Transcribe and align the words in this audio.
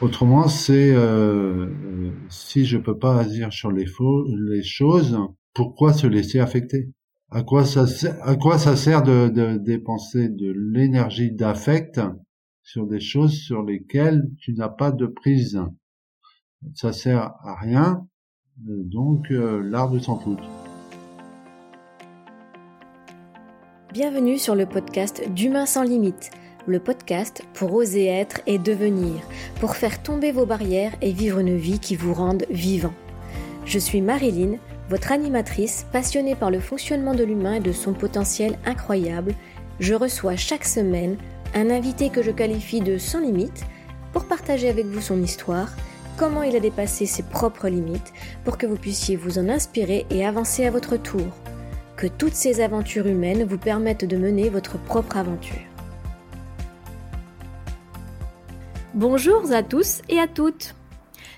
Autrement, 0.00 0.46
c'est 0.46 0.94
euh, 0.94 1.66
euh, 1.66 2.12
si 2.30 2.64
je 2.64 2.78
peux 2.78 2.96
pas 2.96 3.18
agir 3.18 3.52
sur 3.52 3.72
les, 3.72 3.84
choses, 4.62 5.18
pourquoi 5.54 5.92
se 5.92 6.06
laisser 6.06 6.38
affecter? 6.38 6.92
À 7.30 7.42
quoi 7.42 7.64
ça 7.64 7.86
sert, 7.86 8.16
à 8.26 8.36
quoi 8.36 8.58
ça 8.58 8.76
sert 8.76 9.02
de, 9.02 9.28
de 9.28 9.58
dépenser 9.58 10.28
de 10.28 10.52
l'énergie 10.56 11.32
d'affect 11.32 12.00
sur 12.62 12.86
des 12.86 13.00
choses 13.00 13.32
sur 13.32 13.64
lesquelles 13.64 14.30
tu 14.38 14.54
n'as 14.54 14.68
pas 14.68 14.92
de 14.92 15.06
prise? 15.06 15.60
Ça 16.74 16.92
sert 16.92 17.32
à 17.42 17.56
rien. 17.60 18.06
Donc 18.60 19.30
euh, 19.30 19.62
l'art 19.62 19.88
de 19.88 20.00
s'en 20.00 20.18
foutre. 20.18 20.42
Bienvenue 23.92 24.36
sur 24.36 24.56
le 24.56 24.66
podcast 24.66 25.22
d'Humain 25.30 25.64
sans 25.64 25.84
limite 25.84 26.30
le 26.66 26.80
podcast 26.80 27.42
pour 27.54 27.72
oser 27.72 28.06
être 28.06 28.40
et 28.46 28.58
devenir, 28.58 29.22
pour 29.60 29.76
faire 29.76 30.02
tomber 30.02 30.32
vos 30.32 30.44
barrières 30.44 30.92
et 31.00 31.12
vivre 31.12 31.38
une 31.38 31.56
vie 31.56 31.78
qui 31.78 31.96
vous 31.96 32.12
rende 32.12 32.44
vivant. 32.50 32.92
Je 33.64 33.78
suis 33.78 34.02
Marilyn, 34.02 34.58
votre 34.90 35.12
animatrice 35.12 35.86
passionnée 35.92 36.34
par 36.34 36.50
le 36.50 36.60
fonctionnement 36.60 37.14
de 37.14 37.24
l'humain 37.24 37.54
et 37.54 37.60
de 37.60 37.72
son 37.72 37.94
potentiel 37.94 38.58
incroyable. 38.66 39.34
Je 39.80 39.94
reçois 39.94 40.36
chaque 40.36 40.64
semaine 40.64 41.16
un 41.54 41.70
invité 41.70 42.10
que 42.10 42.22
je 42.22 42.32
qualifie 42.32 42.80
de 42.80 42.98
sans 42.98 43.20
limite 43.20 43.64
pour 44.12 44.26
partager 44.26 44.68
avec 44.68 44.86
vous 44.86 45.00
son 45.00 45.22
histoire, 45.22 45.70
comment 46.18 46.42
il 46.42 46.56
a 46.56 46.60
dépassé 46.60 47.06
ses 47.06 47.22
propres 47.22 47.68
limites, 47.68 48.12
pour 48.44 48.58
que 48.58 48.66
vous 48.66 48.76
puissiez 48.76 49.14
vous 49.14 49.38
en 49.38 49.48
inspirer 49.48 50.04
et 50.10 50.26
avancer 50.26 50.66
à 50.66 50.70
votre 50.70 50.96
tour. 50.96 51.26
Que 51.96 52.08
toutes 52.08 52.34
ces 52.34 52.60
aventures 52.60 53.06
humaines 53.06 53.44
vous 53.44 53.56
permettent 53.56 54.04
de 54.04 54.16
mener 54.16 54.48
votre 54.48 54.78
propre 54.78 55.16
aventure. 55.16 55.62
Bonjour 58.94 59.52
à 59.52 59.62
tous 59.62 60.02
et 60.08 60.18
à 60.18 60.26
toutes. 60.26 60.74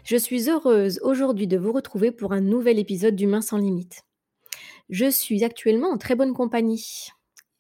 Je 0.05 0.17
suis 0.17 0.49
heureuse 0.49 0.99
aujourd'hui 1.03 1.47
de 1.47 1.59
vous 1.59 1.73
retrouver 1.73 2.11
pour 2.11 2.33
un 2.33 2.41
nouvel 2.41 2.79
épisode 2.79 3.17
d'Humain 3.17 3.43
sans 3.43 3.59
limite. 3.59 4.03
Je 4.89 5.11
suis 5.11 5.45
actuellement 5.45 5.91
en 5.91 5.99
très 5.99 6.15
bonne 6.15 6.33
compagnie. 6.33 7.09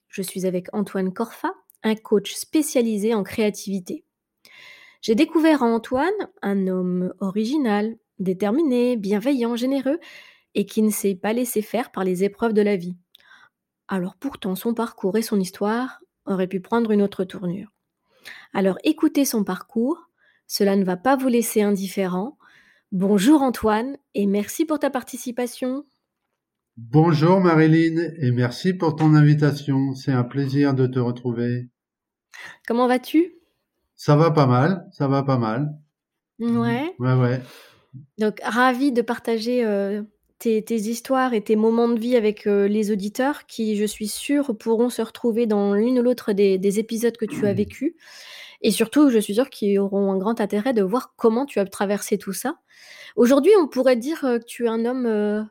Je 0.08 0.22
suis 0.22 0.46
avec 0.46 0.68
Antoine 0.72 1.12
Corfa, 1.12 1.52
un 1.82 1.94
coach 1.94 2.32
spécialisé 2.34 3.14
en 3.14 3.22
créativité. 3.22 4.04
J'ai 5.02 5.14
découvert 5.14 5.62
en 5.62 5.74
Antoine 5.74 6.12
un 6.42 6.66
homme 6.66 7.14
original, 7.20 7.96
déterminé, 8.18 8.96
bienveillant, 8.96 9.56
généreux 9.56 9.98
et 10.54 10.66
qui 10.66 10.82
ne 10.82 10.90
s'est 10.90 11.14
pas 11.14 11.32
laissé 11.32 11.62
faire 11.62 11.90
par 11.90 12.04
les 12.04 12.22
épreuves 12.24 12.52
de 12.52 12.62
la 12.62 12.76
vie. 12.76 12.96
Alors 13.88 14.16
pourtant 14.16 14.54
son 14.54 14.74
parcours 14.74 15.16
et 15.16 15.22
son 15.22 15.40
histoire 15.40 16.00
auraient 16.26 16.46
pu 16.46 16.60
prendre 16.60 16.90
une 16.90 17.02
autre 17.02 17.24
tournure. 17.24 17.72
Alors 18.52 18.78
écoutez 18.84 19.24
son 19.24 19.42
parcours, 19.42 20.10
cela 20.46 20.76
ne 20.76 20.84
va 20.84 20.96
pas 20.96 21.16
vous 21.16 21.28
laisser 21.28 21.62
indifférent. 21.62 22.36
Bonjour 22.92 23.40
Antoine 23.42 23.96
et 24.14 24.26
merci 24.26 24.66
pour 24.66 24.78
ta 24.78 24.90
participation. 24.90 25.86
Bonjour 26.76 27.40
Marilyn 27.40 28.12
et 28.18 28.32
merci 28.32 28.74
pour 28.74 28.96
ton 28.96 29.14
invitation. 29.14 29.94
C'est 29.94 30.12
un 30.12 30.24
plaisir 30.24 30.74
de 30.74 30.86
te 30.86 30.98
retrouver. 30.98 31.70
Comment 32.66 32.86
vas-tu? 32.86 33.39
Ça 34.00 34.16
va 34.16 34.30
pas 34.30 34.46
mal, 34.46 34.88
ça 34.92 35.08
va 35.08 35.22
pas 35.22 35.36
mal. 35.36 35.74
Ouais. 36.38 36.94
Ouais, 36.98 37.12
ouais. 37.12 37.42
Donc 38.16 38.40
ravi 38.42 38.92
de 38.92 39.02
partager 39.02 39.62
euh, 39.62 40.02
tes, 40.38 40.64
histoires 40.74 41.34
et 41.34 41.44
tes 41.44 41.54
moments 41.54 41.90
de 41.90 42.00
vie 42.00 42.16
avec 42.16 42.46
euh, 42.46 42.66
les 42.66 42.90
auditeurs 42.90 43.44
qui, 43.44 43.76
je 43.76 43.84
suis 43.84 44.08
sûre, 44.08 44.56
pourront 44.56 44.88
se 44.88 45.02
retrouver 45.02 45.44
dans 45.44 45.74
l'une 45.74 45.98
ou 45.98 46.02
l'autre 46.02 46.32
des, 46.32 46.78
épisodes 46.78 47.14
que 47.18 47.26
tu 47.26 47.46
as 47.46 47.52
vécus. 47.52 47.92
Et 48.62 48.70
surtout, 48.70 49.10
je 49.10 49.18
suis 49.18 49.34
sûre 49.34 49.50
qu'ils 49.50 49.78
auront 49.78 50.10
un 50.10 50.16
grand 50.16 50.40
intérêt 50.40 50.72
de 50.72 50.80
voir 50.80 51.12
comment 51.18 51.44
tu 51.44 51.58
as 51.58 51.66
traversé 51.66 52.16
tout 52.16 52.32
ça. 52.32 52.56
Aujourd'hui, 53.16 53.52
on 53.60 53.68
pourrait 53.68 53.96
dire 53.96 54.24
euh, 54.24 54.38
que 54.38 54.46
tu 54.46 54.64
es 54.64 54.68
un 54.68 54.86
homme 54.86 55.04
euh, 55.04 55.42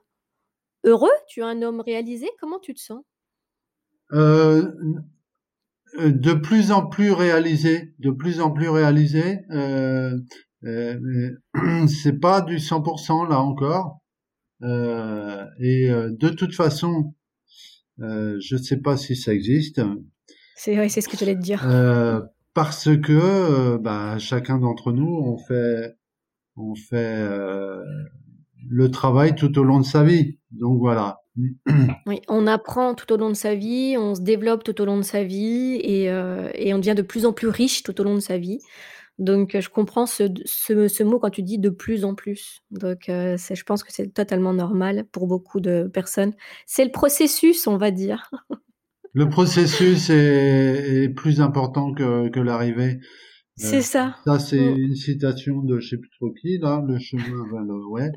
heureux, 0.84 1.12
tu 1.28 1.42
es 1.42 1.44
un 1.44 1.62
homme 1.62 1.82
réalisé. 1.82 2.28
Comment 2.40 2.58
tu 2.58 2.74
te 2.74 2.80
sens? 2.80 3.04
De 5.98 6.34
plus 6.34 6.72
en 6.72 6.86
plus 6.86 7.12
réalisé, 7.12 7.94
de 8.00 8.12
plus 8.12 8.42
en 8.42 8.52
plus 8.52 8.70
réalisé. 8.70 9.40
c'est 11.88 12.20
pas 12.20 12.42
du 12.42 12.58
100% 12.58 13.30
là 13.30 13.40
encore. 13.40 14.00
Euh, 14.64 15.46
et 15.60 15.90
euh, 15.90 16.10
de 16.12 16.30
toute 16.30 16.54
façon, 16.54 17.14
euh, 18.02 18.38
je 18.42 18.56
ne 18.56 18.62
sais 18.62 18.78
pas 18.78 18.98
si 18.98 19.16
ça 19.16 19.34
existe. 19.34 19.82
C'est 20.56 20.78
ouais, 20.78 20.90
c'est 20.90 21.02
ce 21.02 21.08
que 21.08 21.18
j'allais 21.18 21.36
te 21.36 21.42
dire. 21.42 21.62
parce 22.54 22.90
que 22.98 23.78
bah, 23.78 24.18
chacun 24.20 24.60
d'entre 24.60 24.92
nous, 24.92 25.08
on 25.08 25.38
fait, 25.38 25.96
on 26.58 26.76
fait 26.76 27.26
le 28.68 28.92
travail 28.92 29.36
tout 29.36 29.58
au 29.58 29.64
long 29.64 29.80
de 29.80 29.86
sa 29.86 30.04
vie. 30.04 30.38
Donc 30.52 30.80
voilà. 30.80 31.20
Oui, 32.06 32.22
on 32.28 32.48
apprend 32.48 32.96
tout 32.96 33.12
au 33.14 33.18
long 33.18 33.30
de 33.30 33.36
sa 33.36 33.56
vie, 33.56 33.96
on 33.98 34.16
se 34.16 34.22
développe 34.22 34.64
tout 34.64 34.82
au 34.82 34.86
long 34.86 34.98
de 34.98 35.04
sa 35.04 35.24
vie 35.24 35.80
et, 35.84 36.10
euh, 36.10 36.50
et 36.56 36.74
on 36.74 36.80
devient 36.80 36.96
de 36.96 37.02
plus 37.02 37.26
en 37.26 37.34
plus 37.34 37.48
riche 37.48 37.84
tout 37.84 38.00
au 38.02 38.04
long 38.04 38.16
de 38.16 38.20
sa 38.20 38.38
vie. 38.38 38.60
Donc, 39.20 39.58
je 39.60 39.70
comprends 39.70 40.06
ce, 40.06 40.24
ce, 40.46 41.04
mot 41.04 41.20
quand 41.20 41.30
tu 41.30 41.44
dis 41.44 41.60
de 41.60 41.70
plus 41.70 42.06
en 42.06 42.16
plus. 42.16 42.62
Donc, 42.72 43.10
euh, 43.10 43.36
je 43.38 43.64
pense 43.64 43.84
que 43.84 43.92
c'est 43.92 44.14
totalement 44.14 44.54
normal 44.54 45.06
pour 45.12 45.28
beaucoup 45.28 45.60
de 45.60 45.90
personnes. 45.94 46.34
C'est 46.66 46.86
le 46.86 46.92
processus, 46.92 47.68
on 47.68 47.78
va 47.78 47.92
dire. 47.92 48.32
Le 49.14 49.28
processus 49.28 50.10
est, 50.10 51.10
plus 51.16 51.42
important 51.42 51.94
que, 51.94 52.30
que 52.30 52.40
l'arrivée. 52.40 53.00
C'est 53.60 53.78
euh, 53.78 53.82
ça. 53.82 54.16
Ça, 54.26 54.40
c'est 54.40 54.72
mm. 54.72 54.78
une 54.78 54.96
citation 54.96 55.62
de 55.62 55.80
je 55.80 55.90
sais 55.90 55.98
plus 55.98 56.10
trop 56.18 56.32
qui, 56.32 56.58
là, 56.58 56.84
le 56.88 56.98
chemin 56.98 57.46
vers 57.52 57.64
le, 57.64 57.86
ouais. 57.88 58.12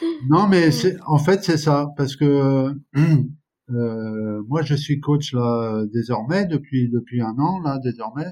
Non, 0.28 0.48
mais 0.48 0.68
mm. 0.68 0.72
c'est, 0.72 0.96
en 1.06 1.18
fait, 1.18 1.44
c'est 1.44 1.58
ça, 1.58 1.88
parce 1.96 2.16
que, 2.16 2.74
euh, 3.70 4.42
moi, 4.48 4.62
je 4.62 4.74
suis 4.74 4.98
coach, 5.00 5.32
là, 5.32 5.84
désormais, 5.92 6.46
depuis, 6.46 6.88
depuis 6.88 7.20
un 7.20 7.36
an, 7.38 7.60
là, 7.60 7.78
désormais. 7.78 8.30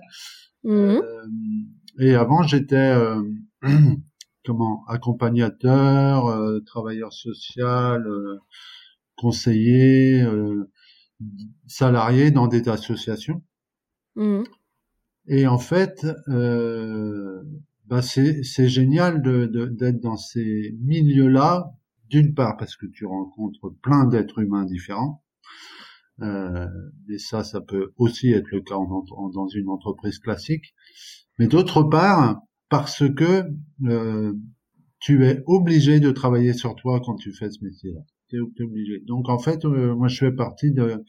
Mmh. 0.65 0.71
Euh, 0.71 1.27
et 2.01 2.15
avant, 2.15 2.43
j'étais 2.43 2.77
euh, 2.77 3.23
comment 4.45 4.85
accompagnateur, 4.87 6.27
euh, 6.27 6.61
travailleur 6.61 7.13
social, 7.13 8.05
conseiller, 9.17 10.25
salarié 11.67 12.31
dans 12.31 12.49
des 12.49 12.69
associations. 12.69 13.43
Mmh. 14.17 14.43
Et 15.29 15.47
en 15.47 15.59
fait, 15.59 16.07
euh, 16.29 17.43
bah 17.87 18.03
c'est, 18.03 18.43
génial 18.69 19.23
de, 19.23 19.47
d'être 19.67 20.01
dans 20.01 20.17
ces 20.17 20.75
milieux-là, 20.81 21.71
d'une 22.09 22.35
part 22.35 22.57
parce 22.57 22.77
que 22.77 22.87
tu 22.87 23.05
rencontres 23.05 23.75
plein 23.83 24.07
d'êtres 24.07 24.41
humains 24.41 24.65
différents, 24.65 25.23
euh, 26.23 26.67
et 27.11 27.19
ça, 27.19 27.45
ça 27.45 27.61
peut 27.61 27.93
aussi 27.97 28.31
être 28.31 28.51
le 28.51 28.61
cas 28.61 28.75
dans 28.75 29.49
une 29.49 29.69
entreprise 29.69 30.19
classique. 30.19 30.75
Mais 31.39 31.47
d'autre 31.47 31.83
part, 31.83 32.41
parce 32.69 33.05
que 33.15 33.45
euh, 33.85 34.33
tu 35.01 35.25
es 35.27 35.43
obligé 35.47 36.01
de 36.01 36.11
travailler 36.11 36.53
sur 36.53 36.75
toi 36.75 37.01
quand 37.05 37.17
tu 37.17 37.33
fais 37.33 37.51
ce 37.51 37.63
métier-là. 37.65 38.01
Tu 38.29 38.41
obligé. 38.63 39.01
Donc 39.07 39.29
en 39.29 39.39
fait, 39.39 39.65
euh, 39.65 39.95
moi, 39.95 40.09
je 40.09 40.19
fais 40.19 40.33
partie 40.33 40.73
de, 40.73 41.03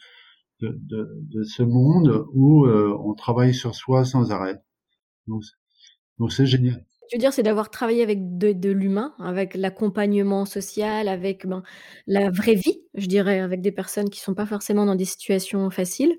de, 0.62 0.78
de, 0.82 1.10
de 1.22 1.44
ce 1.44 1.64
monde 1.64 2.26
où 2.34 2.66
euh, 2.66 2.98
on 3.04 3.14
travaille 3.14 3.54
sur 3.54 3.76
soi 3.76 4.06
sans 4.06 4.32
arrêt. 4.32 4.62
Donc, 5.28 5.44
c'est 6.32 6.46
génial 6.46 6.86
tu 7.10 7.16
veux 7.16 7.20
dire, 7.20 7.34
c'est 7.34 7.44
d'avoir 7.44 7.72
travaillé 7.72 8.04
avec 8.04 8.38
de, 8.38 8.70
l'humain, 8.70 9.16
avec 9.20 9.56
l'accompagnement 9.56 10.46
social, 10.46 11.08
avec 11.08 11.48
ben, 11.48 11.64
la 12.06 12.30
vraie 12.30 12.54
vie, 12.54 12.82
je 12.94 13.08
dirais, 13.08 13.40
avec 13.40 13.62
des 13.62 13.72
personnes 13.72 14.12
qui 14.12 14.20
sont 14.20 14.36
pas 14.36 14.46
forcément 14.46 14.86
dans 14.86 14.96
des 14.96 15.06
situations 15.06 15.72
faciles. 15.72 16.16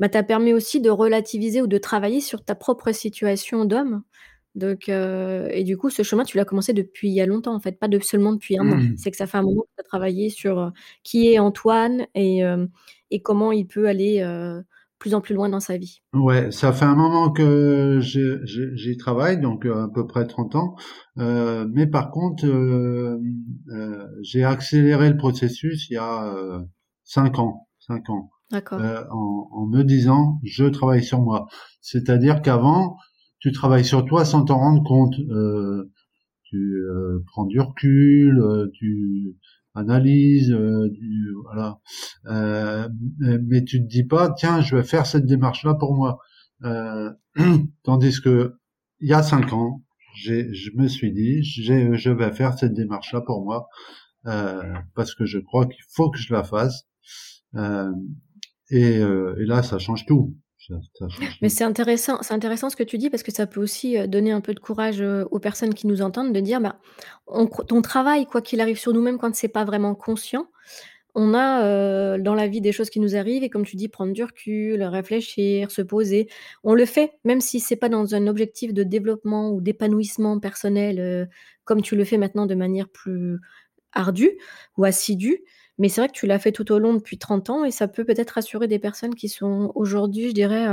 Ben, 0.00 0.08
t'as 0.08 0.24
permis 0.24 0.52
aussi 0.52 0.80
de 0.80 0.90
relativiser 0.90 1.62
ou 1.62 1.68
de 1.68 1.78
travailler 1.78 2.20
sur 2.20 2.44
ta 2.44 2.56
propre 2.56 2.90
situation 2.90 3.64
d'homme. 3.64 4.02
Donc, 4.54 4.88
euh, 4.88 5.48
et 5.50 5.64
du 5.64 5.76
coup, 5.76 5.90
ce 5.90 6.02
chemin, 6.02 6.24
tu 6.24 6.36
l'as 6.36 6.44
commencé 6.44 6.72
depuis 6.72 7.08
il 7.08 7.14
y 7.14 7.20
a 7.20 7.26
longtemps, 7.26 7.54
en 7.54 7.60
fait, 7.60 7.78
pas 7.78 7.88
de, 7.88 7.98
seulement 7.98 8.32
depuis 8.32 8.58
un 8.58 8.70
an. 8.70 8.76
Mmh. 8.76 8.96
C'est 8.96 9.10
que 9.10 9.16
ça 9.16 9.26
fait 9.26 9.38
un 9.38 9.42
moment 9.42 9.62
que 9.62 9.74
tu 9.76 9.80
as 9.80 9.84
travaillé 9.84 10.30
sur 10.30 10.58
euh, 10.58 10.70
qui 11.02 11.32
est 11.32 11.38
Antoine 11.38 12.06
et, 12.14 12.44
euh, 12.44 12.66
et 13.10 13.20
comment 13.20 13.52
il 13.52 13.66
peut 13.66 13.88
aller 13.88 14.22
plus 15.04 15.14
en 15.14 15.20
plus 15.20 15.34
loin 15.34 15.50
dans 15.50 15.60
sa 15.60 15.76
vie. 15.76 16.00
Ouais, 16.14 16.50
ça 16.50 16.72
fait 16.72 16.86
un 16.86 16.94
moment 16.94 17.30
que 17.30 17.98
j'y 18.00 18.96
travaille, 18.96 19.38
donc 19.38 19.66
euh, 19.66 19.84
à 19.84 19.88
peu 19.92 20.06
près 20.06 20.26
30 20.26 20.54
ans. 20.54 20.76
Euh, 21.18 21.68
mais 21.70 21.86
par 21.86 22.10
contre, 22.10 22.46
euh, 22.46 23.20
euh, 23.68 24.06
j'ai 24.22 24.44
accéléré 24.44 25.10
le 25.10 25.18
processus 25.18 25.90
il 25.90 25.94
y 25.94 25.98
a 25.98 26.34
5 27.04 27.38
ans. 27.38 27.68
5 27.80 28.08
ans. 28.08 28.30
D'accord. 28.50 28.80
En, 28.80 29.48
en, 29.52 29.66
me 29.66 29.82
disant, 29.82 30.40
je 30.42 30.64
travaille 30.64 31.04
sur 31.04 31.20
moi. 31.20 31.48
C'est-à-dire 31.82 32.40
qu'avant, 32.40 32.96
tu 33.44 33.52
travailles 33.52 33.84
sur 33.84 34.06
toi 34.06 34.24
sans 34.24 34.42
t'en 34.42 34.56
rendre 34.56 34.82
compte. 34.84 35.16
tu 36.44 36.82
prends 37.26 37.44
du 37.44 37.60
recul, 37.60 38.42
tu 38.72 39.36
analyse, 39.74 40.48
du, 40.48 41.34
voilà. 41.42 41.78
mais 42.24 43.62
tu 43.64 43.82
te 43.82 43.86
dis 43.86 44.04
pas, 44.04 44.32
tiens, 44.32 44.62
je 44.62 44.76
vais 44.76 44.82
faire 44.82 45.04
cette 45.04 45.26
démarche-là 45.26 45.74
pour 45.74 45.94
moi. 45.94 46.20
tandis 47.82 48.18
que 48.22 48.54
il 49.00 49.10
y 49.10 49.12
a 49.12 49.22
cinq 49.22 49.52
ans, 49.52 49.82
je 50.14 50.70
me 50.78 50.88
suis 50.88 51.12
dit, 51.12 51.42
je 51.42 52.10
vais 52.10 52.32
faire 52.32 52.58
cette 52.58 52.72
démarche-là 52.72 53.20
pour 53.20 53.44
moi 53.44 53.68
parce 54.94 55.14
que 55.14 55.26
je 55.26 55.38
crois 55.38 55.66
qu'il 55.66 55.84
faut 55.90 56.10
que 56.10 56.18
je 56.18 56.32
la 56.32 56.44
fasse. 56.44 56.86
et, 58.70 59.00
et 59.00 59.44
là, 59.44 59.62
ça 59.62 59.78
change 59.78 60.06
tout. 60.06 60.34
Mais 61.42 61.48
c'est 61.48 61.64
intéressant, 61.64 62.18
c'est 62.22 62.34
intéressant 62.34 62.70
ce 62.70 62.76
que 62.76 62.82
tu 62.82 62.98
dis 62.98 63.10
parce 63.10 63.22
que 63.22 63.32
ça 63.32 63.46
peut 63.46 63.60
aussi 63.60 63.98
euh, 63.98 64.06
donner 64.06 64.32
un 64.32 64.40
peu 64.40 64.54
de 64.54 64.60
courage 64.60 65.00
euh, 65.00 65.24
aux 65.30 65.38
personnes 65.38 65.74
qui 65.74 65.86
nous 65.86 66.02
entendent 66.02 66.32
de 66.32 66.40
dire, 66.40 66.60
bah, 66.60 66.78
on, 67.26 67.46
ton 67.46 67.82
travail, 67.82 68.26
quoi 68.26 68.42
qu'il 68.42 68.60
arrive 68.60 68.78
sur 68.78 68.92
nous-mêmes, 68.92 69.18
quand 69.18 69.34
c'est 69.34 69.48
pas 69.48 69.64
vraiment 69.64 69.94
conscient, 69.94 70.48
on 71.14 71.32
a 71.32 71.64
euh, 71.64 72.18
dans 72.18 72.34
la 72.34 72.48
vie 72.48 72.60
des 72.60 72.72
choses 72.72 72.90
qui 72.90 72.98
nous 72.98 73.14
arrivent 73.14 73.44
et 73.44 73.50
comme 73.50 73.64
tu 73.64 73.76
dis, 73.76 73.88
prendre 73.88 74.12
du 74.12 74.24
recul, 74.24 74.82
réfléchir, 74.82 75.70
se 75.70 75.82
poser. 75.82 76.28
On 76.64 76.74
le 76.74 76.86
fait, 76.86 77.12
même 77.24 77.40
si 77.40 77.60
c'est 77.60 77.76
pas 77.76 77.88
dans 77.88 78.14
un 78.14 78.26
objectif 78.26 78.74
de 78.74 78.82
développement 78.82 79.50
ou 79.50 79.60
d'épanouissement 79.60 80.40
personnel, 80.40 81.28
comme 81.64 81.82
tu 81.82 81.94
le 81.94 82.04
fais 82.04 82.18
maintenant 82.18 82.46
de 82.46 82.56
manière 82.56 82.88
plus 82.88 83.38
ardue 83.92 84.32
ou 84.76 84.84
assidue. 84.84 85.44
Mais 85.78 85.88
c'est 85.88 86.00
vrai 86.00 86.08
que 86.08 86.14
tu 86.14 86.26
l'as 86.26 86.38
fait 86.38 86.52
tout 86.52 86.70
au 86.72 86.78
long 86.78 86.94
depuis 86.94 87.18
30 87.18 87.50
ans 87.50 87.64
et 87.64 87.70
ça 87.70 87.88
peut 87.88 88.04
peut-être 88.04 88.30
rassurer 88.32 88.68
des 88.68 88.78
personnes 88.78 89.14
qui 89.14 89.28
sont 89.28 89.72
aujourd'hui, 89.74 90.28
je 90.28 90.34
dirais, 90.34 90.68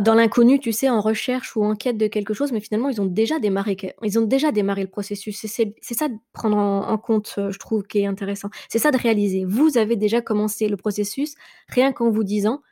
dans 0.00 0.14
l'inconnu, 0.14 0.58
tu 0.58 0.72
sais, 0.72 0.88
en 0.88 1.00
recherche 1.00 1.56
ou 1.56 1.64
en 1.64 1.74
quête 1.74 1.98
de 1.98 2.06
quelque 2.06 2.32
chose, 2.32 2.52
mais 2.52 2.60
finalement, 2.60 2.88
ils 2.88 3.00
ont 3.00 3.06
déjà 3.06 3.38
démarré, 3.38 3.76
ils 4.02 4.18
ont 4.18 4.22
déjà 4.22 4.50
démarré 4.50 4.82
le 4.82 4.88
processus. 4.88 5.38
C'est 5.38 5.94
ça 5.94 6.08
de 6.08 6.14
prendre 6.32 6.56
en, 6.56 6.98
compte, 6.98 7.34
euh, 7.38 7.50
je 7.50 7.58
trouve, 7.58 7.82
qui 7.84 8.00
est 8.00 8.06
intéressant. 8.06 8.48
C'est 8.68 8.78
ça 8.78 8.90
de 8.90 8.96
réaliser. 8.96 9.44
Vous 9.44 9.76
avez 9.76 9.96
déjà 9.96 10.22
commencé 10.22 10.68
le 10.68 10.76
processus, 10.76 11.34
rien 11.68 11.92
qu'en 11.92 12.10
vous 12.10 12.24
disant, 12.24 12.62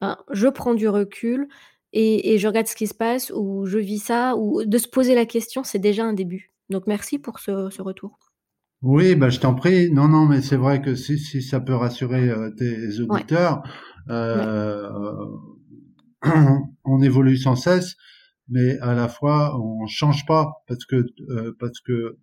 ben, 0.00 0.16
je 0.30 0.48
prends 0.48 0.74
du 0.74 0.88
recul 0.88 1.48
et, 1.92 2.38
je 2.38 2.48
regarde 2.48 2.66
ce 2.66 2.76
qui 2.76 2.86
se 2.86 2.94
passe, 2.94 3.30
ou 3.34 3.66
je 3.66 3.78
vis 3.78 4.00
ça, 4.00 4.36
ou 4.36 4.64
de 4.64 4.78
se 4.78 4.88
poser 4.88 5.14
la 5.14 5.26
question, 5.26 5.64
c'est 5.64 5.78
déjà 5.78 6.04
un 6.04 6.12
début. 6.14 6.52
Donc 6.70 6.86
merci 6.86 7.18
pour 7.18 7.38
ce 7.38 7.82
retour. 7.82 8.25
Oui, 8.82 9.14
bah, 9.14 9.30
je 9.30 9.40
t'en 9.40 9.54
prie. 9.54 9.90
Non, 9.90 10.08
non, 10.08 10.26
mais 10.26 10.42
c'est 10.42 10.56
vrai 10.56 10.82
que 10.82 10.94
si, 10.94 11.18
si 11.18 11.42
ça 11.42 11.60
peut 11.60 11.74
rassurer 11.74 12.28
euh, 12.28 12.50
tes 12.50 13.00
auditeurs, 13.00 13.62
euh, 14.10 14.88
on 16.84 17.02
évolue 17.02 17.36
sans 17.36 17.56
cesse, 17.56 17.96
mais 18.48 18.78
à 18.78 18.94
la 18.94 19.08
fois 19.08 19.58
on 19.60 19.86
change 19.86 20.26
pas 20.26 20.62
parce 20.68 20.84
que 20.84 21.04
euh, 21.30 21.56
parce 21.58 21.80
que 21.80 22.18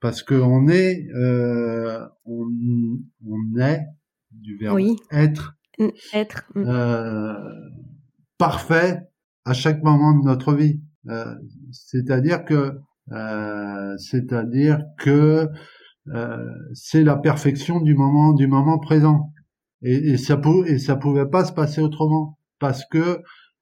parce 0.00 0.22
que 0.22 0.34
on 0.34 0.68
est 0.68 1.08
euh, 1.14 2.06
on, 2.24 2.46
on 3.26 3.58
est 3.58 3.80
du 4.30 4.56
verbe 4.58 4.78
être 5.10 5.56
être 6.12 6.44
parfait 8.38 9.00
à 9.44 9.52
chaque 9.52 9.82
moment 9.82 10.18
de 10.18 10.24
notre 10.24 10.54
vie. 10.54 10.80
C'est-à-dire 11.72 12.44
que 12.44 12.54
euh, 12.54 12.72
c'est-à-dire 13.08 14.80
que 14.98 15.48
euh, 16.08 16.50
c'est 16.74 17.04
la 17.04 17.16
perfection 17.16 17.80
du 17.80 17.94
moment 17.94 18.32
du 18.32 18.46
moment 18.46 18.78
présent. 18.78 19.30
Et, 19.82 20.16
ça 20.16 20.36
pouvait 20.36 21.26
pas 21.30 21.44
se 21.44 21.52
passer 21.52 21.80
autrement. 21.80 22.38
Parce 22.58 22.84
que 22.86 23.20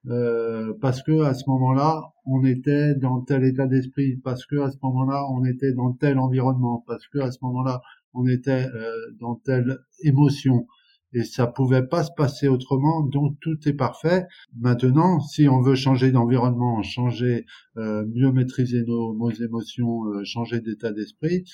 euh, 0.08 0.72
parce 0.80 1.02
que 1.02 1.22
à 1.22 1.34
ce 1.34 1.44
moment-là 1.48 2.02
on 2.26 2.44
était 2.44 2.94
dans 2.94 3.20
tel 3.22 3.44
état 3.44 3.66
d'esprit. 3.66 4.16
Parce 4.24 4.46
que 4.46 4.56
à 4.56 4.70
ce 4.70 4.76
moment-là 4.82 5.24
on 5.30 5.44
était 5.44 5.72
dans 5.72 5.92
tel 5.92 6.18
environnement. 6.18 6.84
Parce 6.86 7.06
que 7.08 7.18
à 7.18 7.30
ce 7.30 7.38
moment-là 7.42 7.82
on 8.14 8.26
était 8.26 8.66
euh, 8.74 8.92
dans 9.20 9.36
telle 9.36 9.78
émotion 10.02 10.66
et 11.12 11.24
ça 11.24 11.46
pouvait 11.46 11.86
pas 11.86 12.04
se 12.04 12.10
passer 12.16 12.48
autrement, 12.48 13.02
donc 13.02 13.36
tout 13.40 13.56
est 13.66 13.72
parfait. 13.72 14.26
Maintenant, 14.58 15.20
si 15.20 15.48
on 15.48 15.60
veut 15.60 15.74
changer 15.74 16.12
d'environnement, 16.12 16.82
changer, 16.82 17.46
euh, 17.76 18.04
mieux 18.14 18.32
maîtriser 18.32 18.84
nos, 18.84 19.14
nos 19.14 19.30
émotions, 19.30 20.04
euh, 20.06 20.24
changer 20.24 20.60
d'état 20.60 20.92
d'esprit, 20.92 21.44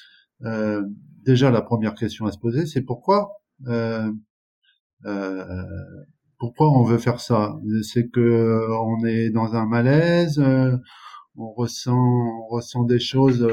euh, 0.44 0.82
déjà 1.24 1.50
la 1.50 1.62
première 1.62 1.94
question 1.94 2.26
à 2.26 2.32
se 2.32 2.38
poser, 2.38 2.66
c'est 2.66 2.82
pourquoi 2.82 3.40
euh, 3.66 4.10
euh, 5.06 5.64
pourquoi 6.38 6.68
on 6.70 6.84
veut 6.84 6.98
faire 6.98 7.20
ça? 7.20 7.56
C'est 7.82 8.08
que 8.10 8.68
on 8.82 9.04
est 9.06 9.30
dans 9.30 9.54
un 9.54 9.66
malaise, 9.66 10.38
on 11.36 11.52
ressent 11.52 11.96
on 11.96 12.46
ressent 12.48 12.84
des 12.84 12.98
choses 12.98 13.48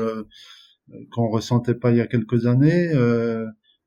qu'on 1.11 1.29
ressentait 1.29 1.75
pas 1.75 1.91
il 1.91 1.97
y 1.97 2.01
a 2.01 2.07
quelques 2.07 2.45
années. 2.45 2.91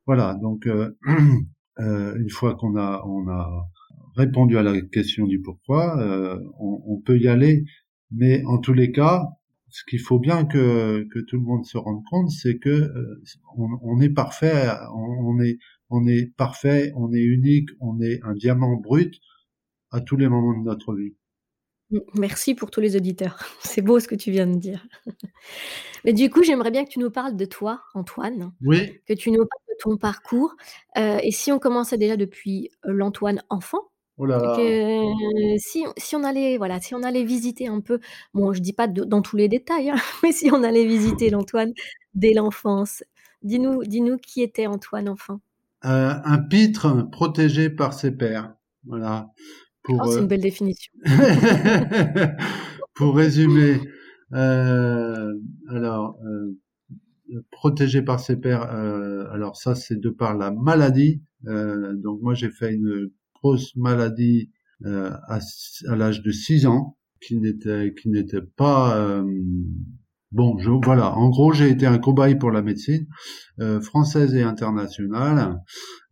voilà, 0.06 0.34
donc 0.42 0.68
euh, 1.78 2.16
une 2.16 2.30
fois 2.30 2.54
qu'on 2.54 2.76
a, 2.76 3.02
on 3.06 3.28
a 3.28 3.68
répondu 4.16 4.56
à 4.56 4.62
la 4.62 4.80
question 4.80 5.26
du 5.26 5.40
pourquoi, 5.40 5.98
euh, 6.00 6.38
on, 6.58 7.00
peut 7.04 7.18
y 7.18 7.28
aller. 7.28 7.64
Mais 8.10 8.42
en 8.44 8.58
tous 8.58 8.72
les 8.72 8.92
cas, 8.92 9.24
ce 9.68 9.82
qu'il 9.84 10.00
faut 10.00 10.18
bien 10.18 10.46
que, 10.46 11.06
tout 11.28 11.36
le 11.36 11.42
monde 11.42 11.64
se 11.66 11.76
rende 11.76 12.02
compte, 12.10 12.30
c'est 12.30 12.58
que 12.58 12.70
euh, 12.70 13.22
on, 13.56 14.00
est 14.00 14.08
parfait, 14.08 14.70
on 15.90 16.06
est 16.06 16.36
parfait, 16.36 16.92
on 16.96 17.12
est 17.12 17.22
unique, 17.22 17.68
on 17.80 18.00
est 18.00 18.20
un 18.22 18.34
diamant 18.34 18.76
brut 18.76 19.14
à 19.90 20.00
tous 20.00 20.16
les 20.16 20.28
moments 20.28 20.58
de 20.58 20.64
notre 20.64 20.94
vie. 20.94 21.14
Merci 22.14 22.54
pour 22.54 22.70
tous 22.70 22.80
les 22.80 22.96
auditeurs. 22.96 23.38
C'est 23.60 23.82
beau 23.82 24.00
ce 24.00 24.08
que 24.08 24.14
tu 24.14 24.30
viens 24.30 24.46
de 24.46 24.58
dire. 24.58 24.86
Mais 26.04 26.12
du 26.12 26.30
coup, 26.30 26.42
j'aimerais 26.42 26.70
bien 26.70 26.84
que 26.84 26.90
tu 26.90 26.98
nous 26.98 27.10
parles 27.10 27.36
de 27.36 27.44
toi, 27.44 27.82
Antoine. 27.94 28.52
Oui. 28.64 29.00
Que 29.06 29.14
tu 29.14 29.30
nous 29.30 29.38
parles 29.38 29.64
de 29.68 29.74
ton 29.80 29.96
parcours. 29.96 30.54
Euh, 30.96 31.18
et 31.22 31.30
si 31.30 31.52
on 31.52 31.58
commençait 31.58 31.98
déjà 31.98 32.16
depuis 32.16 32.70
euh, 32.86 32.92
l'Antoine 32.92 33.42
enfant, 33.50 33.90
oh 34.18 34.26
là 34.26 34.56
si, 35.58 35.84
si, 35.96 36.16
on 36.16 36.24
allait, 36.24 36.58
voilà, 36.58 36.80
si 36.80 36.94
on 36.94 37.02
allait 37.02 37.24
visiter 37.24 37.68
un 37.68 37.80
peu, 37.80 38.00
bon, 38.34 38.52
je 38.52 38.60
dis 38.60 38.72
pas 38.72 38.86
dans 38.88 39.22
tous 39.22 39.36
les 39.36 39.48
détails, 39.48 39.90
hein, 39.90 39.96
mais 40.22 40.32
si 40.32 40.50
on 40.52 40.62
allait 40.62 40.86
visiter 40.86 41.30
l'Antoine 41.30 41.72
dès 42.14 42.34
l'enfance, 42.34 43.02
dis-nous, 43.42 43.84
dis-nous 43.84 44.16
qui 44.16 44.42
était 44.42 44.66
Antoine 44.66 45.08
enfant. 45.08 45.40
Euh, 45.84 46.14
un 46.24 46.38
pitre 46.38 47.08
protégé 47.10 47.68
par 47.70 47.92
ses 47.92 48.10
pères. 48.10 48.54
Voilà. 48.86 49.30
Oh, 49.88 50.10
c'est 50.10 50.18
une 50.18 50.24
euh, 50.24 50.26
belle 50.26 50.40
définition. 50.40 50.92
pour 52.94 53.16
résumer, 53.16 53.80
euh, 54.32 55.34
alors 55.68 56.18
euh, 56.24 56.58
protégé 57.50 58.02
par 58.02 58.20
ses 58.20 58.36
pères. 58.36 58.62
alors 58.62 59.56
ça, 59.56 59.74
c'est 59.74 59.98
de 59.98 60.10
par 60.10 60.36
la 60.36 60.50
maladie. 60.50 61.22
donc 61.44 62.20
moi, 62.22 62.34
j'ai 62.34 62.50
fait 62.50 62.74
une 62.74 63.10
grosse 63.34 63.74
maladie 63.76 64.50
à, 64.84 65.40
à 65.88 65.96
l'âge 65.96 66.22
de 66.22 66.30
6 66.30 66.66
ans, 66.66 66.96
qui 67.20 67.36
n'était 67.38 67.94
qui 68.00 68.08
n'était 68.08 68.42
pas 68.42 69.22
Bon, 70.32 70.58
je, 70.58 70.70
voilà. 70.84 71.16
En 71.16 71.28
gros, 71.30 71.52
j'ai 71.52 71.70
été 71.70 71.86
un 71.86 71.98
cobaye 71.98 72.34
pour 72.36 72.50
la 72.50 72.60
médecine 72.60 73.06
euh, 73.60 73.80
française 73.80 74.34
et 74.34 74.42
internationale. 74.42 75.60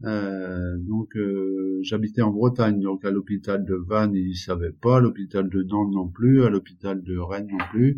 Euh, 0.05 0.77
donc, 0.89 1.17
euh, 1.17 1.81
j'habitais 1.83 2.23
en 2.23 2.31
Bretagne, 2.31 2.81
donc 2.81 3.05
à 3.05 3.11
l'hôpital 3.11 3.65
de 3.65 3.75
Vannes, 3.75 4.15
ils 4.15 4.37
savaient 4.37 4.73
pas, 4.73 4.99
à 4.99 5.01
l'hôpital 5.01 5.49
de 5.51 5.63
Nantes 5.65 5.93
non 5.93 6.09
plus, 6.09 6.45
à 6.45 6.51
l'hôpital 6.51 7.03
de 7.03 7.19
Rennes 7.19 7.49
non 7.51 7.65
plus. 7.73 7.97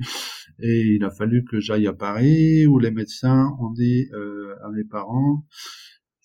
Et 0.61 0.95
il 0.97 1.05
a 1.05 1.11
fallu 1.11 1.45
que 1.45 1.61
j'aille 1.61 1.87
à 1.87 1.93
Paris, 1.93 2.67
où 2.67 2.79
les 2.79 2.91
médecins 2.91 3.51
ont 3.61 3.71
dit 3.73 4.07
à 4.65 4.71
mes 4.71 4.85
parents 4.85 5.45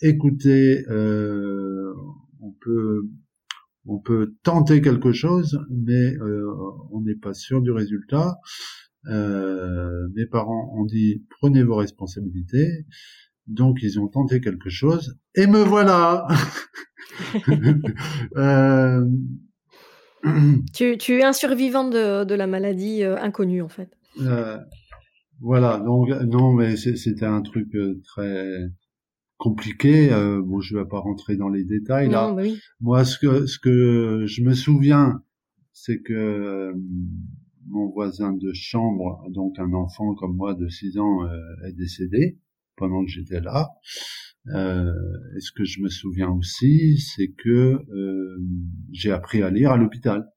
"Écoutez, 0.01 0.85
on 0.89 2.51
peut." 2.61 3.01
On 3.87 3.97
peut 3.97 4.35
tenter 4.43 4.79
quelque 4.79 5.11
chose, 5.11 5.59
mais 5.71 6.13
on 6.91 7.01
n'est 7.01 7.15
pas 7.15 7.33
sûr 7.33 7.63
du 7.63 7.71
résultat. 7.71 8.37
Euh, 9.07 10.07
mes 10.15 10.25
parents 10.25 10.73
ont 10.77 10.85
dit 10.85 11.25
prenez 11.39 11.63
vos 11.63 11.75
responsabilités. 11.75 12.85
Donc 13.47 13.79
ils 13.81 13.99
ont 13.99 14.07
tenté 14.07 14.39
quelque 14.41 14.69
chose 14.69 15.17
et 15.35 15.47
me 15.47 15.59
voilà. 15.59 16.27
euh... 18.37 19.05
tu, 20.73 20.97
tu, 20.97 21.13
es 21.13 21.23
un 21.23 21.33
survivant 21.33 21.87
de, 21.87 22.23
de 22.23 22.35
la 22.35 22.45
maladie 22.45 23.03
euh, 23.03 23.17
inconnue 23.17 23.63
en 23.63 23.69
fait. 23.69 23.89
Euh, 24.19 24.57
voilà, 25.39 25.79
donc 25.79 26.09
non, 26.09 26.53
mais 26.53 26.77
c'était 26.77 27.25
un 27.25 27.41
truc 27.41 27.75
très 28.03 28.69
compliqué. 29.37 30.09
Bon, 30.43 30.61
je 30.61 30.77
vais 30.77 30.85
pas 30.85 30.99
rentrer 30.99 31.35
dans 31.35 31.49
les 31.49 31.63
détails 31.63 32.09
là. 32.09 32.31
Bah 32.31 32.41
oui. 32.43 32.59
Moi, 32.79 33.03
ce 33.03 33.17
que 33.17 33.47
ce 33.47 33.57
que 33.57 34.25
je 34.27 34.43
me 34.43 34.53
souviens, 34.53 35.23
c'est 35.73 35.99
que 36.01 36.75
mon 37.71 37.89
voisin 37.89 38.33
de 38.33 38.51
chambre, 38.53 39.23
donc 39.29 39.57
un 39.59 39.73
enfant 39.73 40.13
comme 40.15 40.35
moi 40.35 40.53
de 40.53 40.67
6 40.67 40.99
ans, 40.99 41.23
euh, 41.23 41.67
est 41.67 41.73
décédé 41.73 42.37
pendant 42.75 43.03
que 43.03 43.09
j'étais 43.09 43.39
là. 43.39 43.69
Euh, 44.47 44.91
et 45.35 45.39
ce 45.39 45.51
que 45.51 45.63
je 45.63 45.81
me 45.81 45.89
souviens 45.89 46.29
aussi, 46.29 46.99
c'est 46.99 47.29
que 47.29 47.49
euh, 47.89 48.37
j'ai 48.91 49.11
appris 49.11 49.41
à 49.41 49.49
lire 49.49 49.71
à 49.71 49.77
l'hôpital, 49.77 50.27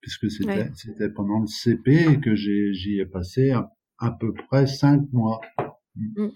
puisque 0.00 0.30
c'était 0.30 1.10
pendant 1.14 1.40
le 1.40 1.46
CP 1.46 2.20
que 2.20 2.34
j'y 2.34 2.98
ai 2.98 3.06
passé 3.06 3.50
à, 3.50 4.10
peu 4.18 4.32
près 4.32 4.66
cinq 4.66 5.02
mois. 5.12 5.40
Mm. 5.94 6.28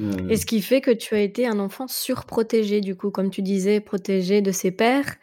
Euh, 0.00 0.28
Et 0.28 0.36
ce 0.36 0.46
qui 0.46 0.60
fait 0.62 0.80
que 0.80 0.90
tu 0.90 1.14
as 1.14 1.20
été 1.20 1.46
un 1.46 1.58
enfant 1.58 1.88
surprotégé, 1.88 2.80
du 2.80 2.96
coup, 2.96 3.10
comme 3.10 3.30
tu 3.30 3.42
disais, 3.42 3.80
protégé 3.80 4.42
de 4.42 4.52
ses 4.52 4.70
pères. 4.70 5.16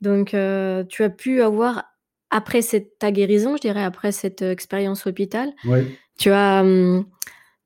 Donc, 0.00 0.34
euh, 0.34 0.84
tu 0.84 1.02
as 1.02 1.10
pu 1.10 1.40
avoir, 1.40 1.84
après 2.30 2.62
cette, 2.62 2.98
ta 2.98 3.10
guérison, 3.10 3.56
je 3.56 3.62
dirais, 3.62 3.82
après 3.82 4.12
cette 4.12 4.42
expérience 4.42 5.06
hôpital, 5.06 5.52
tu 6.18 6.30
as, 6.30 6.62
hum, 6.62 7.06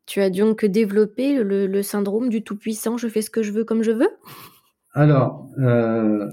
tu 0.07 0.21
as 0.21 0.31
donc 0.31 0.65
développé 0.65 1.43
le, 1.43 1.83
syndrome 1.83 2.29
du 2.29 2.43
tout-puissant, 2.43 2.97
je 2.97 3.09
fais 3.09 3.23
ce 3.23 3.31
que 3.31 3.43
je 3.43 3.53
veux 3.53 3.65
comme 3.65 3.83
je 3.83 3.93
veux? 3.93 4.11
Alors, 4.95 5.49
euh, 5.59 6.29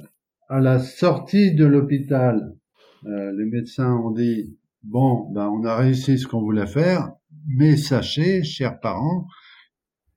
à 0.50 0.59
la 0.59 0.79
sortie 0.79 1.55
de 1.55 1.65
l'hôpital, 1.65 2.55
les 3.03 3.45
médecins 3.45 3.93
ont 3.93 4.12
dit, 4.12 4.57
bon, 4.83 5.29
ben, 5.31 5.48
on 5.48 5.63
a 5.63 5.75
réussi 5.75 6.17
ce 6.17 6.27
qu'on 6.27 6.41
voulait 6.41 6.67
faire, 6.67 7.12
mais 7.48 7.77
sachez, 7.77 8.43
chers 8.43 8.79
parents, 8.79 9.25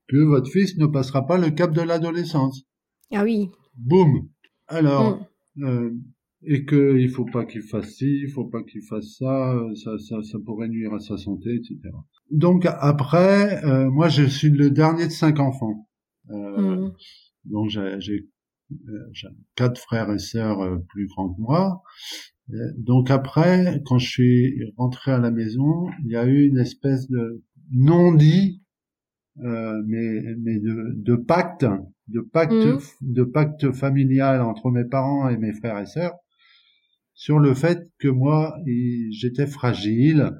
que 0.09 0.16
votre 0.19 0.50
fils 0.50 0.76
ne 0.78 0.87
passera 0.87 1.26
pas 1.26 1.38
le 1.38 1.50
cap 1.50 1.73
de 1.73 1.81
l'adolescence. 1.81 2.64
Ah 3.12 3.23
oui. 3.25 3.50
Boum. 3.76 4.28
Alors, 4.69 5.21
mm. 5.57 5.64
euh, 5.64 5.90
et 6.44 6.64
que 6.64 6.99
il 6.99 7.08
faut 7.08 7.25
pas 7.25 7.44
qu'il 7.44 7.62
fasse 7.62 7.90
ci, 7.94 8.20
il 8.22 8.30
faut 8.30 8.46
pas 8.46 8.62
qu'il 8.62 8.82
fasse 8.82 9.16
ça, 9.18 9.56
ça, 9.75 9.99
ça, 9.99 10.22
ça 10.22 10.38
pourrait 10.44 10.68
nuire 10.68 10.92
à 10.94 10.99
sa 10.99 11.16
santé, 11.16 11.54
etc. 11.54 11.78
Donc 12.30 12.66
après, 12.66 13.64
euh, 13.64 13.90
moi 13.90 14.08
je 14.08 14.25
suis 14.25 14.50
le 14.50 14.70
dernier 14.70 15.06
de 15.06 15.12
cinq 15.12 15.40
enfants. 15.40 15.88
Euh, 16.30 16.76
mm. 16.76 16.92
Donc 17.44 17.70
j'ai 17.70 18.28
quatre 19.56 19.78
frères 19.80 20.11
et 20.11 20.18
sœurs 20.18 20.80
plus 20.88 21.06
grands 21.06 21.32
que 21.32 21.40
moi. 21.40 21.82
Donc 22.78 23.11
après, 23.11 23.82
quand 23.87 23.99
je 23.99 24.08
suis 24.08 24.72
rentré 24.76 25.12
à 25.12 25.18
la 25.18 25.30
maison, 25.30 25.87
il 26.04 26.12
y 26.12 26.16
a 26.16 26.26
eu 26.26 26.46
une 26.46 26.58
espèce 26.58 27.08
de 27.08 27.42
non-dit 27.72 28.62
euh, 29.38 29.82
mais, 29.87 30.20
mais 30.40 30.58
de, 30.58 30.92
de, 30.94 31.16
pacte, 31.16 31.64
de 32.08 32.20
pacte, 32.20 32.52
mmh. 32.52 32.78
de 33.00 33.25
pacte 33.25 33.72
familial 33.72 34.42
entre 34.42 34.70
mes 34.70 34.84
parents 34.84 35.28
et 35.30 35.38
mes 35.38 35.54
frères 35.54 35.78
et 35.78 35.87
sœurs 35.87 36.12
sur 37.14 37.38
le 37.38 37.54
fait 37.54 37.88
que 37.99 38.09
moi 38.09 38.54
j'étais 39.11 39.47
fragile 39.47 40.33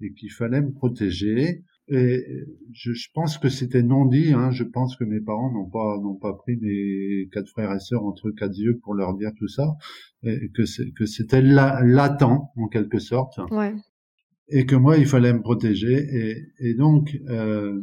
et 0.00 0.12
qu'il 0.12 0.30
fallait 0.30 0.62
me 0.62 0.72
protéger. 0.72 1.64
Et 1.88 2.24
je, 2.72 2.92
je 2.92 3.08
pense 3.14 3.38
que 3.38 3.48
c'était 3.48 3.84
non 3.84 4.06
dit. 4.06 4.32
Hein, 4.32 4.50
je 4.50 4.64
pense 4.64 4.96
que 4.96 5.04
mes 5.04 5.20
parents 5.20 5.52
n'ont 5.52 5.70
pas 5.70 5.98
n'ont 6.02 6.16
pas 6.16 6.34
pris 6.34 6.56
mes 6.56 7.28
quatre 7.32 7.48
frères 7.48 7.72
et 7.72 7.78
sœurs 7.78 8.04
entre 8.04 8.30
quatre 8.32 8.58
yeux 8.58 8.78
pour 8.82 8.94
leur 8.94 9.16
dire 9.16 9.30
tout 9.38 9.46
ça, 9.46 9.76
et 10.24 10.50
que 10.52 10.62
que 10.92 11.06
c'était 11.06 11.42
latent 11.42 12.22
en 12.22 12.68
quelque 12.72 12.98
sorte. 12.98 13.38
Ouais 13.52 13.74
et 14.48 14.66
que 14.66 14.76
moi 14.76 14.96
il 14.96 15.06
fallait 15.06 15.32
me 15.32 15.42
protéger 15.42 16.06
et, 16.12 16.48
et 16.60 16.74
donc 16.74 17.18
euh, 17.28 17.80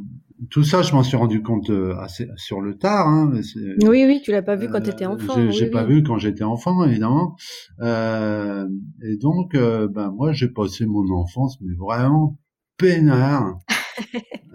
tout 0.50 0.64
ça 0.64 0.82
je 0.82 0.94
m'en 0.94 1.04
suis 1.04 1.18
rendu 1.18 1.42
compte 1.42 1.70
euh, 1.70 1.96
assez 1.98 2.28
sur 2.38 2.62
le 2.62 2.78
tard 2.78 3.08
hein, 3.08 3.32
oui 3.84 4.06
oui 4.06 4.22
tu 4.24 4.32
l'as 4.32 4.42
pas 4.42 4.56
vu 4.56 4.68
quand 4.68 4.82
tu 4.82 4.90
étais 4.90 5.06
euh, 5.06 5.10
enfant 5.10 5.52
j'ai 5.52 5.70
pas 5.70 5.84
vu 5.84 6.04
quand 6.04 6.18
j'étais 6.18 6.44
enfant 6.44 6.84
évidemment. 6.84 7.36
Euh, 7.80 8.68
et 9.04 9.18
donc 9.18 9.56
euh, 9.56 9.88
ben 9.88 10.12
moi 10.12 10.34
j'ai 10.34 10.50
passé 10.50 10.86
mon 10.86 11.10
enfance 11.12 11.60
mais 11.62 11.76
vraiment 11.76 12.40
peinard. 12.78 13.60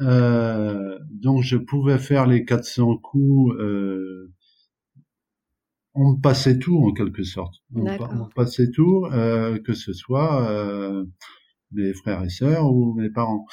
Donc 0.00 1.42
je 1.42 1.57
pouvais 1.57 1.99
faire 1.99 2.26
les 2.26 2.45
400 2.45 2.99
coups 2.99 3.54
on 5.95 6.12
me 6.12 6.21
passait 6.21 6.59
tout 6.61 6.78
en 6.78 6.92
quelque 6.92 7.25
sorte. 7.25 7.54
On, 7.75 7.83
me 7.83 8.35
passait 8.35 8.71
tout 8.71 9.07
que 9.64 9.73
ce 9.73 9.92
soit 9.92 11.04
mes 11.73 11.92
frères 11.95 12.23
et 12.23 12.28
sœurs 12.28 12.73
ou 12.73 12.95
mes 12.95 13.11
parents. 13.11 13.45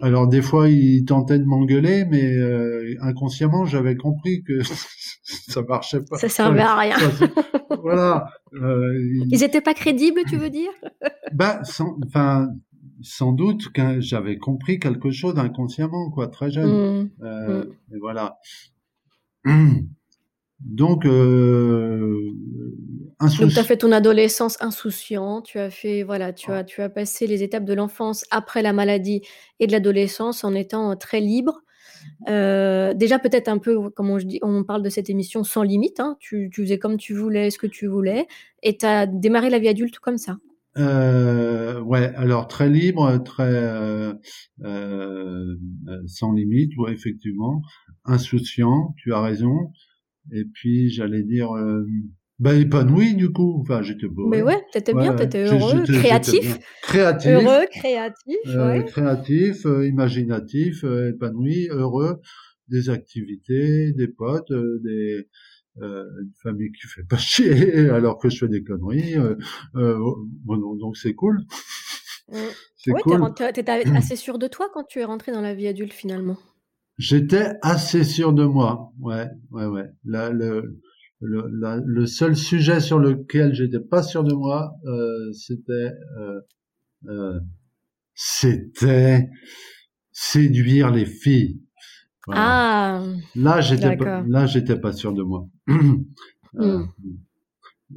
Alors 0.00 0.28
des 0.28 0.42
fois 0.42 0.68
ils 0.68 1.04
tentaient 1.04 1.38
de 1.38 1.44
m'engueuler, 1.44 2.04
mais 2.04 2.36
euh, 2.36 2.94
inconsciemment 3.02 3.64
j'avais 3.64 3.96
compris 3.96 4.42
que 4.42 4.60
ça 5.22 5.62
marchait 5.62 6.04
pas. 6.04 6.16
Ça 6.18 6.28
servait 6.28 6.60
à 6.60 6.76
rien. 6.76 6.96
voilà. 7.82 8.30
Euh, 8.54 9.24
ils 9.30 9.42
étaient 9.42 9.60
pas 9.60 9.74
crédibles, 9.74 10.20
tu 10.28 10.36
veux 10.36 10.50
dire? 10.50 10.70
Ben, 11.32 11.60
enfin, 12.06 12.48
sans 13.02 13.32
doute 13.32 13.68
que 13.72 14.00
j'avais 14.00 14.38
compris 14.38 14.78
quelque 14.78 15.10
chose 15.10 15.38
inconsciemment, 15.38 16.10
quoi, 16.10 16.28
très 16.28 16.50
jeune. 16.50 17.02
Mmh. 17.02 17.10
Euh, 17.22 17.64
mmh. 17.64 17.94
Et 17.94 17.98
voilà. 17.98 18.38
Donc, 20.60 21.06
euh, 21.06 22.32
Donc, 23.20 23.50
tu 23.50 23.58
as 23.58 23.64
fait 23.64 23.76
ton 23.76 23.92
adolescence 23.92 24.60
insouciant, 24.60 25.40
tu 25.40 25.58
as 25.58 25.70
fait, 25.70 26.02
voilà, 26.02 26.32
tu 26.32 26.50
as, 26.50 26.64
tu 26.64 26.82
as 26.82 26.88
passé 26.88 27.26
les 27.26 27.42
étapes 27.42 27.64
de 27.64 27.74
l'enfance 27.74 28.24
après 28.30 28.62
la 28.62 28.72
maladie 28.72 29.22
et 29.60 29.66
de 29.66 29.72
l'adolescence 29.72 30.44
en 30.44 30.54
étant 30.54 30.96
très 30.96 31.20
libre. 31.20 31.62
Euh, 32.28 32.94
déjà, 32.94 33.18
peut-être 33.18 33.48
un 33.48 33.58
peu, 33.58 33.90
comme 33.90 34.10
on, 34.10 34.18
dis, 34.18 34.40
on 34.42 34.64
parle 34.64 34.82
de 34.82 34.88
cette 34.88 35.10
émission, 35.10 35.44
sans 35.44 35.62
limite. 35.62 36.00
Hein. 36.00 36.16
tu, 36.20 36.50
tu, 36.52 36.62
faisais 36.62 36.78
comme 36.78 36.96
tu 36.96 37.14
voulais, 37.14 37.50
ce 37.50 37.58
que 37.58 37.66
tu 37.66 37.86
voulais, 37.86 38.26
et 38.62 38.76
tu 38.76 38.86
as 38.86 39.06
démarré 39.06 39.50
la 39.50 39.58
vie 39.58 39.68
adulte 39.68 39.98
comme 39.98 40.18
ça. 40.18 40.38
Euh, 40.78 41.80
ouais, 41.80 42.14
alors 42.14 42.46
très 42.46 42.68
libre, 42.68 43.18
très 43.18 43.52
euh, 43.52 44.14
euh, 44.64 45.56
sans 46.06 46.32
limite, 46.32 46.76
ouais, 46.76 46.92
effectivement, 46.92 47.62
insouciant, 48.04 48.94
tu 48.96 49.12
as 49.12 49.20
raison 49.20 49.72
et 50.32 50.44
puis 50.44 50.90
j'allais 50.90 51.22
dire 51.22 51.52
euh, 51.56 51.84
bah 52.38 52.54
épanoui 52.54 53.14
du 53.14 53.32
coup. 53.32 53.58
Enfin 53.60 53.82
j'étais 53.82 54.06
beau 54.06 54.26
mais 54.28 54.42
ouais 54.42 54.62
t'étais 54.72 54.94
bien 54.94 55.14
t'étais 55.14 55.44
heureux 55.44 55.82
créatif. 55.82 56.58
créatif. 56.82 57.30
Heureux 57.30 57.66
créatif 57.70 58.36
euh, 58.46 58.82
créatif 58.82 59.66
euh, 59.66 59.86
imaginatif 59.86 60.84
euh, 60.84 61.10
épanoui 61.10 61.68
heureux. 61.70 62.20
Des 62.68 62.90
activités 62.90 63.92
des 63.92 64.08
potes 64.08 64.52
des 64.52 65.26
une 65.80 66.32
famille 66.42 66.70
qui 66.72 66.86
fait 66.86 67.06
pas 67.08 67.16
chier 67.18 67.88
alors 67.88 68.18
que 68.18 68.28
je 68.28 68.38
fais 68.38 68.48
des 68.48 68.62
conneries 68.62 69.16
bon, 69.74 70.76
donc 70.76 70.96
c'est 70.96 71.14
cool. 71.14 71.40
Mmh. 72.30 72.36
c'est 72.76 72.92
ouais, 72.92 73.00
cool. 73.00 73.34
t'étais 73.54 73.70
assez 73.96 74.16
sûr 74.16 74.38
de 74.38 74.48
toi 74.48 74.68
quand 74.74 74.84
tu 74.84 75.00
es 75.00 75.04
rentré 75.04 75.32
dans 75.32 75.40
la 75.40 75.54
vie 75.54 75.66
adulte 75.66 75.94
finalement 75.94 76.36
J'étais 76.98 77.52
assez 77.62 78.02
sûr 78.04 78.32
de 78.32 78.44
moi. 78.44 78.92
Ouais, 78.98 79.28
ouais, 79.50 79.66
ouais. 79.66 79.86
Là, 80.04 80.30
le, 80.30 80.80
le, 81.20 81.44
le 81.84 82.06
seul 82.06 82.36
sujet 82.36 82.80
sur 82.80 82.98
lequel 82.98 83.54
j'étais 83.54 83.80
pas 83.80 84.02
sûr 84.02 84.24
de 84.24 84.34
moi, 84.34 84.72
euh, 84.84 85.32
c'était, 85.32 85.92
euh, 86.18 86.40
euh, 87.08 87.40
c'était 88.14 89.28
séduire 90.10 90.90
les 90.90 91.06
filles. 91.06 91.62
Ah. 92.30 93.04
Là, 93.36 93.60
j'étais 93.60 93.96
pas, 93.96 94.22
là, 94.26 94.46
j'étais 94.46 94.78
pas 94.78 94.92
sûr 94.92 95.12
de 95.14 95.22
moi. 95.22 95.48
euh, 96.56 96.84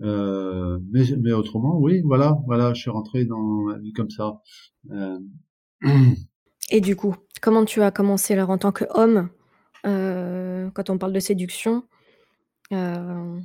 euh, 0.04 0.80
mais, 0.92 1.04
mais 1.20 1.32
autrement, 1.32 1.80
oui, 1.80 2.02
voilà, 2.06 2.38
voilà, 2.46 2.74
je 2.74 2.82
suis 2.82 2.92
rentré 2.92 3.26
dans 3.26 3.68
la 3.68 3.80
vie 3.80 3.94
comme 3.94 4.10
ça. 4.10 4.42
Euh, 6.72 6.76
Et 6.76 6.82
du 6.82 6.96
coup, 6.96 7.16
comment 7.42 7.66
tu 7.66 7.82
as 7.82 7.92
commencé 7.92 8.34
alors 8.34 8.50
en 8.50 8.58
tant 8.58 8.72
qu'homme, 8.72 9.30
euh, 9.86 10.70
quand 10.74 10.90
on 10.90 10.98
parle 10.98 11.14
de 11.14 11.20
séduction 11.20 11.84
euh, 12.74 13.40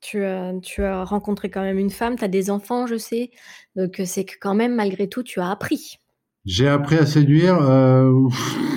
tu, 0.00 0.22
as, 0.24 1.04
rencontré 1.04 1.50
quand 1.50 1.62
même 1.62 1.78
une 1.78 1.90
femme, 1.90 2.16
tu 2.16 2.24
as 2.24 2.28
des 2.28 2.50
enfants, 2.50 2.86
je 2.86 2.96
sais. 2.96 3.30
Donc 3.74 4.00
c'est 4.04 4.24
que 4.24 4.34
quand 4.40 4.54
même, 4.54 4.74
malgré 4.74 5.08
tout, 5.08 5.22
tu 5.22 5.40
as 5.40 5.50
appris. 5.50 5.98
J'ai 6.44 6.68
appris 6.68 6.96
à 6.96 7.06
séduire, 7.06 7.56
euh, 7.62 8.12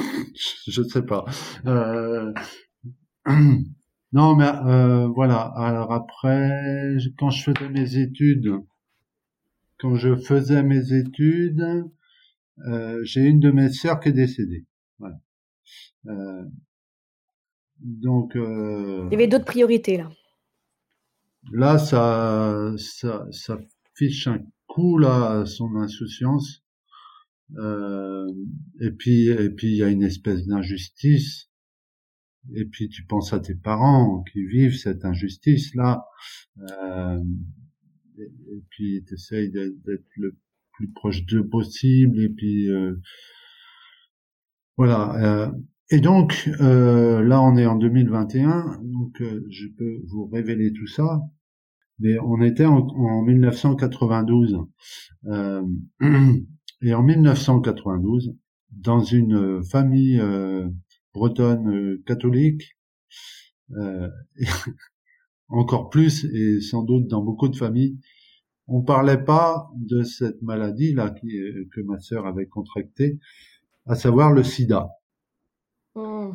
je 0.67 0.82
ne 0.82 0.88
sais 0.88 1.01
pas. 1.01 1.25
non, 4.13 4.36
mais 4.36 4.51
voilà. 5.13 5.51
Alors 5.58 5.91
après, 5.91 6.96
quand 7.20 7.29
je 7.29 7.44
faisais 7.44 7.70
mes 7.70 7.98
études, 7.98 8.62
quand 9.79 9.96
je 9.96 10.15
faisais 10.15 10.63
mes 10.63 10.94
études, 10.94 11.89
euh, 12.66 13.04
j'ai 13.04 13.22
une 13.22 13.40
de 13.40 13.52
mes 13.52 13.72
sœurs 13.72 14.00
qui 14.00 14.10
est 14.10 14.14
décédée. 14.14 14.66
Voilà. 15.00 15.20
Euh, 16.08 16.44
donc. 17.80 18.36
Euh, 18.36 19.08
Il 19.10 19.14
y 19.14 19.16
avait 19.16 19.28
d'autres 19.28 19.46
priorités 19.46 19.98
là. 19.98 20.10
Là, 21.52 21.78
ça, 21.78 22.74
ça, 22.78 23.26
ça 23.32 23.58
fiche 23.96 24.28
un 24.28 24.40
coup 24.68 24.98
là 24.98 25.40
à 25.40 25.46
son 25.46 25.76
insouciance. 25.76 26.64
Euh, 27.58 28.28
et 28.82 28.92
puis, 28.92 29.28
et 29.28 29.50
puis 29.50 29.68
il 29.68 29.78
y 29.78 29.84
a 29.84 29.90
une 29.90 30.04
espèce 30.04 30.46
d'injustice. 30.46 31.50
Et 32.56 32.66
puis 32.66 32.90
tu 32.90 33.06
penses 33.06 33.34
à 33.34 33.40
tes 33.40 33.56
parents 33.56 34.24
qui 34.32 34.46
vivent 34.46 34.76
cette 34.76 35.06
injustice 35.06 35.74
là. 35.76 36.06
Euh, 36.58 37.24
et, 38.18 38.24
et, 38.24 38.64
puis 38.70 39.04
tu 39.06 39.14
essayes 39.14 39.52
d'être 39.52 40.06
le 40.16 40.38
plus 40.77 40.91
proche 40.91 41.25
d'eux 41.25 41.48
possible 41.48 42.22
et 42.22 42.29
puis 42.29 42.69
euh, 42.69 42.96
voilà 44.77 45.15
euh, 45.15 45.51
et 45.89 46.00
donc 46.00 46.50
euh, 46.62 47.22
là 47.24 47.41
on 47.41 47.57
est 47.57 47.65
en 47.65 47.75
2021 47.75 48.79
donc 48.84 49.22
je 49.50 49.67
peux 49.77 50.01
vous 50.07 50.27
révéler 50.27 50.72
tout 50.72 50.88
ça. 50.88 51.22
Mais 52.00 52.19
on 52.19 52.43
était 52.43 52.65
en, 52.65 52.77
en 52.77 53.24
1992 53.24 54.60
et 56.84 56.93
en 56.93 57.01
1992 57.01 58.36
dans 58.72 59.00
une 59.00 59.63
famille 59.63 60.22
bretonne 61.15 61.98
catholique, 62.05 62.77
encore 65.48 65.89
plus 65.89 66.25
et 66.25 66.62
sans 66.62 66.84
doute 66.84 67.07
dans 67.07 67.24
beaucoup 67.24 67.48
de 67.48 67.55
familles, 67.55 67.98
on 68.67 68.81
parlait 68.81 69.24
pas 69.24 69.69
de 69.75 70.03
cette 70.03 70.41
maladie 70.41 70.93
là 70.93 71.09
que 71.09 71.81
ma 71.81 72.00
sœur 72.00 72.25
avait 72.25 72.47
contractée, 72.47 73.19
à 73.86 73.95
savoir 73.95 74.31
le 74.31 74.43
SIDA. 74.43 74.89
Oh. 75.95 76.33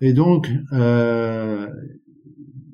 Et 0.00 0.12
donc, 0.12 0.48
euh, 0.72 1.68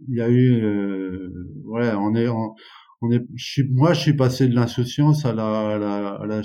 il 0.08 0.16
y 0.16 0.20
a 0.20 0.28
eu, 0.28 0.62
euh, 0.62 1.30
ouais, 1.64 1.92
on 1.94 2.14
est, 2.14 2.28
on, 2.28 3.10
est, 3.10 3.24
moi, 3.70 3.92
je 3.94 4.00
suis 4.00 4.14
passé 4.14 4.48
de 4.48 4.54
l'insouciance 4.54 5.24
à 5.24 5.32
la, 5.32 6.16
à 6.16 6.26
la, 6.26 6.42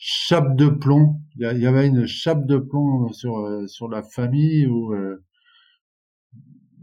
chape 0.00 0.56
de 0.56 0.68
plomb. 0.68 1.20
Il 1.36 1.58
y, 1.58 1.66
avait 1.66 1.86
une 1.86 2.06
chape 2.06 2.46
de 2.46 2.58
plomb 2.58 3.12
sur 3.12 3.38
euh, 3.38 3.66
sur 3.66 3.88
la 3.88 4.02
famille 4.02 4.64
où 4.66 4.94
euh, 4.94 5.24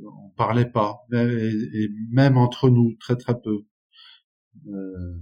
on 0.03 0.29
parlait 0.35 0.69
pas, 0.69 1.05
et, 1.13 1.87
même 2.11 2.37
entre 2.37 2.69
nous, 2.69 2.95
très 2.99 3.15
très 3.15 3.39
peu. 3.39 3.63
Euh, 4.67 5.15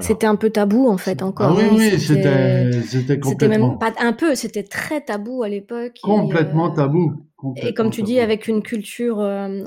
c'était 0.00 0.26
un 0.26 0.36
peu 0.36 0.50
tabou 0.50 0.88
en 0.88 0.98
fait 0.98 1.22
encore. 1.22 1.58
Ah 1.58 1.60
oui, 1.60 1.64
oui, 1.72 1.98
c'était 1.98 2.72
c'était 2.82 3.18
complètement. 3.18 3.30
C'était 3.30 3.48
même 3.48 3.78
pas 3.78 3.92
un 3.98 4.12
peu, 4.12 4.34
c'était 4.34 4.62
très 4.62 5.00
tabou 5.00 5.42
à 5.42 5.48
l'époque. 5.48 5.98
Complètement 6.02 6.72
euh, 6.72 6.74
tabou. 6.74 7.26
et 7.56 7.74
comme 7.74 7.90
tu 7.90 8.02
dis, 8.02 8.20
avec 8.20 8.48
une 8.48 8.62
culture 8.62 9.20
euh, 9.20 9.62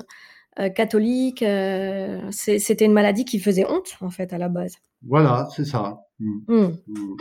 euh, 0.59 0.69
catholique, 0.69 1.43
c'était 2.31 2.85
une 2.85 2.93
maladie 2.93 3.25
qui 3.25 3.39
faisait 3.39 3.65
honte 3.65 3.97
en 4.01 4.09
fait 4.09 4.31
à 4.33 4.37
la 4.37 4.49
base. 4.49 4.77
Voilà, 5.07 5.47
c'est 5.55 5.65
ça. 5.65 6.01
Mm. 6.19 6.39
Mm. 6.47 6.77
Mm. 6.87 7.17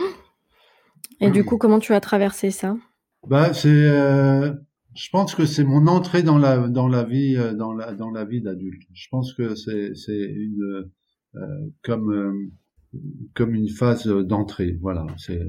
Et 1.21 1.31
du 1.31 1.43
coup, 1.43 1.57
comment 1.57 1.79
tu 1.79 1.93
as 1.93 1.99
traversé 1.99 2.51
ça? 2.51 2.77
Bah, 3.27 3.53
c'est, 3.53 3.69
je 3.69 5.09
pense 5.11 5.35
que 5.35 5.45
c'est 5.45 5.63
mon 5.63 5.87
entrée 5.87 6.23
dans 6.23 6.37
la 6.37 6.67
dans 6.67 6.87
la 6.87 7.03
vie 7.03 7.35
dans 7.55 7.73
la 7.73 7.93
dans 7.93 8.11
la 8.11 8.25
vie 8.25 8.41
d'adulte. 8.41 8.83
Je 8.93 9.07
pense 9.09 9.33
que 9.33 9.55
c'est 9.55 9.95
c'est 9.95 10.13
une 10.13 10.89
comme 11.83 12.51
comme 13.33 13.55
une 13.55 13.69
phase 13.69 14.07
d'entrée. 14.07 14.77
Voilà, 14.81 15.05
c'est 15.17 15.41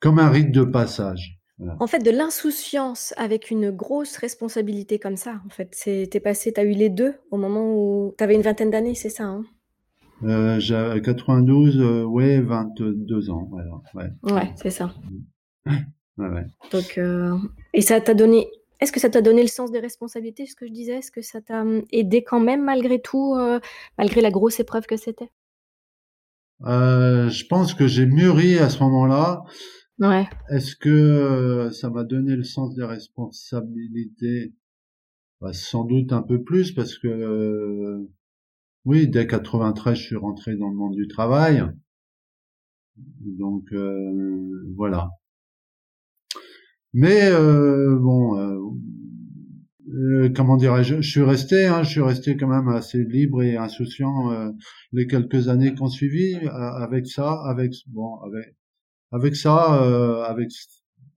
comme 0.00 0.18
un 0.18 0.30
rite 0.30 0.52
de 0.52 0.64
passage. 0.64 1.40
En 1.78 1.86
fait, 1.86 1.98
de 1.98 2.10
l'insouciance 2.10 3.12
avec 3.18 3.50
une 3.50 3.70
grosse 3.70 4.16
responsabilité 4.16 4.98
comme 4.98 5.16
ça, 5.16 5.42
en 5.44 5.50
fait, 5.50 5.76
t'es 6.10 6.20
passé, 6.20 6.52
t'as 6.52 6.64
eu 6.64 6.72
les 6.72 6.88
deux 6.88 7.14
au 7.30 7.36
moment 7.36 7.74
où 7.74 8.14
t'avais 8.16 8.34
une 8.34 8.40
vingtaine 8.42 8.70
d'années, 8.70 8.94
c'est 8.94 9.10
ça 9.10 9.24
hein? 9.24 9.44
Euh, 10.22 11.00
92, 11.00 11.80
euh, 11.80 12.04
ouais, 12.04 12.40
22 12.40 13.30
ans, 13.30 13.48
voilà, 13.50 13.70
ouais. 13.94 14.32
Ouais, 14.32 14.52
c'est 14.56 14.70
ça. 14.70 14.92
Ouais, 15.66 16.28
ouais. 16.28 16.46
Donc, 16.72 16.98
euh, 16.98 17.36
et 17.72 17.80
ça 17.80 18.00
t'a 18.00 18.14
donné. 18.14 18.46
Est-ce 18.80 18.92
que 18.92 19.00
ça 19.00 19.10
t'a 19.10 19.20
donné 19.20 19.42
le 19.42 19.48
sens 19.48 19.70
des 19.70 19.78
responsabilités, 19.78 20.46
ce 20.46 20.54
que 20.54 20.66
je 20.66 20.72
disais? 20.72 20.98
Est-ce 20.98 21.10
que 21.10 21.22
ça 21.22 21.40
t'a 21.40 21.60
hum, 21.60 21.84
aidé 21.92 22.24
quand 22.24 22.40
même 22.40 22.64
malgré 22.64 23.00
tout, 23.00 23.34
euh, 23.36 23.60
malgré 23.98 24.20
la 24.22 24.30
grosse 24.30 24.58
épreuve 24.58 24.86
que 24.86 24.96
c'était? 24.96 25.30
Euh, 26.64 27.28
je 27.28 27.46
pense 27.46 27.74
que 27.74 27.86
j'ai 27.86 28.06
mûri 28.06 28.58
à 28.58 28.68
ce 28.70 28.82
moment-là. 28.82 29.44
Ouais. 29.98 30.28
Est-ce 30.48 30.76
que 30.76 30.88
euh, 30.88 31.70
ça 31.70 31.90
m'a 31.90 32.04
donné 32.04 32.36
le 32.36 32.42
sens 32.42 32.74
des 32.74 32.84
responsabilités? 32.84 34.54
Bah, 35.40 35.52
Sans 35.52 35.84
doute 35.84 36.12
un 36.12 36.22
peu 36.22 36.42
plus 36.42 36.72
parce 36.72 36.98
que 36.98 37.08
euh, 37.08 38.10
oui, 38.86 39.08
dès 39.08 39.26
93, 39.26 39.96
je 39.96 40.02
suis 40.02 40.16
rentré 40.16 40.56
dans 40.56 40.68
le 40.68 40.76
monde 40.76 40.94
du 40.94 41.06
travail. 41.06 41.62
Donc 42.96 43.72
voilà. 44.76 45.10
Mais 46.92 47.30
bon, 47.30 48.36
euh, 49.92 50.30
comment 50.34 50.56
dirais-je, 50.56 51.00
je 51.00 51.10
suis 51.10 51.22
resté, 51.22 51.66
hein, 51.66 51.82
je 51.82 51.90
suis 51.90 52.00
resté 52.00 52.36
quand 52.36 52.46
même 52.46 52.68
assez 52.68 53.02
libre 53.02 53.42
et 53.42 53.56
insouciant 53.56 54.30
euh, 54.30 54.50
les 54.92 55.06
quelques 55.06 55.48
années 55.48 55.74
qu'on 55.74 55.88
suivi 55.88 56.36
euh, 56.36 56.48
avec 56.48 57.06
ça, 57.06 57.42
avec 57.46 57.72
bon, 57.88 58.16
avec 58.20 58.56
avec 59.12 59.34
ça, 59.34 59.82
euh, 59.82 60.22
avec 60.22 60.50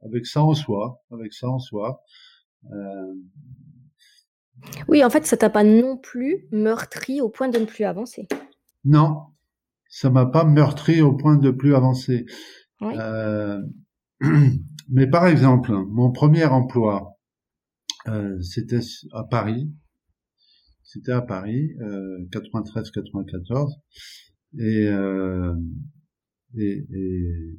avec 0.03 0.25
ça 0.25 0.43
en 0.43 0.53
soi, 0.53 1.01
avec 1.11 1.33
ça 1.33 1.49
en 1.49 1.59
soi. 1.59 2.01
Oui, 4.87 5.03
en 5.03 5.09
fait, 5.09 5.25
ça 5.25 5.37
t'a 5.37 5.49
pas 5.49 5.63
non 5.63 5.97
plus 5.97 6.47
meurtri 6.51 7.21
au 7.21 7.29
point 7.29 7.49
de 7.49 7.59
ne 7.59 7.65
plus 7.65 7.83
avancer. 7.83 8.27
Non, 8.85 9.23
ça 9.89 10.09
m'a 10.09 10.25
pas 10.25 10.45
meurtri 10.45 11.01
au 11.01 11.13
point 11.13 11.35
de 11.35 11.51
plus 11.51 11.75
avancer. 11.75 12.25
mais 14.89 15.07
par 15.07 15.27
exemple, 15.27 15.71
mon 15.89 16.11
premier 16.11 16.45
emploi, 16.45 17.17
euh, 18.07 18.41
c'était 18.41 18.81
à 19.11 19.23
Paris. 19.23 19.71
C'était 20.83 21.13
à 21.13 21.21
Paris, 21.21 21.71
euh, 21.81 22.17
93-94. 22.31 23.71
Et, 24.59 24.87
euh, 24.87 25.55
et, 26.55 26.85
et, 26.93 27.57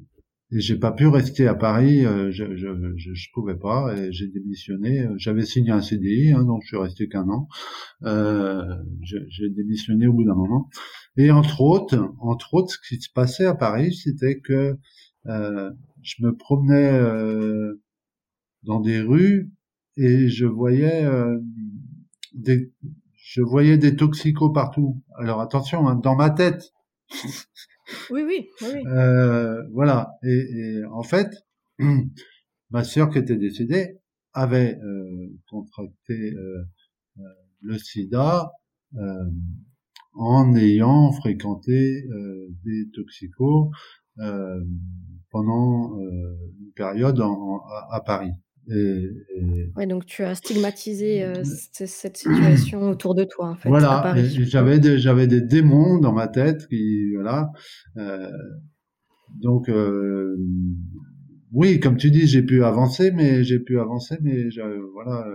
et 0.54 0.60
j'ai 0.60 0.76
pas 0.76 0.92
pu 0.92 1.08
rester 1.08 1.48
à 1.48 1.54
Paris. 1.54 2.06
Euh, 2.06 2.30
je, 2.30 2.56
je, 2.56 2.68
je, 2.96 3.28
pouvais 3.32 3.56
pas. 3.56 3.96
Et 3.96 4.12
j'ai 4.12 4.28
démissionné. 4.28 5.08
J'avais 5.16 5.44
signé 5.44 5.72
un 5.72 5.80
CDI, 5.80 6.32
hein, 6.32 6.44
donc 6.44 6.62
je 6.62 6.68
suis 6.68 6.76
resté 6.76 7.08
qu'un 7.08 7.28
an. 7.28 7.48
Euh, 8.04 8.62
j'ai 9.02 9.50
démissionné 9.50 10.06
au 10.06 10.12
bout 10.12 10.24
d'un 10.24 10.34
moment. 10.34 10.68
Et 11.16 11.30
entre 11.30 11.60
autres, 11.60 11.98
entre 12.20 12.54
autres, 12.54 12.72
ce 12.72 12.78
qui 12.88 13.00
se 13.00 13.10
passait 13.12 13.46
à 13.46 13.54
Paris, 13.54 13.94
c'était 13.94 14.38
que 14.38 14.76
euh, 15.26 15.70
je 16.04 16.24
me 16.24 16.36
promenais 16.36 16.92
euh, 16.92 17.82
dans 18.62 18.80
des 18.80 19.00
rues 19.00 19.50
et 19.96 20.28
je 20.28 20.46
voyais 20.46 21.04
euh, 21.04 21.40
des 22.34 22.72
je 23.16 23.40
voyais 23.40 23.78
des 23.78 23.96
toxicos 23.96 24.52
partout. 24.52 25.02
Alors 25.18 25.40
attention, 25.40 25.88
hein, 25.88 25.96
dans 25.96 26.14
ma 26.14 26.30
tête. 26.30 26.72
oui, 28.10 28.22
oui, 28.22 28.48
oui. 28.62 28.86
Euh, 28.86 29.62
voilà. 29.72 30.18
Et, 30.22 30.28
et, 30.30 30.84
en 30.84 31.02
fait, 31.02 31.30
ma 32.70 32.84
sœur 32.84 33.10
qui 33.10 33.18
était 33.18 33.36
décédée 33.36 33.98
avait 34.34 34.78
euh, 34.82 35.32
contracté 35.48 36.34
le 37.62 37.78
SIDA 37.78 38.52
euh, 38.96 39.30
en 40.12 40.54
ayant 40.54 41.10
fréquenté 41.12 42.04
des 42.64 42.90
toxicos 42.92 43.70
pendant 45.30 45.98
une 45.98 46.72
période 46.74 47.20
en, 47.20 47.58
à, 47.68 47.96
à 47.96 48.00
Paris. 48.00 48.32
Et, 48.70 49.10
Ouais, 49.76 49.86
donc 49.86 50.06
tu 50.06 50.22
as 50.22 50.34
stigmatisé 50.34 51.24
euh, 51.24 51.42
cette 51.44 52.16
situation 52.16 52.82
autour 52.90 53.14
de 53.14 53.24
toi, 53.24 53.50
en 53.50 53.54
fait. 53.56 53.68
Voilà, 53.68 54.14
j'avais 54.16 54.78
des, 54.78 54.98
j'avais 54.98 55.26
des 55.26 55.40
démons 55.40 55.98
dans 55.98 56.12
ma 56.12 56.28
tête 56.28 56.66
qui, 56.68 57.12
voilà. 57.14 57.50
Euh, 57.96 58.30
donc, 59.42 59.68
euh, 59.68 60.36
oui, 61.52 61.80
comme 61.80 61.96
tu 61.96 62.10
dis, 62.10 62.26
j'ai 62.26 62.42
pu 62.42 62.64
avancer, 62.64 63.10
mais 63.10 63.42
j'ai 63.44 63.58
pu 63.58 63.78
avancer, 63.78 64.16
mais 64.22 64.48
voilà. 64.92 65.26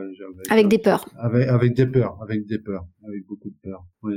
Avec 0.49 0.67
des 0.67 0.79
peurs. 0.79 1.05
Avec, 1.17 1.47
avec 1.47 1.75
des 1.75 1.85
peurs, 1.85 2.17
avec 2.23 2.45
des 2.45 2.59
peurs, 2.59 2.87
avec 3.07 3.25
beaucoup 3.27 3.49
de 3.49 3.57
peurs. 3.61 3.85
Oui. 4.03 4.15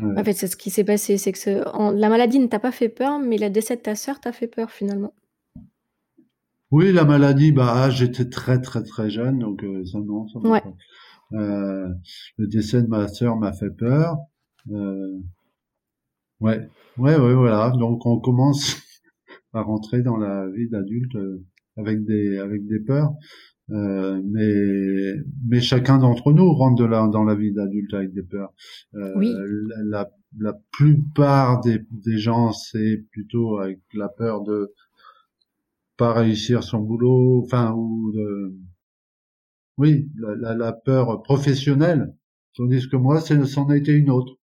En 0.00 0.24
fait, 0.24 0.32
c'est 0.32 0.46
ce 0.46 0.56
qui 0.56 0.70
s'est 0.70 0.84
passé, 0.84 1.18
c'est 1.18 1.32
que 1.32 1.98
la 1.98 2.08
maladie 2.08 2.38
ne 2.38 2.46
t'a 2.46 2.58
pas 2.58 2.72
fait 2.72 2.88
peur, 2.88 3.18
mais 3.18 3.36
la 3.36 3.50
décès 3.50 3.76
de 3.76 3.82
ta 3.82 3.94
sœur 3.94 4.20
t'a 4.20 4.32
fait 4.32 4.46
peur 4.46 4.70
finalement. 4.70 5.12
Oui, 6.70 6.90
la 6.90 7.04
maladie, 7.04 7.52
bah 7.52 7.90
j'étais 7.90 8.30
très 8.30 8.58
très 8.58 8.82
très 8.82 9.10
jeune, 9.10 9.40
donc 9.40 9.62
euh, 9.62 9.84
ça 9.84 9.98
non, 9.98 10.26
ça 10.28 10.38
ouais. 10.38 10.62
euh, 11.34 11.86
le 12.38 12.46
décès 12.46 12.80
de 12.80 12.86
ma 12.86 13.08
sœur 13.08 13.36
m'a 13.36 13.52
fait 13.52 13.68
peur. 13.68 14.16
Euh, 14.70 15.18
ouais, 16.40 16.66
ouais, 16.96 17.16
ouais, 17.16 17.34
voilà. 17.34 17.72
Donc 17.78 18.06
on 18.06 18.18
commence 18.18 18.76
à 19.52 19.60
rentrer 19.60 20.00
dans 20.00 20.16
la 20.16 20.48
vie 20.48 20.70
d'adulte 20.70 21.14
euh, 21.16 21.44
avec 21.76 22.04
des 22.06 22.38
avec 22.38 22.66
des 22.66 22.80
peurs. 22.80 23.12
Euh, 23.70 24.20
mais 24.24 25.22
mais 25.48 25.60
chacun 25.60 25.98
d'entre 25.98 26.32
nous 26.32 26.52
rentre 26.52 26.82
de 26.82 26.84
la, 26.84 27.06
dans 27.06 27.24
la 27.24 27.34
vie 27.34 27.52
d'adulte 27.52 27.94
avec 27.94 28.12
des 28.12 28.22
peurs. 28.22 28.52
Euh, 28.94 29.12
oui. 29.16 29.32
la, 29.84 30.10
la, 30.38 30.54
plupart 30.72 31.60
des, 31.60 31.78
des 31.90 32.18
gens, 32.18 32.52
c'est 32.52 33.04
plutôt 33.12 33.58
avec 33.58 33.80
la 33.94 34.08
peur 34.08 34.42
de 34.42 34.74
pas 35.96 36.12
réussir 36.12 36.64
son 36.64 36.80
boulot, 36.80 37.42
enfin 37.44 37.72
ou 37.72 38.12
de, 38.12 38.56
oui, 39.78 40.10
la, 40.16 40.54
la, 40.54 40.72
peur 40.72 41.22
professionnelle, 41.22 42.14
tandis 42.54 42.88
que 42.88 42.96
moi, 42.96 43.20
c'en 43.20 43.68
a 43.68 43.76
été 43.76 43.92
une 43.92 44.10
autre. 44.10 44.34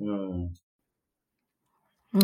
Euh... 0.00 0.46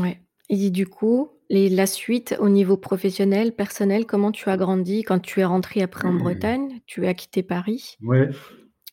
Ouais. 0.00 0.20
Et 0.50 0.70
du 0.70 0.86
coup, 0.86 1.30
la 1.50 1.86
suite 1.86 2.36
au 2.40 2.48
niveau 2.48 2.76
professionnel, 2.76 3.52
personnel, 3.52 4.06
comment 4.06 4.32
tu 4.32 4.48
as 4.50 4.56
grandi 4.56 5.02
quand 5.02 5.18
tu 5.18 5.40
es 5.40 5.44
rentré 5.44 5.82
après 5.82 6.08
en 6.08 6.14
Bretagne 6.14 6.80
Tu 6.86 7.06
as 7.06 7.14
quitté 7.14 7.42
Paris? 7.42 7.96
Ouais. 8.02 8.30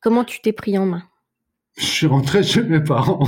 Comment 0.01 0.23
tu 0.23 0.41
t'es 0.41 0.53
pris 0.53 0.77
en 0.77 0.85
main? 0.85 1.03
Je 1.77 1.85
suis 1.85 2.07
rentré 2.07 2.41
chez 2.43 2.63
mes 2.63 2.81
parents. 2.81 3.27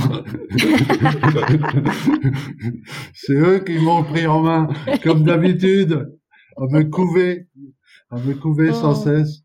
c'est 3.12 3.34
eux 3.34 3.58
qui 3.58 3.78
m'ont 3.78 4.02
pris 4.04 4.26
en 4.26 4.40
main, 4.40 4.68
comme 5.02 5.24
d'habitude, 5.24 6.08
à 6.56 6.62
me 6.70 6.84
couver. 6.84 7.46
à 8.10 8.16
me 8.16 8.32
couver 8.34 8.72
sans 8.72 8.98
oh. 8.98 9.04
cesse. 9.04 9.42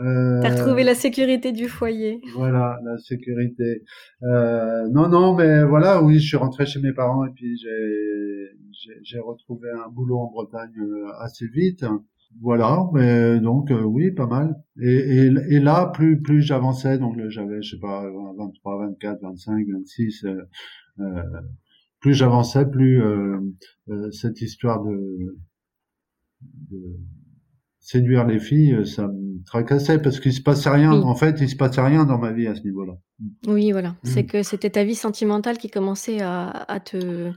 Euh, 0.00 0.40
T'as 0.40 0.54
retrouvé 0.54 0.82
la 0.82 0.94
sécurité 0.94 1.52
du 1.52 1.68
foyer. 1.68 2.22
Voilà, 2.34 2.78
la 2.84 2.96
sécurité. 2.98 3.82
Euh, 4.22 4.88
non, 4.88 5.08
non, 5.08 5.34
mais 5.34 5.62
voilà, 5.64 6.02
oui, 6.02 6.18
je 6.18 6.26
suis 6.28 6.36
rentré 6.38 6.64
chez 6.64 6.80
mes 6.80 6.92
parents 6.92 7.24
et 7.26 7.30
puis 7.34 7.54
j'ai 9.02 9.18
retrouvé 9.18 9.68
un 9.70 9.90
boulot 9.90 10.18
en 10.18 10.30
Bretagne 10.30 10.72
euh, 10.78 11.12
assez 11.20 11.46
vite. 11.48 11.84
Voilà, 12.40 12.86
mais 12.94 13.40
donc 13.40 13.70
euh, 13.70 13.82
oui, 13.82 14.12
pas 14.12 14.26
mal. 14.26 14.54
Et, 14.80 14.88
et, 14.88 15.26
et 15.26 15.60
là, 15.60 15.90
plus 15.92 16.22
plus 16.22 16.40
j'avançais, 16.40 16.96
donc 16.96 17.18
j'avais, 17.28 17.60
je 17.60 17.72
sais 17.74 17.80
pas, 17.80 18.08
23, 18.38 18.86
24, 18.86 19.20
25, 19.20 19.66
26. 19.66 20.24
Euh, 21.00 21.22
plus 22.00 22.14
j'avançais, 22.14 22.64
plus 22.64 23.02
cette 24.12 24.40
histoire 24.40 24.82
de, 24.82 25.36
de 26.70 26.96
séduire 27.90 28.24
les 28.24 28.38
filles, 28.38 28.74
euh, 28.74 28.84
ça 28.84 29.08
me 29.08 29.42
tracassait 29.44 30.00
parce 30.00 30.20
qu'il 30.20 30.32
se 30.32 30.40
passait 30.40 30.70
rien. 30.70 30.92
En 30.92 31.16
fait, 31.16 31.40
il 31.40 31.48
se 31.48 31.56
passait 31.56 31.80
rien 31.80 32.04
dans 32.04 32.18
ma 32.18 32.30
vie 32.30 32.46
à 32.46 32.54
ce 32.54 32.62
niveau-là. 32.62 32.94
Oui, 33.48 33.72
voilà. 33.72 33.90
Mm. 33.90 33.96
C'est 34.04 34.26
que 34.26 34.42
c'était 34.44 34.70
ta 34.70 34.84
vie 34.84 34.94
sentimentale 34.94 35.58
qui 35.58 35.70
commençait 35.70 36.20
à, 36.20 36.80
te 36.84 37.32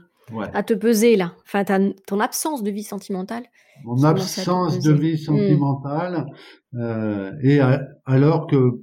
à 0.52 0.62
te 0.62 0.74
peser 0.74 1.16
là. 1.16 1.34
Enfin, 1.44 1.64
ton 2.06 2.20
absence 2.20 2.62
de 2.62 2.70
vie 2.70 2.84
sentimentale. 2.84 3.44
Mon 3.84 4.04
absence 4.04 4.78
de 4.78 4.92
vie 4.92 5.14
mm. 5.14 5.18
sentimentale 5.18 6.26
euh, 6.74 7.32
et 7.42 7.58
alors 8.04 8.46
que 8.46 8.80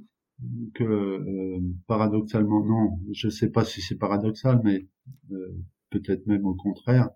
que 0.74 0.84
euh, 0.84 1.60
paradoxalement 1.86 2.64
non, 2.64 2.98
je 3.12 3.28
sais 3.28 3.48
pas 3.48 3.64
si 3.64 3.80
c'est 3.80 3.96
paradoxal, 3.96 4.60
mais 4.62 4.86
peut-être 5.90 6.26
même 6.26 6.44
au 6.44 6.54
contraire. 6.54 7.08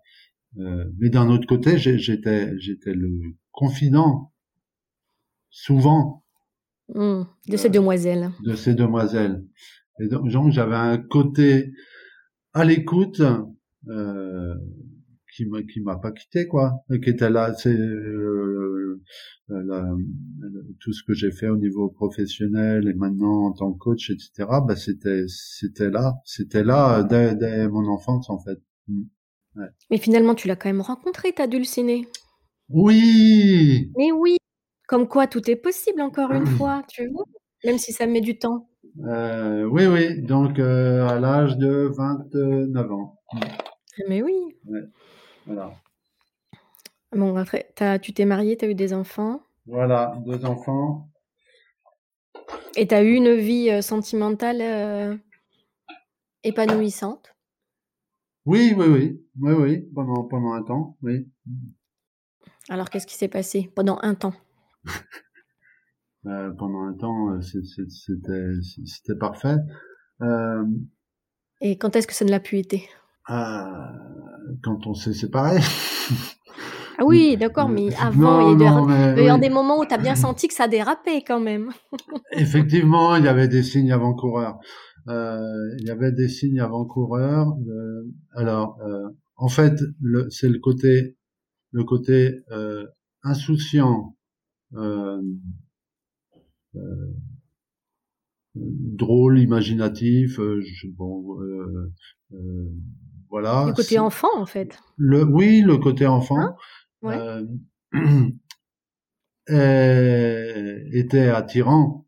mais 0.55 1.09
d'un 1.09 1.29
autre 1.29 1.45
côté, 1.45 1.77
j'étais 1.77 2.57
j'étais 2.57 2.93
le 2.93 3.11
confident 3.51 4.31
souvent. 5.57 6.23
Mmh, 6.93 7.23
de 7.49 7.57
ces 7.57 7.69
demoiselles. 7.69 8.31
De 8.43 8.55
ces 8.55 8.73
demoiselles. 8.73 9.43
Et 9.99 10.07
donc, 10.07 10.51
j'avais 10.51 10.75
un 10.75 10.97
côté 10.97 11.71
à 12.53 12.63
l'écoute 12.63 13.21
euh, 13.89 14.55
qui 15.35 15.45
m'a 15.45 15.61
qui 15.63 15.81
m'a 15.81 15.97
pas 15.97 16.11
quitté 16.11 16.47
quoi, 16.47 16.83
qui 17.03 17.09
était 17.09 17.29
là. 17.29 17.53
C'est 17.55 17.75
euh, 17.75 19.01
euh, 19.49 19.97
tout 20.79 20.93
ce 20.93 21.03
que 21.03 21.13
j'ai 21.13 21.31
fait 21.31 21.49
au 21.49 21.57
niveau 21.57 21.89
professionnel 21.89 22.87
et 22.87 22.93
maintenant 22.93 23.47
en 23.47 23.53
tant 23.53 23.73
que 23.73 23.79
coach, 23.79 24.09
etc. 24.09 24.47
Bah 24.65 24.75
c'était 24.75 25.25
c'était 25.27 25.89
là, 25.89 26.15
c'était 26.23 26.63
là 26.63 27.03
dès, 27.03 27.67
mon 27.67 27.87
enfance 27.87 28.29
en 28.29 28.39
fait. 28.39 28.59
Mmh. 28.87 29.03
Mais 29.89 29.97
finalement, 29.97 30.35
tu 30.35 30.47
l'as 30.47 30.55
quand 30.55 30.69
même 30.69 30.81
rencontré, 30.81 31.33
ta 31.33 31.47
dulcinée? 31.47 32.07
Oui. 32.69 33.91
Mais 33.97 34.11
oui. 34.11 34.37
Comme 34.87 35.07
quoi 35.07 35.27
tout 35.27 35.49
est 35.49 35.57
possible 35.57 36.01
encore 36.01 36.31
une 36.31 36.47
fois, 36.47 36.81
tu 36.87 37.09
vois? 37.09 37.25
Même 37.65 37.77
si 37.77 37.91
ça 37.91 38.07
met 38.07 38.21
du 38.21 38.39
temps. 38.39 38.69
Euh, 39.05 39.63
oui, 39.65 39.85
oui, 39.85 40.21
donc 40.21 40.59
euh, 40.59 41.07
à 41.07 41.19
l'âge 41.19 41.57
de 41.57 41.91
29 41.95 42.91
ans. 42.91 43.19
Mais 44.07 44.21
oui. 44.21 44.55
voilà. 45.45 45.73
Bon, 47.11 47.35
après, 47.35 47.69
tu 48.01 48.13
t'es 48.13 48.25
marié, 48.25 48.57
tu 48.57 48.65
as 48.65 48.69
eu 48.69 48.75
des 48.75 48.93
enfants. 48.93 49.41
Voilà, 49.65 50.17
deux 50.25 50.45
enfants. 50.45 51.09
Et 52.75 52.87
tu 52.87 52.95
as 52.95 53.03
eu 53.03 53.13
une 53.13 53.33
vie 53.35 53.69
euh, 53.69 53.81
sentimentale 53.81 55.19
épanouissante. 56.43 57.35
Oui, 58.45 58.73
oui, 58.77 58.85
oui, 58.87 59.21
oui, 59.41 59.53
oui, 59.53 59.89
pendant, 59.93 60.23
pendant 60.23 60.53
un 60.53 60.63
temps, 60.63 60.97
oui. 61.01 61.27
Alors, 62.69 62.89
qu'est-ce 62.89 63.07
qui 63.07 63.15
s'est 63.15 63.27
passé 63.27 63.69
pendant 63.75 63.99
un 64.01 64.15
temps? 64.15 64.33
Euh, 66.27 66.51
pendant 66.57 66.83
un 66.83 66.93
temps, 66.93 67.31
euh, 67.31 67.41
c'était 67.41 69.15
parfait. 69.17 69.55
Euh, 70.21 70.65
Et 71.61 71.77
quand 71.77 71.95
est-ce 71.95 72.07
que 72.07 72.13
ça 72.13 72.25
ne 72.25 72.31
l'a 72.31 72.39
plus 72.39 72.57
été? 72.57 72.83
Quand 73.27 74.87
on 74.87 74.93
s'est 74.93 75.13
séparés. 75.13 75.61
Ah 76.99 77.05
oui, 77.05 77.37
d'accord, 77.37 77.69
mais 77.69 77.93
avant, 77.95 78.55
il 78.55 78.59
y 78.59 78.65
a, 79.29 79.35
eu 79.35 79.39
des 79.39 79.49
moments 79.49 79.79
où 79.79 79.85
tu 79.85 79.93
as 79.93 79.99
bien 79.99 80.15
senti 80.15 80.47
que 80.47 80.53
ça 80.55 80.67
dérapait 80.67 81.21
quand 81.21 81.39
même. 81.39 81.69
Effectivement, 82.31 83.15
il 83.15 83.23
y 83.23 83.27
avait 83.27 83.47
des 83.47 83.61
signes 83.61 83.91
avant-coureurs. 83.91 84.57
il 85.07 85.85
y 85.85 85.91
avait 85.91 86.11
des 86.11 86.27
signes 86.27 86.59
avant-coureurs. 86.59 87.53
alors, 88.33 88.79
en 89.35 89.47
fait, 89.47 89.79
c'est 90.29 90.49
le 90.49 90.59
côté, 90.59 91.15
le 91.71 91.83
côté 91.83 92.39
insouciant 93.21 94.16
drôle, 98.55 99.39
imaginatif. 99.39 100.39
Euh, 100.39 100.61
je, 100.61 100.87
bon, 100.87 101.37
voilà. 103.29 103.65
Le 103.67 103.73
côté 103.73 103.99
enfant, 103.99 104.35
en 104.35 104.45
fait. 104.45 104.79
Le, 104.95 105.23
oui, 105.23 105.61
le 105.61 105.77
côté 105.77 106.05
enfant. 106.05 106.55
Hein? 107.03 107.45
Était 109.49 111.29
attirant 111.29 112.05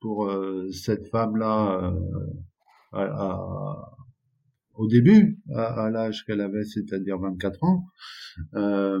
pour 0.00 0.32
cette 0.70 1.08
femme-là 1.08 1.92
au 4.74 4.86
début, 4.86 5.38
à, 5.54 5.90
l'âge 5.90 6.24
qu'elle 6.24 6.40
avait, 6.40 6.64
c'est-à-dire 6.64 7.18
24 7.18 7.62
ans. 7.64 7.86
Euh, 8.54 9.00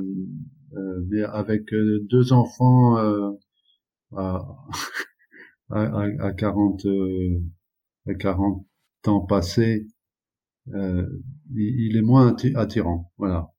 avec 1.32 1.72
euh, 1.72 2.06
deux 2.08 2.32
enfants 2.32 2.98
euh, 2.98 3.30
à, 4.16 4.46
à, 5.70 6.06
à 6.20 6.32
40 6.32 6.86
à 8.08 8.14
40 8.14 8.66
ans 9.06 9.20
passés, 9.20 9.86
il, 10.66 11.20
il, 11.54 11.96
est 11.96 12.02
moins 12.02 12.34
attirant. 12.54 13.12
Voilà. 13.18 13.50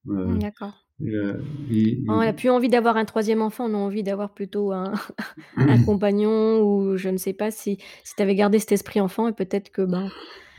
On 1.02 2.20
n'a 2.20 2.34
plus 2.34 2.50
envie 2.50 2.70
d'avoir 2.70 2.98
un 2.98 3.06
troisième 3.06 3.42
enfant, 3.42 3.66
on 3.70 3.74
a 3.74 3.78
envie 3.78 4.04
d'avoir 4.04 4.34
plutôt 4.34 4.72
un, 4.72 4.94
un, 5.58 5.84
compagnon 5.84 6.62
ou 6.62 6.98
je 6.98 7.10
ne 7.10 7.18
sais 7.18 7.34
pas 7.34 7.52
si, 7.52 7.78
si 8.04 8.16
tu 8.16 8.22
avais 8.22 8.36
gardé 8.36 8.60
cet 8.60 8.72
esprit 8.72 9.02
enfant 9.02 9.28
et 9.28 9.34
peut-être 9.34 9.70
que 9.70 9.82
ben, 9.82 10.10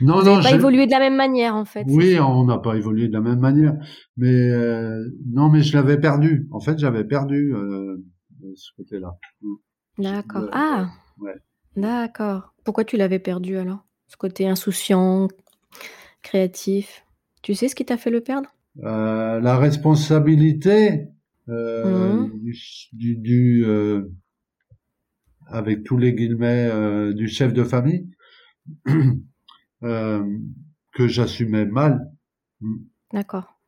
non, 0.01 0.19
vous 0.19 0.41
pas 0.41 0.51
évolué 0.51 0.85
de 0.85 0.91
la 0.91 0.99
même 0.99 1.15
manière 1.15 1.55
en 1.55 1.65
fait. 1.65 1.85
Oui, 1.87 2.19
on 2.19 2.45
n'a 2.45 2.57
pas 2.57 2.75
évolué 2.75 3.07
de 3.07 3.13
la 3.13 3.21
même 3.21 3.39
manière, 3.39 3.75
mais 4.17 4.49
euh, 4.51 5.05
non, 5.31 5.49
mais 5.49 5.61
je 5.61 5.75
l'avais 5.75 5.99
perdu. 5.99 6.47
En 6.51 6.59
fait, 6.59 6.77
j'avais 6.77 7.05
perdu 7.05 7.53
euh, 7.55 7.97
ce 8.55 8.71
côté-là. 8.77 9.17
D'accord. 9.97 10.49
ah. 10.51 10.89
Ouais. 11.19 11.35
D'accord. 11.77 12.53
Pourquoi 12.63 12.83
tu 12.83 12.97
l'avais 12.97 13.19
perdu 13.19 13.57
alors? 13.57 13.85
Ce 14.07 14.17
côté 14.17 14.47
insouciant, 14.47 15.27
créatif. 16.21 17.05
Tu 17.41 17.53
sais 17.53 17.69
ce 17.69 17.75
qui 17.75 17.85
t'a 17.85 17.97
fait 17.97 18.09
le 18.09 18.21
perdre? 18.21 18.49
Euh, 18.83 19.39
La 19.39 19.57
responsabilité 19.57 21.07
euh, 21.47 22.25
mmh. 22.25 22.39
du, 22.93 23.15
du 23.17 23.65
euh, 23.65 24.11
avec 25.47 25.83
tous 25.83 25.97
les 25.97 26.13
guillemets 26.13 26.69
euh, 26.71 27.13
du 27.13 27.27
chef 27.27 27.53
de 27.53 27.63
famille. 27.63 28.09
Euh, 29.83 30.23
que 30.93 31.07
j'assumais 31.07 31.65
mal. 31.65 32.11
D'accord. 33.11 33.59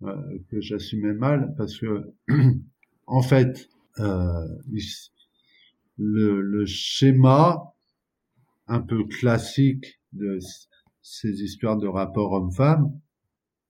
Que 0.00 0.60
j'assumais 0.60 1.14
mal 1.14 1.54
parce 1.56 1.78
que, 1.78 2.12
en 3.06 3.22
fait, 3.22 3.70
euh, 4.00 4.48
le, 5.96 6.42
le, 6.42 6.66
schéma 6.66 7.74
un 8.66 8.80
peu 8.80 9.04
classique 9.04 10.00
de 10.12 10.40
ces 11.00 11.42
histoires 11.42 11.78
de 11.78 11.86
rapport 11.86 12.32
homme-femme, 12.32 12.92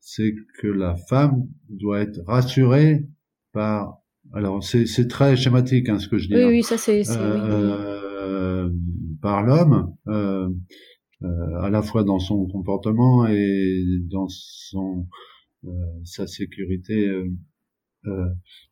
c'est 0.04 0.34
que 0.58 0.66
la 0.66 0.96
femme 0.96 1.46
doit 1.70 2.00
être 2.00 2.20
rassurée 2.26 3.06
par 3.52 3.98
alors 4.34 4.62
c'est 4.62 5.08
très 5.08 5.36
schématique 5.36 5.88
hein, 5.88 5.98
ce 5.98 6.08
que 6.08 6.18
je 6.18 6.28
dis. 6.28 6.34
Oui, 6.34 6.44
oui, 6.44 6.62
ça 6.62 6.76
c'est 6.76 7.02
euh, 7.10 8.70
par 9.20 9.42
l'homme. 9.42 9.94
Euh, 10.08 10.48
euh, 11.22 11.60
à 11.60 11.70
la 11.70 11.82
fois 11.82 12.02
dans 12.02 12.18
son 12.18 12.46
comportement 12.46 13.26
et 13.28 13.84
dans 14.10 14.26
son 14.28 15.06
euh, 15.64 15.70
sa 16.04 16.26
sécurité 16.26 17.08
euh, 18.06 18.28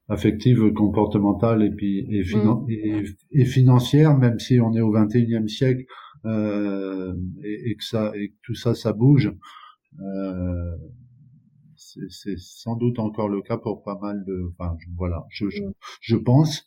affective, 0.08 0.72
comportementale 0.72 1.62
et 1.62 1.70
puis 1.70 2.00
et, 2.10 2.24
mm. 2.24 3.04
et, 3.30 3.44
financière, 3.44 4.18
même 4.18 4.40
si 4.40 4.58
on 4.58 4.74
est 4.74 4.80
au 4.80 4.92
21e 4.92 5.46
siècle 5.46 5.84
euh, 6.24 7.14
et, 7.44 7.70
et, 7.70 7.76
que 7.76 7.84
ça 7.84 8.10
et 8.16 8.30
que 8.30 8.34
tout 8.42 8.56
ça 8.56 8.74
ça 8.74 8.92
bouge. 8.92 9.32
Euh, 10.00 10.76
c'est 12.08 12.38
sans 12.38 12.76
doute 12.76 12.98
encore 12.98 13.28
le 13.28 13.42
cas 13.42 13.56
pour 13.56 13.82
pas 13.82 13.98
mal 14.00 14.24
de. 14.24 14.52
Enfin, 14.58 14.76
voilà, 14.96 15.24
je, 15.30 15.48
je, 15.50 15.62
mm. 15.62 15.72
je 16.00 16.16
pense. 16.16 16.64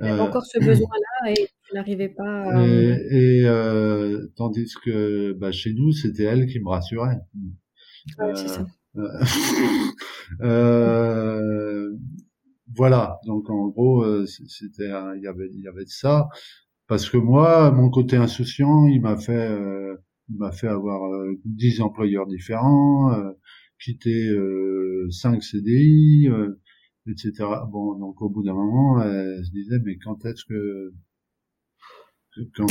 Il 0.00 0.06
y 0.06 0.08
avait 0.08 0.20
encore 0.20 0.44
ce 0.44 0.58
besoin-là 0.58 1.30
et 1.30 1.48
tu 1.68 1.74
n'arrivais 1.74 2.08
pas. 2.08 2.42
À... 2.50 2.66
Et, 2.66 2.98
et 3.10 3.46
euh, 3.46 4.26
tandis 4.36 4.72
que 4.84 5.32
bah, 5.32 5.52
chez 5.52 5.72
nous, 5.74 5.92
c'était 5.92 6.24
elle 6.24 6.46
qui 6.46 6.60
me 6.60 6.68
rassurait. 6.68 7.18
Ah, 8.18 8.34
c'est 8.34 8.48
ça. 8.48 8.66
Euh, 8.96 9.08
euh 10.42 11.92
voilà. 12.74 13.18
Donc 13.26 13.50
en 13.50 13.68
gros, 13.68 14.26
c'était, 14.26 14.90
il 15.16 15.22
y 15.22 15.26
avait, 15.26 15.48
il 15.52 15.60
y 15.60 15.68
avait 15.68 15.84
de 15.84 15.90
ça. 15.90 16.28
Parce 16.86 17.08
que 17.08 17.16
moi, 17.16 17.70
mon 17.70 17.90
côté 17.90 18.16
insouciant, 18.16 18.86
il 18.86 19.00
m'a 19.00 19.16
fait, 19.16 19.48
euh, 19.48 19.96
il 20.28 20.38
m'a 20.38 20.52
fait 20.52 20.68
avoir 20.68 21.00
dix 21.44 21.80
employeurs 21.80 22.26
différents, 22.26 23.14
euh, 23.88 25.08
quitter 25.08 25.10
cinq 25.10 25.42
CDI, 25.42 26.28
etc. 27.08 27.32
Bon, 27.70 27.98
donc 27.98 28.20
au 28.22 28.28
bout 28.28 28.42
d'un 28.42 28.54
moment, 28.54 29.02
elle 29.02 29.44
se 29.44 29.50
disait, 29.50 29.78
mais 29.84 29.96
quand 29.98 30.24
est-ce 30.24 30.44
que 30.44 30.92
quand, 32.56 32.66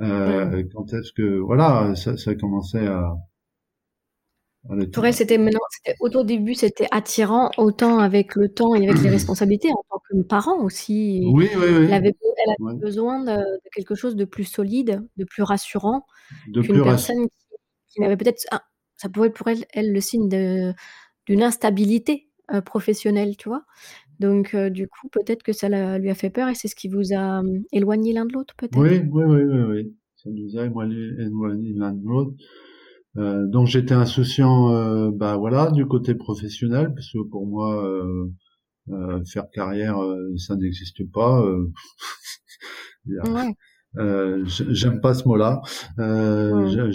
euh, 0.00 0.62
quand 0.72 0.92
est-ce 0.92 1.12
que 1.12 1.38
voilà, 1.38 1.94
ça, 1.96 2.16
ça 2.16 2.34
commençait 2.36 2.86
à, 2.86 3.16
pour 4.92 5.04
elle, 5.04 5.14
c'était 5.14 5.38
maintenant, 5.38 5.58
au 5.98 6.22
début, 6.22 6.54
c'était 6.54 6.86
attirant, 6.92 7.50
autant 7.58 7.98
avec 7.98 8.36
le 8.36 8.48
temps 8.48 8.76
et 8.76 8.88
avec 8.88 9.02
les 9.02 9.10
responsabilités 9.10 9.70
en 9.70 9.82
tant 9.90 10.00
que 10.08 10.22
parent 10.22 10.62
aussi. 10.62 11.24
Oui, 11.32 11.48
oui, 11.56 11.64
oui. 11.64 11.84
Elle 11.86 11.92
avait, 11.92 12.14
besoin 12.76 13.24
de, 13.24 13.42
quelque 13.74 13.96
chose 13.96 14.14
de 14.14 14.24
plus 14.24 14.44
solide, 14.44 15.02
de 15.16 15.24
plus 15.24 15.42
rassurant, 15.42 16.06
qu'une 16.52 16.84
personne 16.84 17.26
qui, 17.88 18.00
n'avait 18.00 18.16
peut-être, 18.16 18.40
ça 19.02 19.08
pourrait 19.08 19.28
être 19.28 19.34
pour 19.34 19.48
elle, 19.48 19.64
elle 19.72 19.92
le 19.92 20.00
signe 20.00 20.28
d'une 20.28 21.42
instabilité 21.42 22.28
euh, 22.52 22.60
professionnelle, 22.60 23.36
tu 23.36 23.48
vois? 23.48 23.64
Donc, 24.20 24.54
euh, 24.54 24.70
du 24.70 24.86
coup, 24.86 25.08
peut-être 25.08 25.42
que 25.42 25.52
ça 25.52 25.68
lui 25.98 26.08
a 26.08 26.14
fait 26.14 26.30
peur 26.30 26.48
et 26.48 26.54
c'est 26.54 26.68
ce 26.68 26.76
qui 26.76 26.86
vous 26.86 27.12
a 27.12 27.40
hum, 27.40 27.64
éloigné 27.72 28.12
l'un 28.12 28.26
de 28.26 28.32
l'autre, 28.32 28.54
peut-être? 28.56 28.78
Oui, 28.78 29.02
oui, 29.10 29.24
oui, 29.24 29.42
oui, 29.42 29.62
oui. 29.62 29.96
Ça 30.14 30.30
nous 30.30 30.56
a 30.56 30.66
éloigné 30.66 31.72
l'un 31.74 31.94
de 31.94 32.06
l'autre. 32.06 32.36
Euh, 33.16 33.44
donc 33.48 33.66
j'étais 33.66 33.94
insouciant, 33.94 35.10
bah 35.10 35.36
voilà, 35.36 35.72
du 35.72 35.84
côté 35.86 36.14
professionnel, 36.14 36.92
parce 36.94 37.10
que 37.12 37.28
pour 37.28 37.44
moi, 37.44 37.84
faire 39.26 39.50
carrière, 39.52 39.96
ça 40.36 40.54
n'existe 40.54 41.10
pas. 41.10 41.44
ouais. 43.06 43.56
j'aime 44.46 45.00
pas 45.00 45.14
ce 45.14 45.26
mot-là. 45.26 45.60
J'aime 45.98 46.92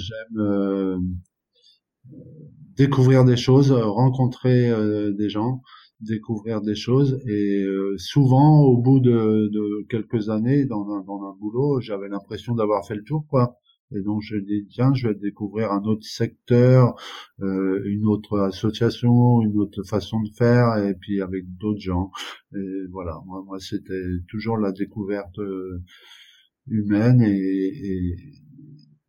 découvrir 2.76 3.26
des 3.26 3.38
choses, 3.38 3.72
rencontrer 3.72 4.72
des 5.14 5.30
gens, 5.30 5.62
découvrir 6.00 6.62
des 6.62 6.76
choses, 6.76 7.20
et 7.28 7.66
souvent, 7.98 8.62
au 8.62 8.78
bout 8.78 9.00
de, 9.00 9.50
de 9.52 9.86
quelques 9.90 10.30
années 10.30 10.66
dans 10.66 10.88
un, 10.92 11.02
dans 11.02 11.24
un 11.24 11.36
boulot, 11.40 11.80
j'avais 11.82 12.08
l'impression 12.08 12.54
d'avoir 12.54 12.86
fait 12.86 12.96
le 12.96 13.04
tour, 13.04 13.26
quoi. 13.28 13.58
Et 13.96 14.02
donc 14.02 14.22
je 14.22 14.36
dis 14.38 14.68
tiens, 14.70 14.94
je 14.94 15.08
vais 15.08 15.16
découvrir 15.16 15.72
un 15.72 15.84
autre 15.84 16.06
secteur, 16.06 16.96
euh, 17.42 17.82
une 17.86 18.06
autre 18.06 18.40
association, 18.40 19.42
une 19.42 19.58
autre 19.58 19.84
façon 19.84 20.22
de 20.22 20.30
faire, 20.36 20.78
et 20.78 20.94
puis 20.94 21.22
avec 21.22 21.46
d'autres 21.58 21.80
gens. 21.80 22.12
Et 22.54 22.86
voilà, 22.92 23.22
moi, 23.26 23.44
moi 23.46 23.60
c'était 23.60 24.04
toujours 24.28 24.58
la 24.58 24.74
découverte 24.74 25.40
euh, 25.40 25.82
humaine 26.68 27.22
et, 27.22 27.30
et, 27.32 28.16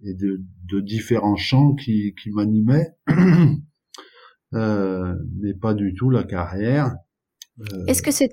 et 0.04 0.14
de, 0.14 0.40
de, 0.64 0.80
différents 0.80 1.36
champs 1.36 1.74
qui, 1.74 2.14
qui 2.20 2.30
m'animaient, 2.30 2.94
euh, 4.54 5.14
mais 5.40 5.54
pas 5.54 5.74
du 5.74 5.94
tout 5.94 6.10
la 6.10 6.24
carrière. 6.24 6.94
Euh, 7.60 7.86
est-ce 7.86 8.02
que 8.02 8.10
c'est 8.10 8.30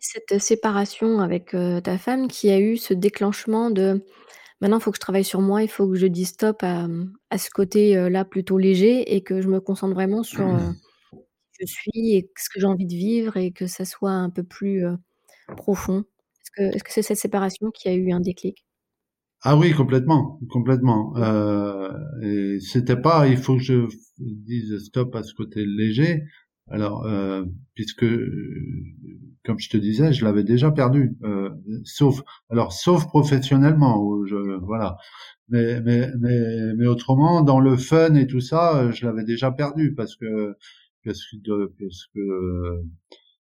cette 0.00 0.38
séparation 0.38 1.20
avec 1.20 1.54
euh, 1.54 1.80
ta 1.80 1.96
femme 1.96 2.28
qui 2.28 2.50
a 2.50 2.60
eu 2.60 2.76
ce 2.76 2.94
déclenchement 2.94 3.70
de 3.70 4.04
Maintenant, 4.60 4.78
il 4.78 4.82
faut 4.82 4.92
que 4.92 4.96
je 4.96 5.00
travaille 5.00 5.24
sur 5.24 5.40
moi, 5.40 5.62
il 5.62 5.68
faut 5.68 5.86
que 5.88 5.96
je 5.96 6.06
dise 6.06 6.28
stop 6.28 6.62
à, 6.62 6.86
à 7.28 7.38
ce 7.38 7.50
côté-là 7.50 8.24
plutôt 8.24 8.56
léger 8.56 9.14
et 9.14 9.22
que 9.22 9.42
je 9.42 9.48
me 9.48 9.60
concentre 9.60 9.94
vraiment 9.94 10.22
sur 10.22 10.46
qui 11.12 11.18
je 11.60 11.66
suis 11.66 12.14
et 12.14 12.30
ce 12.38 12.48
que 12.48 12.60
j'ai 12.60 12.66
envie 12.66 12.86
de 12.86 12.94
vivre 12.94 13.36
et 13.36 13.50
que 13.50 13.66
ça 13.66 13.84
soit 13.84 14.12
un 14.12 14.30
peu 14.30 14.42
plus 14.42 14.84
profond. 15.56 16.04
Est-ce 16.40 16.50
que 16.56 16.76
est-ce 16.76 16.84
que 16.84 16.92
c'est 16.92 17.02
cette 17.02 17.18
séparation 17.18 17.70
qui 17.72 17.88
a 17.88 17.94
eu 17.94 18.12
un 18.12 18.20
déclic? 18.20 18.64
Ah 19.46 19.56
oui, 19.58 19.72
complètement, 19.72 20.40
complètement. 20.50 21.14
Euh, 21.18 22.58
c'était 22.60 22.96
pas, 23.00 23.28
il 23.28 23.36
faut 23.36 23.56
que 23.56 23.62
je 23.62 23.86
dise 24.18 24.78
stop 24.86 25.14
à 25.14 25.22
ce 25.22 25.34
côté 25.34 25.64
léger. 25.66 26.22
Alors, 26.70 27.04
euh, 27.04 27.44
puisque, 27.74 28.06
comme 29.44 29.58
je 29.60 29.68
te 29.68 29.76
disais, 29.76 30.12
je 30.12 30.24
l'avais 30.24 30.44
déjà 30.44 30.70
perdu, 30.70 31.16
euh, 31.24 31.50
sauf, 31.84 32.22
alors, 32.48 32.72
sauf 32.72 33.04
professionnellement, 33.06 34.02
où 34.02 34.24
je, 34.26 34.36
voilà. 34.64 34.96
Mais, 35.50 35.80
mais, 35.82 36.08
mais, 36.18 36.74
mais 36.76 36.86
autrement, 36.86 37.42
dans 37.42 37.60
le 37.60 37.76
fun 37.76 38.14
et 38.14 38.26
tout 38.26 38.40
ça, 38.40 38.90
je 38.92 39.04
l'avais 39.06 39.24
déjà 39.24 39.50
perdu 39.52 39.94
parce 39.94 40.16
que, 40.16 40.56
parce 41.04 41.20
que, 41.30 41.66
parce 41.78 42.06
que 42.14 42.82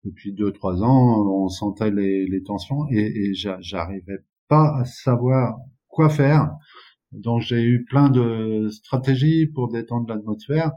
depuis 0.05 0.33
deux, 0.33 0.53
trois 0.53 0.83
ans, 0.83 1.27
on 1.29 1.49
sentait 1.49 1.91
les, 1.91 2.27
les 2.27 2.43
tensions 2.43 2.87
et, 2.91 3.31
et 3.31 3.35
j'arrivais 3.35 4.25
pas 4.49 4.77
à 4.81 4.85
savoir 4.85 5.57
quoi 5.95 6.09
faire. 6.11 6.51
Donc 7.13 7.43
j'ai 7.43 7.63
eu 7.63 7.85
plein 7.85 8.11
de 8.11 8.69
stratégies 8.71 9.47
pour 9.47 9.71
détendre 9.71 10.09
l'atmosphère 10.09 10.73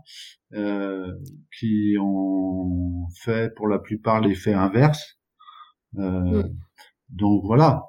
euh, 0.54 1.12
qui 1.58 1.96
ont 2.00 3.08
fait 3.24 3.54
pour 3.56 3.68
la 3.68 3.80
plupart 3.80 4.22
l'effet 4.22 4.54
inverse. 4.54 5.20
Euh, 5.98 6.44
Donc 7.10 7.44
voilà. 7.44 7.84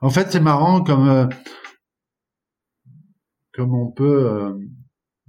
En 0.00 0.10
fait, 0.10 0.32
c'est 0.32 0.40
marrant 0.40 0.82
comme 0.82 1.08
euh, 1.08 1.26
comme 3.52 3.74
on 3.74 3.90
peut 3.92 4.58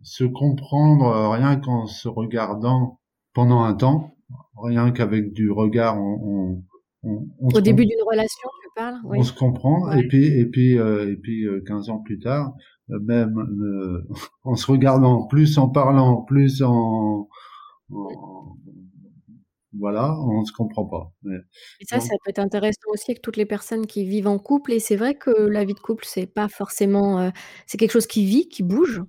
se 0.01 0.23
comprendre 0.23 1.31
rien 1.37 1.57
qu'en 1.57 1.85
se 1.85 2.07
regardant 2.07 2.99
pendant 3.33 3.63
un 3.63 3.73
temps, 3.73 4.15
rien 4.61 4.91
qu'avec 4.91 5.33
du 5.33 5.51
regard, 5.51 5.97
on, 5.99 6.63
on, 7.03 7.27
on 7.39 7.47
au 7.49 7.61
début 7.61 7.85
d'une 7.85 8.01
relation, 8.09 8.49
Oui. 9.05 9.19
On 9.19 9.23
se 9.23 9.33
comprend, 9.33 9.91
et 9.91 10.07
puis 10.07 10.25
et 10.25 10.45
puis 10.45 10.77
euh, 10.77 11.11
et 11.11 11.15
puis 11.15 11.45
15 11.65 11.89
ans 11.89 11.99
plus 11.99 12.19
tard, 12.19 12.53
même 12.89 13.37
euh, 13.37 14.07
en 14.43 14.55
se 14.55 14.65
regardant, 14.71 15.27
plus 15.27 15.57
en 15.57 15.69
parlant, 15.69 16.21
plus 16.23 16.63
en, 16.63 17.27
voilà, 19.79 20.15
on 20.19 20.45
se 20.45 20.51
comprend 20.51 20.85
pas. 20.85 21.11
et 21.79 21.85
ça, 21.85 21.99
ça 21.99 22.13
peut 22.23 22.29
être 22.29 22.39
intéressant 22.39 22.91
aussi 22.91 23.11
avec 23.11 23.21
toutes 23.21 23.37
les 23.37 23.45
personnes 23.45 23.87
qui 23.87 24.05
vivent 24.05 24.27
en 24.27 24.37
couple. 24.37 24.73
Et 24.73 24.79
c'est 24.79 24.95
vrai 24.95 25.15
que 25.15 25.31
la 25.31 25.65
vie 25.65 25.73
de 25.73 25.79
couple, 25.79 26.05
c'est 26.07 26.27
pas 26.27 26.47
forcément, 26.47 27.19
euh, 27.19 27.29
c'est 27.65 27.77
quelque 27.77 27.91
chose 27.91 28.07
qui 28.07 28.25
vit, 28.25 28.47
qui 28.47 28.63
bouge. 28.63 29.01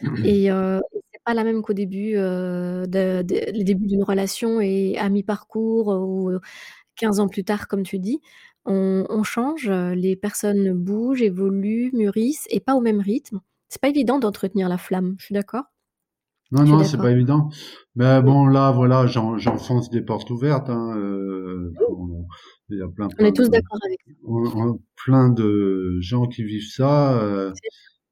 et 0.24 0.50
euh, 0.50 0.80
c'est 1.12 1.22
pas 1.24 1.34
la 1.34 1.44
même 1.44 1.62
qu'au 1.62 1.72
début, 1.72 2.16
euh, 2.16 2.86
de, 2.86 3.24
le 3.28 3.64
début 3.64 3.86
d'une 3.86 4.02
relation 4.02 4.60
et 4.60 4.98
à 4.98 5.08
mi-parcours 5.08 5.88
ou 5.88 6.32
15 6.96 7.20
ans 7.20 7.28
plus 7.28 7.44
tard, 7.44 7.68
comme 7.68 7.84
tu 7.84 7.98
dis 7.98 8.20
on, 8.68 9.22
change, 9.22 9.68
les 9.68 10.16
personnes 10.16 10.72
bougent, 10.72 11.22
évoluent, 11.22 11.90
mûrissent 11.92 12.46
et 12.50 12.60
pas 12.60 12.74
au 12.74 12.80
même 12.80 13.00
rythme. 13.00 13.40
C'est 13.68 13.80
pas 13.80 13.88
évident 13.88 14.18
d'entretenir 14.18 14.68
la 14.68 14.78
flamme, 14.78 15.16
je 15.18 15.26
suis 15.26 15.34
d'accord? 15.34 15.64
Non, 16.50 16.64
non, 16.64 16.82
c'est 16.82 16.96
pas 16.96 17.10
évident. 17.10 17.50
Mais 17.94 18.22
bon, 18.22 18.46
là, 18.46 18.70
voilà, 18.70 19.06
j'enfonce 19.06 19.90
des 19.90 20.00
portes 20.00 20.30
ouvertes. 20.30 20.70
Hein, 20.70 20.96
euh, 20.96 21.74
on, 21.90 22.26
il 22.70 22.78
y 22.78 22.82
a 22.82 22.88
plein, 22.88 23.08
on 23.18 23.24
est 23.24 23.36
tous 23.36 23.50
d'accord 23.50 23.78
avec 23.84 24.00
ça. 24.06 24.62
plein 24.96 25.28
de 25.28 25.98
gens 26.00 26.26
qui 26.26 26.44
vivent 26.44 26.70
ça. 26.70 27.20
Euh, 27.20 27.52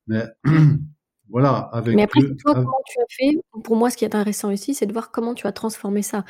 mais 0.06 0.24
voilà, 1.30 1.70
avec. 1.72 1.94
Mais 1.94 2.02
après, 2.02 2.20
toi, 2.38 2.54
comment 2.54 2.82
tu 2.86 3.00
as 3.00 3.06
fait? 3.08 3.38
Pour 3.64 3.76
moi, 3.76 3.88
ce 3.88 3.96
qui 3.96 4.04
est 4.04 4.14
intéressant 4.14 4.50
ici, 4.50 4.74
c'est 4.74 4.86
de 4.86 4.92
voir 4.92 5.10
comment 5.10 5.32
tu 5.32 5.46
as 5.46 5.52
transformé 5.52 6.02
ça 6.02 6.24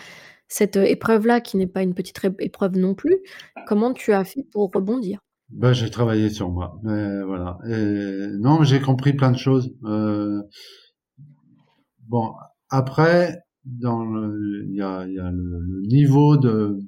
cette 0.49 0.77
épreuve-là, 0.77 1.41
qui 1.41 1.57
n'est 1.57 1.67
pas 1.67 1.83
une 1.83 1.95
petite 1.95 2.21
épreuve 2.41 2.77
non 2.77 2.95
plus, 2.95 3.19
comment 3.67 3.93
tu 3.93 4.13
as 4.13 4.25
fait 4.25 4.45
pour 4.53 4.71
rebondir? 4.73 5.21
Ben, 5.51 5.73
j'ai 5.73 5.91
travaillé 5.91 6.29
sur 6.29 6.51
moi, 6.51 6.81
mais 6.83 7.23
voilà. 7.23 7.59
Et 7.69 8.29
non, 8.39 8.65
j'ai 8.65 8.81
compris 8.81 9.13
plein 9.13 9.31
de 9.31 9.39
choses. 9.39 9.73
Bon, 12.09 12.35
après, 12.69 13.39
dans 13.65 14.05
il 14.05 14.75
y 14.75 14.81
a, 14.83 15.05
le, 15.05 15.87
niveau 15.87 16.37
de, 16.37 16.79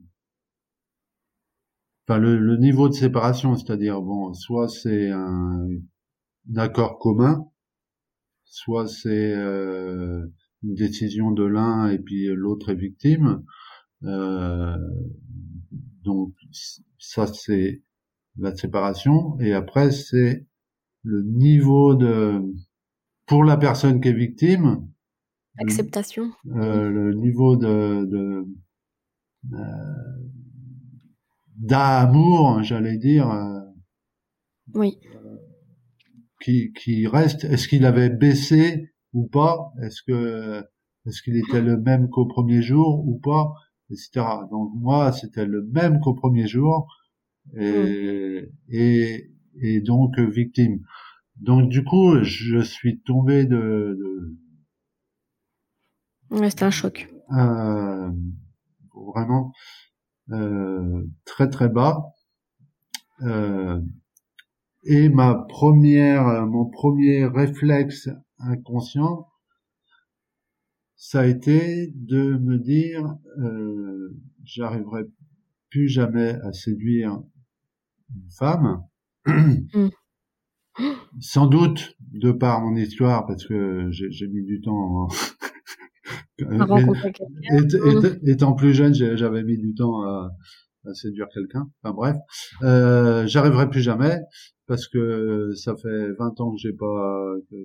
enfin 2.07 2.19
le, 2.19 2.57
niveau 2.57 2.89
de 2.89 2.95
séparation, 2.95 3.57
c'est-à-dire 3.57 4.01
bon, 4.01 4.33
soit 4.33 4.69
c'est 4.69 5.11
un, 5.11 5.69
accord 6.57 6.99
commun, 6.99 7.45
soit 8.45 8.87
c'est 8.87 9.35
une 10.63 10.75
décision 10.75 11.31
de 11.31 11.45
l'un 11.45 11.89
et 11.89 11.99
puis 11.99 12.27
l'autre 12.27 12.71
est 12.71 12.75
victime. 12.75 13.43
Euh, 14.05 14.77
donc 16.05 16.35
ça 16.99 17.27
c'est 17.27 17.83
la 18.39 18.55
séparation. 18.55 19.39
Et 19.41 19.53
après 19.53 19.91
c'est 19.91 20.47
le 21.03 21.23
niveau 21.23 21.95
de 21.95 22.43
pour 23.27 23.45
la 23.45 23.57
personne 23.57 24.01
qui 24.01 24.09
est 24.09 24.13
victime 24.13 24.89
acceptation. 25.59 26.31
euh, 26.55 26.89
le 26.89 27.15
niveau 27.15 27.57
de, 27.57 28.05
de 28.07 28.47
euh, 29.53 30.29
d'amour 31.57 32.63
j'allais 32.63 32.97
dire 32.97 33.31
euh, 33.31 33.61
oui. 34.75 34.99
qui 36.41 36.73
qui 36.73 37.07
reste. 37.07 37.45
Est-ce 37.45 37.69
qu'il 37.69 37.85
avait 37.85 38.11
baissé 38.11 38.93
ou 39.13 39.27
pas 39.27 39.73
Est-ce 39.83 40.03
que 40.03 40.65
est-ce 41.07 41.23
qu'il 41.23 41.37
était 41.37 41.63
le 41.63 41.79
même 41.79 42.09
qu'au 42.11 42.27
premier 42.27 42.61
jour 42.63 43.07
ou 43.07 43.19
pas 43.19 43.53
etc. 43.91 44.27
Donc 44.51 44.73
moi, 44.75 45.13
c'était 45.13 45.47
le 45.47 45.63
même 45.63 46.01
qu'au 46.01 46.15
premier 46.15 46.47
jour, 46.47 46.87
et, 47.55 48.43
mm. 48.43 48.47
et, 48.69 49.31
et, 49.61 49.81
donc 49.81 50.19
victime. 50.19 50.81
Donc 51.37 51.69
du 51.69 51.85
coup, 51.85 52.23
je 52.23 52.61
suis 52.61 53.01
tombé 53.01 53.45
de... 53.45 53.97
de 56.31 56.37
ouais, 56.37 56.51
c'était 56.51 56.65
un 56.65 56.71
choc. 56.71 57.09
Euh, 57.33 58.11
vraiment 58.95 59.53
euh, 60.31 61.05
très 61.25 61.49
très 61.49 61.69
bas. 61.69 62.05
Euh, 63.23 63.81
et 64.85 65.09
ma 65.09 65.35
première, 65.35 66.47
mon 66.47 66.67
premier 66.67 67.25
réflexe 67.27 68.09
inconscient, 68.39 69.27
ça 70.97 71.21
a 71.21 71.27
été 71.27 71.93
de 71.95 72.37
me 72.39 72.59
dire, 72.59 73.17
euh, 73.39 74.17
j'arriverai 74.45 75.05
plus 75.71 75.89
jamais 75.89 76.35
à 76.43 76.53
séduire 76.53 77.21
une 78.15 78.31
femme. 78.37 78.83
Mm. 79.27 79.89
Sans 81.21 81.47
doute 81.47 81.97
de 82.01 82.31
par 82.31 82.61
mon 82.61 82.77
histoire, 82.77 83.27
parce 83.27 83.47
que 83.47 83.89
j'ai 83.91 84.29
mis 84.29 84.45
du 84.45 84.61
temps. 84.61 85.09
étant 88.27 88.55
plus 88.55 88.75
jeune, 88.75 88.95
j'avais 88.95 89.43
mis 89.43 89.59
du 89.59 89.75
temps 89.75 90.03
à, 90.03 90.31
à 90.87 90.95
séduire 90.95 91.29
quelqu'un. 91.33 91.69
Enfin 91.83 91.95
bref, 91.95 92.17
euh, 92.63 93.27
j'arriverai 93.27 93.69
plus 93.69 93.81
jamais 93.81 94.19
parce 94.67 94.87
que 94.87 95.53
ça 95.55 95.75
fait 95.77 96.13
20 96.13 96.41
ans 96.41 96.53
que 96.53 96.59
j'ai 96.59 96.73
pas 96.73 97.35
que, 97.51 97.57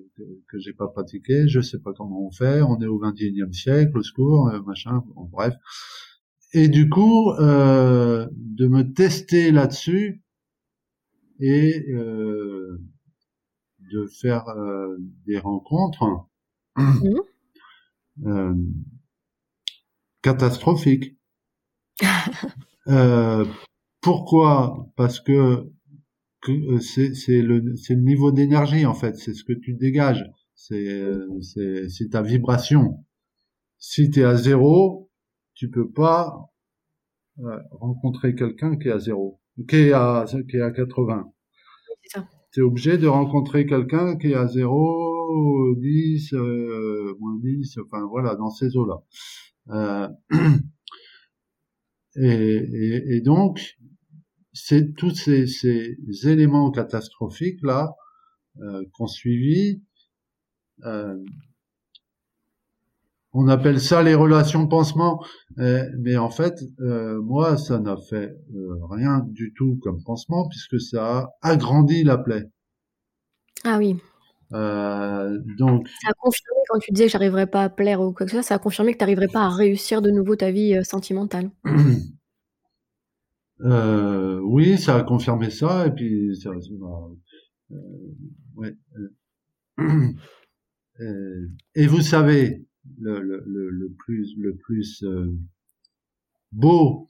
que, 0.50 0.60
j'ai 0.60 0.74
pas 0.74 0.88
pratiqué. 0.88 1.48
Je 1.48 1.60
sais 1.62 1.80
pas 1.80 1.92
comment 1.94 2.28
on 2.28 2.32
fait. 2.32 2.62
On 2.62 2.80
est 2.82 2.88
au 2.88 3.00
21e 3.00 3.52
siècle, 3.54 3.98
au 3.98 4.04
secours, 4.04 4.50
euh, 4.50 4.62
machin. 4.62 5.04
Bon, 5.16 5.30
bref. 5.32 5.54
Et 6.54 6.68
du 6.68 6.88
coup, 6.88 7.32
euh, 7.40 8.28
de 8.36 8.68
me 8.68 8.94
tester 8.94 9.52
là-dessus 9.52 10.24
et 11.40 11.86
euh, 11.90 12.80
de 13.92 14.08
faire 14.08 14.48
euh, 14.50 14.98
des 15.26 15.40
rencontres 15.40 16.28
mmh. 16.76 17.20
euh, 18.26 18.54
catastrophiques. 20.22 21.18
Euh, 22.88 23.46
pourquoi? 24.02 24.88
Parce 24.96 25.20
que, 25.20 25.70
que 26.42 26.80
c'est 26.80 27.42
le, 27.42 27.60
le 27.60 27.96
niveau 27.96 28.32
d'énergie 28.32 28.86
en 28.86 28.94
fait, 28.94 29.16
c'est 29.16 29.34
ce 29.34 29.44
que 29.44 29.54
tu 29.54 29.74
dégages, 29.74 30.26
c'est 30.56 31.12
c'est 31.90 32.10
ta 32.12 32.22
vibration. 32.22 33.06
Si 33.80 34.10
tu 34.10 34.22
es 34.22 34.24
à 34.24 34.36
zéro, 34.36 35.10
tu 35.56 35.70
peux 35.70 35.90
pas 35.90 36.52
rencontrer 37.72 38.36
quelqu'un 38.36 38.78
qui 38.78 38.90
est 38.90 38.92
à 38.92 39.00
zéro, 39.00 39.42
qui 39.70 39.76
est 39.78 39.94
à 39.94 40.26
qui 40.50 40.58
est 40.58 40.62
à 40.62 40.72
80 40.72 41.32
tu 42.54 42.60
es 42.60 42.64
obligé 42.64 42.98
de 42.98 43.08
rencontrer 43.08 43.66
quelqu'un 43.66 44.16
qui 44.16 44.28
est 44.28 44.36
à 44.36 44.48
0, 44.48 45.76
10, 45.76 46.34
euh, 46.34 47.16
moins 47.20 47.38
10, 47.42 47.80
enfin 47.84 48.06
voilà, 48.08 48.36
dans 48.36 48.52
ces 48.52 48.78
eaux-là. 48.78 49.02
Euh, 49.70 50.08
et, 52.16 53.16
et, 53.16 53.22
donc, 53.22 53.78
c'est 54.54 54.94
tous 54.96 55.16
ces, 55.16 55.48
ces, 55.48 55.98
éléments 56.26 56.72
catastrophiques 56.72 57.62
là 57.64 57.96
euh, 58.62 58.84
qu'on 58.94 59.08
suivi. 59.08 59.82
Euh, 60.84 61.18
on 63.34 63.48
appelle 63.48 63.82
ça 63.82 64.04
les 64.04 64.14
relations 64.14 64.68
pansement, 64.68 65.24
euh, 65.58 65.90
mais 65.98 66.18
en 66.18 66.30
fait, 66.30 66.54
euh, 66.82 67.20
moi, 67.22 67.58
ça 67.58 67.80
n'a 67.80 67.98
fait 67.98 68.32
euh, 68.56 68.78
rien 68.92 69.26
du 69.28 69.54
tout 69.56 69.80
comme 69.82 70.04
pansement 70.04 70.48
puisque 70.48 70.80
ça 70.80 71.18
a 71.18 71.30
agrandi 71.42 72.04
la 72.04 72.20
plaie. 72.20 72.46
Ah 73.64 73.78
oui. 73.80 73.98
Donc. 74.54 75.88
Ça 76.02 76.10
a 76.10 76.14
confirmé 76.14 76.60
quand 76.70 76.80
tu 76.80 76.92
disais 76.92 77.06
que 77.06 77.12
j'arriverais 77.12 77.48
pas 77.48 77.64
à 77.64 77.70
plaire 77.70 78.02
ou 78.02 78.14
quoi 78.14 78.26
que 78.26 78.32
ce 78.32 78.38
soit, 78.38 78.44
ça 78.44 78.56
a 78.56 78.60
confirmé 78.60 78.94
que 78.94 78.98
tu 78.98 79.04
n'arriverais 79.04 79.28
pas 79.28 79.42
à 79.42 79.50
réussir 79.50 80.02
de 80.02 80.12
nouveau 80.12 80.36
ta 80.36 80.52
vie 80.52 80.84
sentimentale. 80.84 81.52
oui, 83.60 84.78
ça 84.78 84.98
a 84.98 85.04
confirmé 85.04 85.50
ça 85.50 85.88
et 85.88 85.92
puis 85.92 86.36
ça, 86.36 86.52
ouais. 88.56 88.76
et 91.76 91.88
vous 91.88 92.02
savez, 92.02 92.66
le, 93.00 93.22
le, 93.22 93.70
le 93.70 93.94
plus 93.98 94.36
le 94.38 94.56
plus 94.56 95.04
euh, 95.04 95.32
beau, 96.52 97.10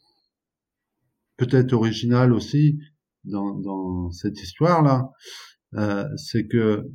peut-être 1.38 1.74
original 1.74 2.34
aussi 2.34 2.80
dans, 3.24 3.56
dans 3.56 4.12
cette 4.12 4.42
histoire-là, 4.42 5.12
euh, 5.76 6.08
c'est 6.18 6.48
que 6.48 6.86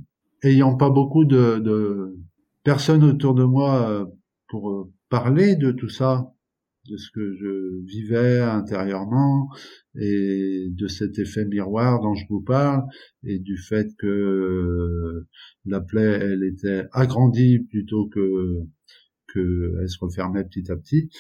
ayant 0.42 0.76
pas 0.76 0.90
beaucoup 0.90 1.24
de, 1.24 1.58
de 1.58 2.16
personnes 2.64 3.04
autour 3.04 3.34
de 3.34 3.44
moi 3.44 3.90
euh, 3.90 4.06
pour 4.48 4.90
parler 5.08 5.56
de 5.56 5.72
tout 5.72 5.88
ça, 5.88 6.32
de 6.88 6.96
ce 6.96 7.10
que 7.10 7.34
je 7.34 7.84
vivais 7.84 8.40
intérieurement 8.40 9.48
et 9.94 10.68
de 10.70 10.88
cet 10.88 11.18
effet 11.18 11.44
miroir 11.44 12.00
dont 12.00 12.14
je 12.14 12.24
vous 12.28 12.40
parle 12.40 12.82
et 13.22 13.38
du 13.38 13.58
fait 13.58 13.88
que 13.98 14.06
euh, 14.06 15.28
la 15.66 15.80
plaie 15.80 16.18
elle 16.22 16.44
était 16.44 16.84
agrandie 16.92 17.58
plutôt 17.70 18.08
que 18.08 18.62
que 19.28 19.74
elle 19.80 19.88
se 19.88 19.98
refermait 20.00 20.44
petit 20.44 20.70
à 20.70 20.76
petit. 20.76 21.10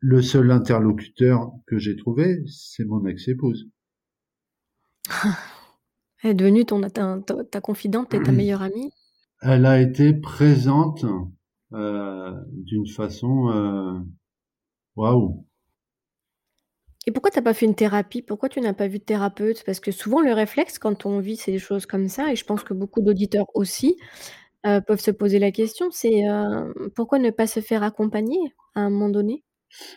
Le 0.00 0.22
seul 0.22 0.52
interlocuteur 0.52 1.50
que 1.66 1.78
j'ai 1.78 1.96
trouvé, 1.96 2.44
c'est 2.46 2.84
mon 2.84 3.04
ex-épouse. 3.04 3.68
Elle 6.22 6.30
est 6.30 6.34
devenue 6.34 6.64
ton, 6.64 6.80
ta, 6.80 7.18
ta 7.50 7.60
confidente 7.60 8.14
et 8.14 8.22
ta 8.22 8.32
meilleure 8.32 8.62
amie? 8.62 8.92
Elle 9.40 9.66
a 9.66 9.80
été 9.80 10.14
présente 10.14 11.04
euh, 11.72 12.32
d'une 12.50 12.86
façon 12.88 13.50
euh, 13.50 13.98
waouh. 14.96 15.44
Et 17.06 17.12
pourquoi 17.12 17.30
tu 17.30 17.38
n'as 17.38 17.44
pas 17.44 17.54
fait 17.54 17.66
une 17.66 17.74
thérapie? 17.74 18.20
Pourquoi 18.20 18.48
tu 18.48 18.60
n'as 18.60 18.74
pas 18.74 18.88
vu 18.88 18.98
de 18.98 19.04
thérapeute? 19.04 19.62
Parce 19.64 19.80
que 19.80 19.92
souvent 19.92 20.20
le 20.20 20.32
réflexe 20.32 20.78
quand 20.78 21.06
on 21.06 21.20
vit 21.20 21.36
ces 21.36 21.58
choses 21.58 21.86
comme 21.86 22.08
ça, 22.08 22.32
et 22.32 22.36
je 22.36 22.44
pense 22.44 22.64
que 22.64 22.74
beaucoup 22.74 23.00
d'auditeurs 23.00 23.46
aussi 23.54 23.96
euh, 24.66 24.80
peuvent 24.80 25.00
se 25.00 25.10
poser 25.10 25.38
la 25.38 25.52
question, 25.52 25.90
c'est 25.90 26.24
pourquoi 26.94 27.18
ne 27.18 27.30
pas 27.30 27.46
se 27.46 27.60
faire 27.60 27.82
accompagner 27.82 28.38
à 28.74 28.80
un 28.80 28.90
moment 28.90 29.08
donné? 29.08 29.44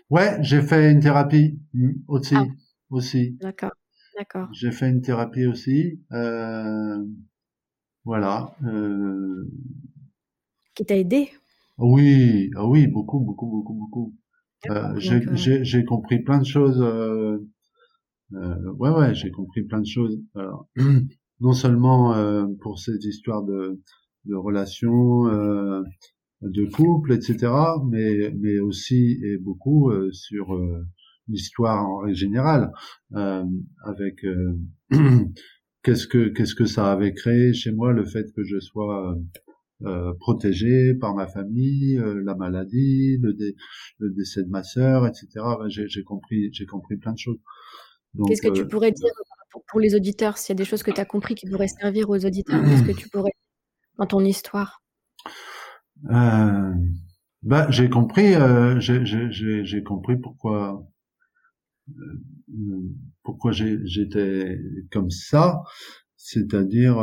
Ouais, 0.09 0.37
j'ai 0.41 0.61
fait 0.61 0.91
une 0.91 0.99
thérapie 0.99 1.59
mm, 1.73 1.91
aussi, 2.07 2.35
ah. 2.35 2.45
aussi. 2.89 3.37
D'accord, 3.41 3.71
d'accord. 4.21 4.49
J'ai 4.53 4.71
fait 4.71 4.89
une 4.89 5.01
thérapie 5.01 5.47
aussi, 5.47 5.99
voilà. 8.05 8.55
Qui 10.75 10.85
t'a 10.85 10.95
aidé? 10.95 11.29
Oui, 11.77 12.51
ah 12.55 12.67
oui, 12.67 12.87
beaucoup, 12.87 13.19
beaucoup, 13.19 13.47
beaucoup, 13.47 13.73
beaucoup. 13.73 14.15
Euh, 14.69 14.93
j'ai 14.99 15.85
compris 15.85 16.19
plein 16.19 16.37
de 16.37 16.45
choses. 16.45 16.79
Euh, 16.81 17.39
euh, 18.33 18.71
ouais, 18.73 18.91
ouais, 18.91 19.15
j'ai 19.15 19.31
compris 19.31 19.63
plein 19.63 19.81
de 19.81 19.87
choses. 19.87 20.21
Alors, 20.35 20.67
non 21.39 21.53
seulement 21.53 22.13
euh, 22.13 22.45
pour 22.61 22.77
cette 22.79 23.03
histoire 23.03 23.43
de, 23.43 23.81
de 24.25 24.35
relations, 24.35 25.27
euh, 25.27 25.81
de 26.41 26.65
couple, 26.65 27.13
etc., 27.13 27.51
mais 27.89 28.31
mais 28.39 28.59
aussi 28.59 29.19
et 29.23 29.37
beaucoup 29.37 29.89
euh, 29.89 30.11
sur 30.11 30.55
l'histoire 31.31 31.87
en 31.87 32.13
général, 32.13 32.71
avec 33.13 34.25
qu'est-ce 35.83 36.07
que 36.07 36.27
qu'est-ce 36.29 36.55
que 36.55 36.65
ça 36.65 36.91
avait 36.91 37.13
créé 37.13 37.53
chez 37.53 37.71
moi 37.71 37.93
le 37.93 38.05
fait 38.05 38.31
que 38.35 38.43
je 38.43 38.59
sois 38.59 39.15
euh, 39.85 40.13
protégé 40.19 40.93
par 40.93 41.15
ma 41.15 41.25
famille, 41.25 41.97
euh, 41.97 42.21
la 42.23 42.35
maladie, 42.35 43.17
le, 43.17 43.33
décès 44.11 44.43
de 44.43 44.49
ma 44.49 44.61
sœur, 44.61 45.07
etc. 45.07 45.27
j'ai 45.67 46.03
compris, 46.03 46.49
j'ai 46.53 46.67
compris 46.67 46.97
plein 46.97 47.13
de 47.13 47.17
choses. 47.17 47.39
Qu'est-ce 48.27 48.43
que 48.43 48.49
tu 48.49 48.61
euh, 48.61 48.67
pourrais 48.67 48.91
dire 48.91 49.09
pour, 49.71 49.79
les 49.79 49.95
auditeurs, 49.95 50.37
s'il 50.37 50.53
y 50.53 50.57
a 50.57 50.59
des 50.59 50.65
choses 50.65 50.83
que 50.83 50.91
tu 50.91 51.01
as 51.01 51.05
compris 51.05 51.33
qui 51.33 51.49
pourraient 51.49 51.67
servir 51.67 52.11
aux 52.11 52.25
auditeurs, 52.25 52.61
qu'est-ce 52.63 52.83
que 52.83 52.95
tu 52.95 53.09
pourrais 53.09 53.31
dans 53.97 54.05
ton 54.05 54.23
histoire? 54.23 54.83
Bah, 56.03 57.71
j'ai 57.71 57.89
compris, 57.89 58.33
j'ai 58.79 59.83
compris 59.83 60.17
pourquoi 60.17 60.85
pourquoi 63.23 63.51
j'étais 63.51 64.59
comme 64.91 65.09
ça, 65.09 65.61
c'est-à-dire 66.15 66.97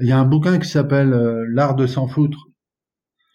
il 0.00 0.08
y 0.08 0.12
a 0.12 0.18
un 0.18 0.24
bouquin 0.24 0.58
qui 0.58 0.68
s'appelle 0.68 1.12
euh, 1.12 1.44
L'art 1.50 1.76
de 1.76 1.86
s'en 1.86 2.08
foutre. 2.08 2.48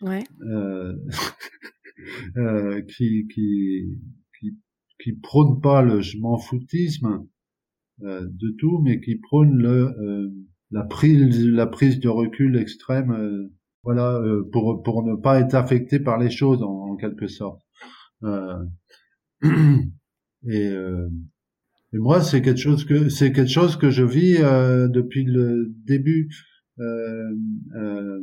Ouais. 0.02 0.24
Euh, 0.42 0.94
euh, 2.38 2.82
qui, 2.82 3.28
qui, 3.34 4.00
qui, 4.40 4.58
qui 5.02 5.14
prône 5.14 5.62
pas 5.62 5.82
le 5.82 6.02
je 6.02 6.18
m'en 6.18 6.38
foutisme 6.38 7.26
euh, 8.02 8.22
de 8.22 8.56
tout, 8.60 8.82
mais 8.84 9.00
qui 9.00 9.16
prône 9.16 9.56
le, 9.58 9.94
euh, 10.00 10.30
la, 10.72 10.84
prise, 10.84 11.46
la 11.46 11.68
prise 11.68 12.00
de 12.00 12.10
recul 12.10 12.58
extrême 12.58 13.50
voilà, 13.84 14.20
pour 14.52 14.82
pour 14.82 15.04
ne 15.04 15.16
pas 15.16 15.40
être 15.40 15.54
affecté 15.54 16.00
par 16.00 16.18
les 16.18 16.32
choses 16.32 16.64
en, 16.64 16.96
quelque 16.96 17.28
sorte. 17.28 17.62
Et, 20.48 20.68
et 20.68 21.98
moi, 21.98 22.22
c'est 22.22 22.42
quelque 22.42 22.60
chose 22.60 22.86
que 22.86 23.10
c'est 23.10 23.32
quelque 23.32 23.52
chose 23.52 23.78
que 23.78 23.90
je 23.90 24.04
vis 24.04 24.38
depuis 24.38 25.24
le 25.24 25.74
début. 25.86 26.30
Euh, 26.80 28.22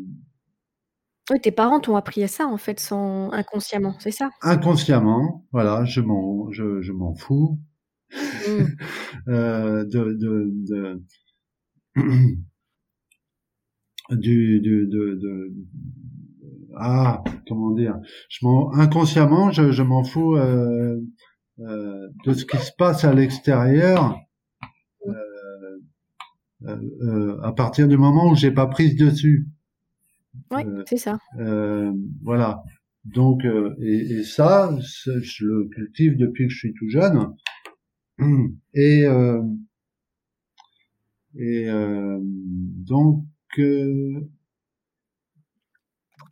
oui, 1.30 1.40
tes 1.40 1.52
parents 1.52 1.80
t'ont 1.80 1.96
appris 1.96 2.22
à 2.24 2.28
ça 2.28 2.46
en 2.46 2.58
fait, 2.58 2.80
sans 2.80 3.30
inconsciemment, 3.30 3.94
c'est 4.00 4.10
ça? 4.10 4.30
Inconsciemment, 4.42 5.46
voilà, 5.52 5.84
je 5.84 6.00
m'en 6.00 6.50
je, 6.50 6.82
je 6.82 6.92
m'en 6.92 7.14
fous 7.14 7.58
mmh. 8.12 8.64
euh, 9.28 9.84
de, 9.84 10.12
de, 10.14 10.50
de 10.52 11.02
du, 14.10 14.60
de, 14.60 14.84
de, 14.84 15.14
de, 15.14 15.54
ah 16.76 17.22
comment 17.48 17.72
dire? 17.72 17.96
Je 18.28 18.44
m'en 18.46 18.72
inconsciemment 18.74 19.50
je, 19.50 19.72
je 19.72 19.82
m'en 19.82 20.04
fous 20.04 20.36
euh, 20.36 21.00
euh, 21.60 22.08
de 22.24 22.32
ce 22.32 22.44
qui 22.44 22.58
se 22.58 22.72
passe 22.76 23.04
à 23.04 23.12
l'extérieur 23.12 24.18
euh, 25.06 26.76
euh, 27.02 27.40
à 27.42 27.52
partir 27.52 27.88
du 27.88 27.96
moment 27.96 28.30
où 28.30 28.36
j'ai 28.36 28.50
pas 28.52 28.66
prise 28.66 28.96
dessus 28.96 29.46
oui, 30.50 30.62
c'est 30.86 30.96
ça. 30.96 31.18
Euh, 31.38 31.92
voilà. 32.22 32.62
Donc, 33.04 33.44
euh, 33.44 33.74
et, 33.80 34.18
et, 34.18 34.24
ça, 34.24 34.74
je 34.80 35.44
le 35.44 35.68
cultive 35.68 36.16
depuis 36.16 36.46
que 36.46 36.52
je 36.52 36.58
suis 36.58 36.74
tout 36.74 36.88
jeune. 36.88 37.34
Et, 38.74 39.04
et 41.38 41.66
donc, 41.66 43.24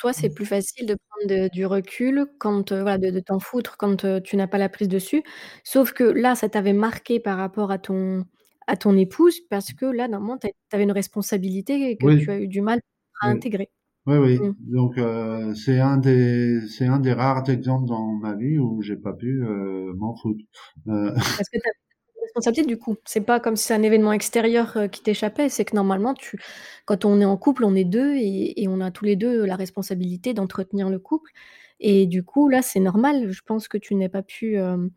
toi, 0.00 0.14
c'est 0.14 0.30
plus 0.30 0.46
facile 0.46 0.86
de 0.86 0.96
prendre 1.08 1.50
du 1.50 1.66
recul 1.66 2.26
quand, 2.38 2.72
voilà, 2.72 2.96
de, 2.96 3.10
de 3.10 3.20
t'en 3.20 3.38
foutre 3.38 3.76
quand 3.76 4.20
tu 4.22 4.36
n'as 4.36 4.46
pas 4.46 4.58
la 4.58 4.70
prise 4.70 4.88
dessus. 4.88 5.22
Sauf 5.62 5.92
que 5.92 6.04
là, 6.04 6.34
ça 6.34 6.48
t'avait 6.48 6.72
marqué 6.72 7.20
par 7.20 7.36
rapport 7.36 7.70
à 7.70 7.78
ton, 7.78 8.24
à 8.66 8.76
ton 8.76 8.96
épouse 8.96 9.40
parce 9.50 9.74
que 9.74 9.84
là, 9.84 10.08
normalement, 10.08 10.38
tu 10.38 10.48
avais 10.72 10.84
une 10.84 10.92
responsabilité 10.92 11.98
que 11.98 12.18
tu 12.18 12.30
as 12.30 12.40
eu 12.40 12.48
du 12.48 12.62
mal 12.62 12.80
à 13.20 13.28
intégrer. 13.28 13.68
Oui, 14.06 14.16
oui. 14.16 14.38
Mmh. 14.38 14.54
Donc 14.60 14.96
euh, 14.96 15.54
c'est 15.54 15.78
un 15.78 15.98
des 15.98 16.58
un 16.80 16.98
des 16.98 17.12
rares 17.12 17.48
exemples 17.50 17.86
dans 17.86 18.06
ma 18.14 18.34
vie 18.34 18.58
où 18.58 18.80
j'ai 18.80 18.96
pas 18.96 19.12
pu 19.12 19.44
euh, 19.44 19.92
m'en 19.94 20.16
foutre. 20.16 20.42
Euh... 20.88 21.12
Parce 21.14 21.50
que 21.52 21.58
responsabilité 22.20 22.66
du 22.66 22.78
coup. 22.78 22.96
C'est 23.04 23.20
pas 23.20 23.40
comme 23.40 23.56
si 23.56 23.66
c'est 23.66 23.74
un 23.74 23.82
événement 23.82 24.12
extérieur 24.12 24.76
euh, 24.76 24.88
qui 24.88 25.02
t'échappait. 25.02 25.48
C'est 25.48 25.64
que 25.64 25.74
normalement, 25.74 26.14
tu, 26.14 26.40
quand 26.84 27.04
on 27.04 27.20
est 27.20 27.24
en 27.24 27.36
couple, 27.36 27.64
on 27.64 27.74
est 27.74 27.84
deux 27.84 28.14
et, 28.16 28.66
on 28.68 28.80
a 28.80 28.90
tous 28.90 29.04
les 29.04 29.16
deux 29.16 29.44
la 29.44 29.56
responsabilité 29.56 30.34
d'entretenir 30.34 30.90
le 30.90 30.98
couple. 30.98 31.30
Et 31.80 32.06
du 32.06 32.22
coup, 32.24 32.48
là, 32.48 32.62
c'est 32.62 32.80
normal. 32.80 33.30
Je 33.30 33.40
pense 33.44 33.68
que 33.68 33.78
tu 33.78 33.94
n'aies 33.94 34.08
pas 34.08 34.22
pu 34.22 34.58
euh, 34.58 34.88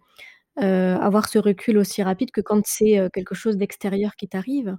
avoir 0.58 1.28
ce 1.30 1.40
recul 1.40 1.78
aussi 1.78 2.04
rapide 2.04 2.32
que 2.32 2.42
quand 2.42 2.62
c'est 2.66 3.10
quelque 3.14 3.36
chose 3.36 3.58
d'extérieur 3.58 4.16
qui 4.16 4.28
t'arrive. 4.28 4.78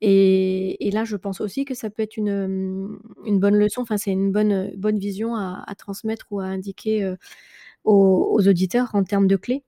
Et, 0.00 0.90
là, 0.92 1.04
je 1.04 1.16
pense 1.16 1.40
aussi 1.40 1.64
que 1.64 1.74
ça 1.74 1.90
peut 1.90 2.02
être 2.02 2.16
une, 2.16 2.98
une 3.24 3.38
bonne 3.40 3.56
leçon, 3.56 3.82
enfin, 3.82 3.96
c'est 3.96 4.10
une 4.12 4.32
bonne, 4.32 4.72
bonne 4.76 4.98
vision 4.98 5.36
à, 5.36 5.64
transmettre 5.78 6.26
ou 6.30 6.40
à 6.40 6.44
indiquer 6.44 7.14
aux, 7.84 8.48
auditeurs 8.48 8.90
en 8.94 9.04
termes 9.04 9.26
de 9.26 9.36
clés. 9.36 9.64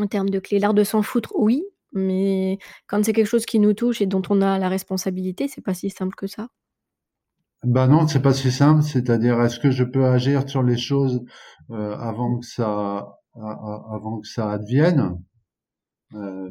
En 0.00 0.06
termes 0.06 0.30
de 0.30 0.38
clés, 0.38 0.58
l'art 0.58 0.74
de 0.74 0.84
s'en 0.84 1.02
foutre, 1.02 1.32
oui, 1.36 1.64
mais 1.92 2.58
quand 2.86 3.04
c'est 3.04 3.12
quelque 3.12 3.26
chose 3.26 3.46
qui 3.46 3.58
nous 3.58 3.72
touche 3.72 4.00
et 4.00 4.06
dont 4.06 4.22
on 4.30 4.40
a 4.42 4.58
la 4.58 4.68
responsabilité, 4.68 5.48
c'est 5.48 5.60
pas 5.60 5.74
si 5.74 5.90
simple 5.90 6.14
que 6.14 6.26
ça. 6.26 6.48
Ben 7.64 7.88
non, 7.88 8.06
c'est 8.06 8.22
pas 8.22 8.34
si 8.34 8.52
simple. 8.52 8.82
C'est-à-dire, 8.82 9.40
est-ce 9.42 9.58
que 9.58 9.70
je 9.70 9.82
peux 9.82 10.06
agir 10.06 10.48
sur 10.48 10.62
les 10.62 10.76
choses 10.76 11.24
avant 11.70 12.38
que 12.38 12.46
ça, 12.46 13.18
avant 13.34 14.20
que 14.20 14.28
ça 14.28 14.52
advienne? 14.52 15.18
Euh, 16.14 16.50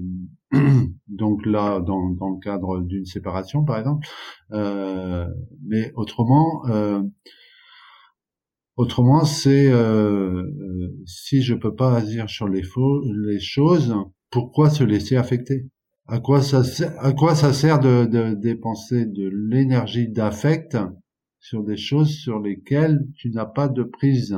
donc 1.07 1.45
là, 1.45 1.79
dans, 1.79 2.09
dans, 2.11 2.29
le 2.29 2.39
cadre 2.39 2.81
d'une 2.81 3.05
séparation, 3.05 3.63
par 3.63 3.77
exemple. 3.79 4.07
Euh, 4.51 5.27
mais 5.65 5.91
autrement, 5.95 6.63
euh, 6.67 7.01
autrement, 8.77 9.25
c'est 9.25 9.67
euh, 9.71 10.43
euh, 10.43 10.95
si 11.05 11.41
je 11.41 11.53
peux 11.53 11.75
pas 11.75 11.95
agir 11.97 12.29
sur 12.29 12.47
les, 12.47 12.63
faux, 12.63 13.03
les 13.11 13.39
choses, 13.39 13.93
pourquoi 14.29 14.69
se 14.69 14.83
laisser 14.83 15.17
affecter? 15.17 15.67
À 16.05 16.19
quoi 16.19 16.41
ça 16.41 16.63
sert, 16.63 16.93
à 17.03 17.11
quoi 17.11 17.35
ça 17.35 17.51
sert 17.51 17.79
de, 17.79 18.05
de 18.05 18.33
dépenser 18.33 19.05
de 19.05 19.29
l'énergie 19.49 20.07
d'affect 20.07 20.77
sur 21.39 21.63
des 21.63 21.77
choses 21.77 22.11
sur 22.11 22.39
lesquelles 22.39 23.05
tu 23.15 23.29
n'as 23.31 23.45
pas 23.45 23.67
de 23.67 23.83
prise? 23.83 24.37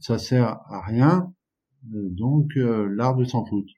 Ça 0.00 0.18
sert 0.18 0.58
à 0.68 0.82
rien. 0.86 1.32
Donc 1.82 2.52
l'art 2.56 3.14
de 3.14 3.24
s'en 3.24 3.44
foutre. 3.44 3.72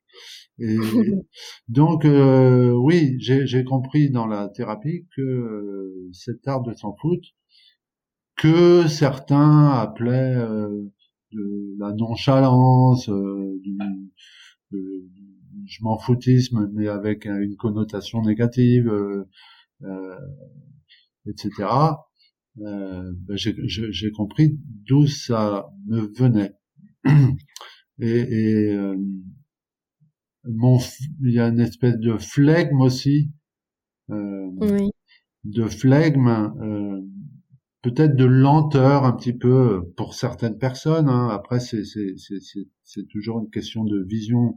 Et 0.59 0.77
donc, 1.69 2.05
euh, 2.05 2.73
oui, 2.73 3.17
j'ai 3.19 3.65
compris 3.65 4.11
dans 4.11 4.27
la 4.27 4.49
thérapie 4.49 5.07
que 5.17 5.23
euh, 5.23 6.09
cet 6.13 6.47
art 6.49 6.63
de 6.63 6.73
s'en 6.73 6.95
foutre, 6.97 7.29
que 8.39 8.87
certains 8.89 9.69
appelaient 9.71 10.37
euh, 10.37 10.91
de 11.33 11.77
la 11.79 11.93
nonchalance, 11.93 13.09
du, 13.09 13.79
je 14.71 15.79
m'en 15.83 15.99
foutisme, 15.99 16.71
mais 16.73 16.89
avec 16.89 17.27
une 17.27 17.57
connotation 17.57 18.23
négative, 18.23 18.91
etc. 21.27 21.51
Ben, 22.57 23.15
j'ai 23.37 24.11
compris 24.13 24.59
d'où 24.87 25.07
ça 25.07 25.69
me 25.87 26.11
venait. 26.19 26.55
Et, 28.01 28.71
et 28.71 28.79
mon, 30.45 30.79
il 31.23 31.33
y 31.33 31.41
a 31.41 31.49
une 31.49 31.61
espèce 31.61 31.99
de 31.99 32.17
flegme 32.17 32.81
aussi, 32.81 33.31
euh, 34.11 34.51
oui. 34.61 34.91
de 35.45 35.67
flegme, 35.67 36.29
euh, 36.29 36.88
peut-être 37.83 38.17
de 38.17 38.25
lenteur 38.25 39.05
un 39.05 39.13
petit 39.13 39.33
peu 39.33 39.83
pour 39.97 40.15
certaines 40.15 40.59
personnes. 40.59 41.09
Hein. 41.09 41.29
Après, 41.31 41.61
c'est 41.61 43.09
toujours 43.11 43.41
une 43.41 43.51
question 43.51 43.85
de 43.85 44.03
vision 44.03 44.55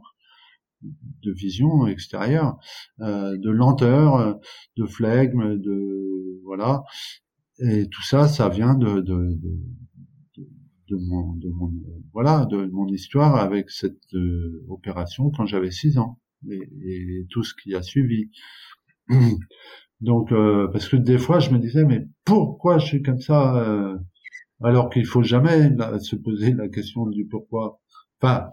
de 1.22 1.30
vision 1.30 1.86
extérieure, 1.86 2.58
euh, 3.00 3.38
de 3.38 3.50
lenteur, 3.50 4.40
de 4.76 4.84
flegme, 4.84 5.56
de 5.56 6.40
voilà. 6.44 6.82
Et 7.60 7.88
tout 7.88 8.02
ça, 8.02 8.26
ça 8.26 8.48
vient 8.48 8.74
de, 8.74 9.00
de, 9.00 9.38
de 9.44 9.60
de 10.92 10.96
mon, 10.96 11.34
de 11.36 11.48
mon 11.48 11.72
voilà 12.12 12.44
de 12.46 12.66
mon 12.66 12.86
histoire 12.88 13.36
avec 13.36 13.70
cette 13.70 14.14
euh, 14.14 14.64
opération 14.68 15.30
quand 15.30 15.46
j'avais 15.46 15.70
6 15.70 15.98
ans 15.98 16.20
et, 16.50 17.26
tout 17.30 17.44
ce 17.44 17.54
qui 17.54 17.74
a 17.74 17.82
suivi. 17.82 18.30
Donc 20.02 20.32
euh, 20.32 20.68
parce 20.72 20.88
que 20.88 20.96
des 20.96 21.16
fois 21.16 21.38
je 21.38 21.50
me 21.50 21.58
disais 21.58 21.84
mais 21.84 22.06
pourquoi 22.24 22.78
je 22.78 22.86
suis 22.86 23.02
comme 23.02 23.20
ça 23.20 23.56
euh, 23.56 23.96
alors 24.62 24.90
qu'il 24.90 25.06
faut 25.06 25.22
jamais 25.22 25.70
se 26.00 26.16
poser 26.16 26.52
la 26.52 26.68
question 26.68 27.06
du 27.06 27.26
pourquoi. 27.26 27.80
Enfin 28.20 28.50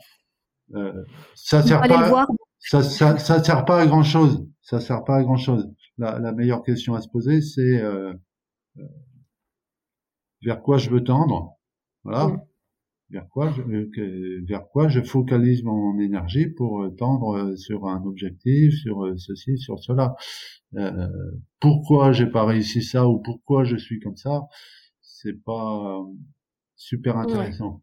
ça 1.36 1.64
sert 1.64 1.82
pas 1.82 2.28
ça, 2.60 2.84
ça, 2.84 3.18
ça 3.18 3.44
sert 3.44 3.66
pas 3.66 3.82
à 3.82 3.88
grand 3.88 4.04
chose. 4.04 4.48
Ça 4.62 4.80
sert 4.80 5.04
pas 5.04 5.18
à 5.18 5.24
grand 5.24 5.38
chose. 5.38 5.68
La, 5.98 6.20
la 6.20 6.32
meilleure 6.32 6.64
question 6.64 6.94
à 6.94 7.02
se 7.02 7.10
poser 7.10 7.42
c'est 7.42 7.82
vers 10.44 10.62
quoi 10.62 10.78
je 10.78 10.90
veux 10.90 11.04
tendre 11.04 11.60
voilà. 12.04 12.28
Mm. 12.28 12.42
Vers 13.12 13.28
quoi, 13.30 13.52
je, 13.52 13.62
euh, 13.64 14.42
vers 14.48 14.68
quoi 14.68 14.88
je 14.88 15.02
focalise 15.02 15.64
mon 15.64 16.00
énergie 16.00 16.48
pour 16.48 16.84
euh, 16.84 16.90
tendre 16.92 17.38
euh, 17.38 17.56
sur 17.56 17.88
un 17.88 18.04
objectif, 18.06 18.74
sur 18.76 19.14
ceci, 19.18 19.58
sur 19.58 19.80
cela. 19.80 20.16
Euh, 20.76 21.08
pourquoi 21.60 22.12
j'ai 22.12 22.28
pas 22.28 22.46
réussi 22.46 22.84
ça 22.84 23.08
ou 23.08 23.20
pourquoi 23.20 23.64
je 23.64 23.78
suis 23.78 24.00
comme 24.00 24.16
ça, 24.16 24.44
c'est 25.02 25.44
pas 25.44 26.00
super 26.76 27.18
intéressant. 27.18 27.82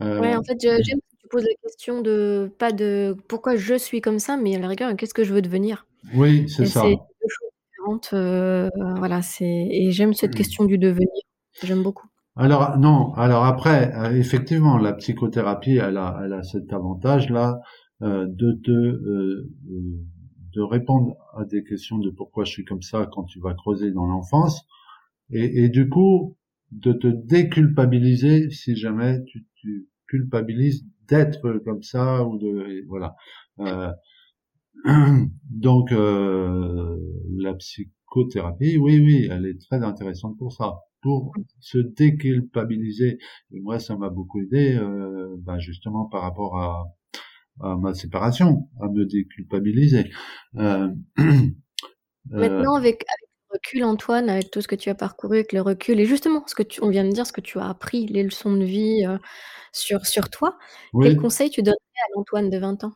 Ouais, 0.00 0.18
ouais 0.20 0.36
en 0.36 0.42
fait, 0.42 0.58
j'aime 0.60 1.00
que 1.00 1.16
tu 1.20 1.28
poses 1.28 1.44
la 1.44 1.54
question 1.62 2.00
de 2.00 2.50
pas 2.58 2.72
de 2.72 3.14
pourquoi 3.28 3.56
je 3.56 3.74
suis 3.74 4.00
comme 4.00 4.18
ça, 4.18 4.38
mais 4.38 4.56
à 4.56 4.58
la 4.58 4.68
rigueur, 4.68 4.96
qu'est-ce 4.96 5.14
que 5.14 5.24
je 5.24 5.34
veux 5.34 5.42
devenir? 5.42 5.86
Oui, 6.14 6.48
c'est 6.48 6.66
ça. 6.66 6.82
C'est 6.82 6.96
deux 6.96 7.28
choses 7.28 7.50
différentes. 7.68 8.10
Euh, 8.14 8.70
voilà, 8.96 9.20
c'est 9.20 9.44
et 9.44 9.90
j'aime 9.92 10.14
cette 10.14 10.34
question 10.34 10.64
du 10.64 10.78
devenir. 10.78 11.22
J'aime 11.62 11.82
beaucoup. 11.82 12.08
Alors 12.34 12.78
non, 12.78 13.12
alors 13.14 13.44
après, 13.44 13.94
euh, 13.94 14.16
effectivement, 14.16 14.78
la 14.78 14.94
psychothérapie, 14.94 15.76
elle 15.76 15.98
a, 15.98 16.18
elle 16.24 16.32
a 16.32 16.42
cet 16.42 16.72
avantage-là 16.72 17.60
euh, 18.00 18.26
de 18.26 18.52
te 18.64 18.70
euh, 18.70 19.50
de 20.54 20.62
répondre 20.62 21.16
à 21.36 21.44
des 21.44 21.62
questions 21.62 21.98
de 21.98 22.10
pourquoi 22.10 22.44
je 22.44 22.52
suis 22.52 22.64
comme 22.64 22.80
ça 22.82 23.06
quand 23.12 23.24
tu 23.24 23.38
vas 23.40 23.52
creuser 23.54 23.90
dans 23.90 24.06
l'enfance, 24.06 24.66
et, 25.30 25.68
du 25.68 25.88
coup 25.88 26.36
de 26.70 26.92
te 26.92 27.06
déculpabiliser 27.06 28.50
si 28.50 28.76
jamais 28.76 29.22
tu, 29.24 29.46
tu 29.56 29.88
culpabilises 30.06 30.86
d'être 31.08 31.58
comme 31.64 31.82
ça 31.82 32.24
ou 32.26 32.38
de 32.38 32.84
voilà. 32.86 33.14
Donc 35.50 35.90
la 35.90 37.54
psychothérapie, 37.54 38.76
oui, 38.78 38.98
oui, 39.00 39.28
elle 39.30 39.46
est 39.46 39.60
très 39.60 39.82
intéressante 39.82 40.36
pour 40.38 40.52
ça. 40.52 40.80
Pour 41.02 41.34
se 41.60 41.78
déculpabiliser. 41.78 43.18
Et 43.52 43.60
moi, 43.60 43.78
ça 43.78 43.96
m'a 43.96 44.08
beaucoup 44.08 44.40
aidé, 44.40 44.76
euh, 44.76 45.34
bah, 45.38 45.58
justement 45.58 46.06
par 46.06 46.22
rapport 46.22 46.56
à, 46.56 46.84
à, 47.60 47.76
ma 47.76 47.92
séparation, 47.92 48.68
à 48.80 48.88
me 48.88 49.04
déculpabiliser. 49.04 50.10
Euh, 52.30 52.38
Maintenant, 52.38 52.76
avec, 52.76 53.04
avec, 53.08 53.28
le 53.50 53.54
recul, 53.54 53.82
Antoine, 53.84 54.30
avec 54.30 54.52
tout 54.52 54.60
ce 54.60 54.68
que 54.68 54.76
tu 54.76 54.88
as 54.88 54.94
parcouru, 54.94 55.38
avec 55.38 55.52
le 55.52 55.60
recul, 55.60 55.98
et 55.98 56.06
justement, 56.06 56.44
ce 56.46 56.54
que 56.54 56.62
tu, 56.62 56.80
on 56.84 56.88
vient 56.88 57.02
de 57.04 57.10
dire, 57.10 57.26
ce 57.26 57.32
que 57.32 57.40
tu 57.40 57.58
as 57.58 57.68
appris, 57.68 58.06
les 58.06 58.22
leçons 58.22 58.54
de 58.54 58.62
vie 58.62 59.04
euh, 59.04 59.18
sur, 59.72 60.06
sur 60.06 60.30
toi, 60.30 60.56
quel 61.02 61.16
conseil 61.16 61.50
tu 61.50 61.62
donnerais 61.62 61.76
à 61.76 62.16
l'Antoine 62.16 62.48
de 62.48 62.58
20 62.58 62.84
ans? 62.84 62.92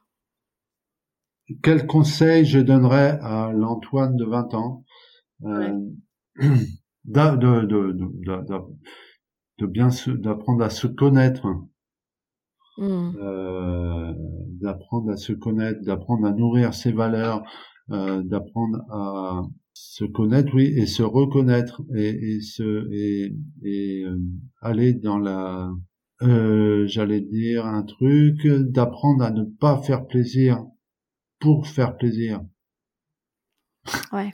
Quel 1.60 1.88
conseil 1.88 2.44
je 2.44 2.60
donnerais 2.60 3.18
à 3.20 3.50
l'Antoine 3.52 4.14
de 4.14 4.24
20 4.24 4.54
ans? 4.54 4.84
Euh, 5.44 5.72
de, 7.06 7.36
de, 7.36 7.92
de, 7.92 7.92
de, 9.58 9.66
bien 9.66 9.88
d'apprendre 10.18 10.64
à 10.64 10.70
se 10.70 10.86
connaître, 10.86 11.46
mmh. 12.78 13.12
euh, 13.20 14.12
d'apprendre 14.60 15.12
à 15.12 15.16
se 15.16 15.32
connaître, 15.32 15.80
d'apprendre 15.82 16.26
à 16.26 16.32
nourrir 16.32 16.74
ses 16.74 16.92
valeurs, 16.92 17.42
euh, 17.90 18.22
d'apprendre 18.22 18.78
à 18.90 19.42
se 19.72 20.04
connaître, 20.04 20.54
oui, 20.54 20.72
et 20.76 20.86
se 20.86 21.02
reconnaître 21.02 21.82
et, 21.94 22.36
et 22.36 22.40
se 22.40 22.88
et, 22.92 23.34
et 23.62 24.04
euh, 24.04 24.18
aller 24.60 24.94
dans 24.94 25.18
la, 25.18 25.70
j'allais 26.86 27.20
dire 27.20 27.66
un 27.66 27.82
truc, 27.82 28.46
d'apprendre 28.46 29.22
à 29.24 29.30
ne 29.30 29.44
pas 29.44 29.80
faire 29.82 30.06
plaisir 30.06 30.64
pour 31.38 31.66
faire 31.66 31.96
plaisir. 31.96 32.40
Ouais. 34.12 34.32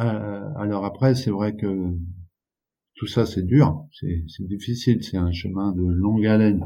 Euh, 0.00 0.48
alors 0.56 0.84
après, 0.84 1.14
c'est 1.14 1.30
vrai 1.30 1.56
que 1.56 1.92
tout 2.94 3.06
ça, 3.06 3.26
c'est 3.26 3.42
dur, 3.42 3.86
c'est 3.92 4.46
difficile, 4.46 5.02
c'est 5.02 5.16
un 5.16 5.32
chemin 5.32 5.72
de 5.72 5.82
longue 5.82 6.26
haleine. 6.26 6.64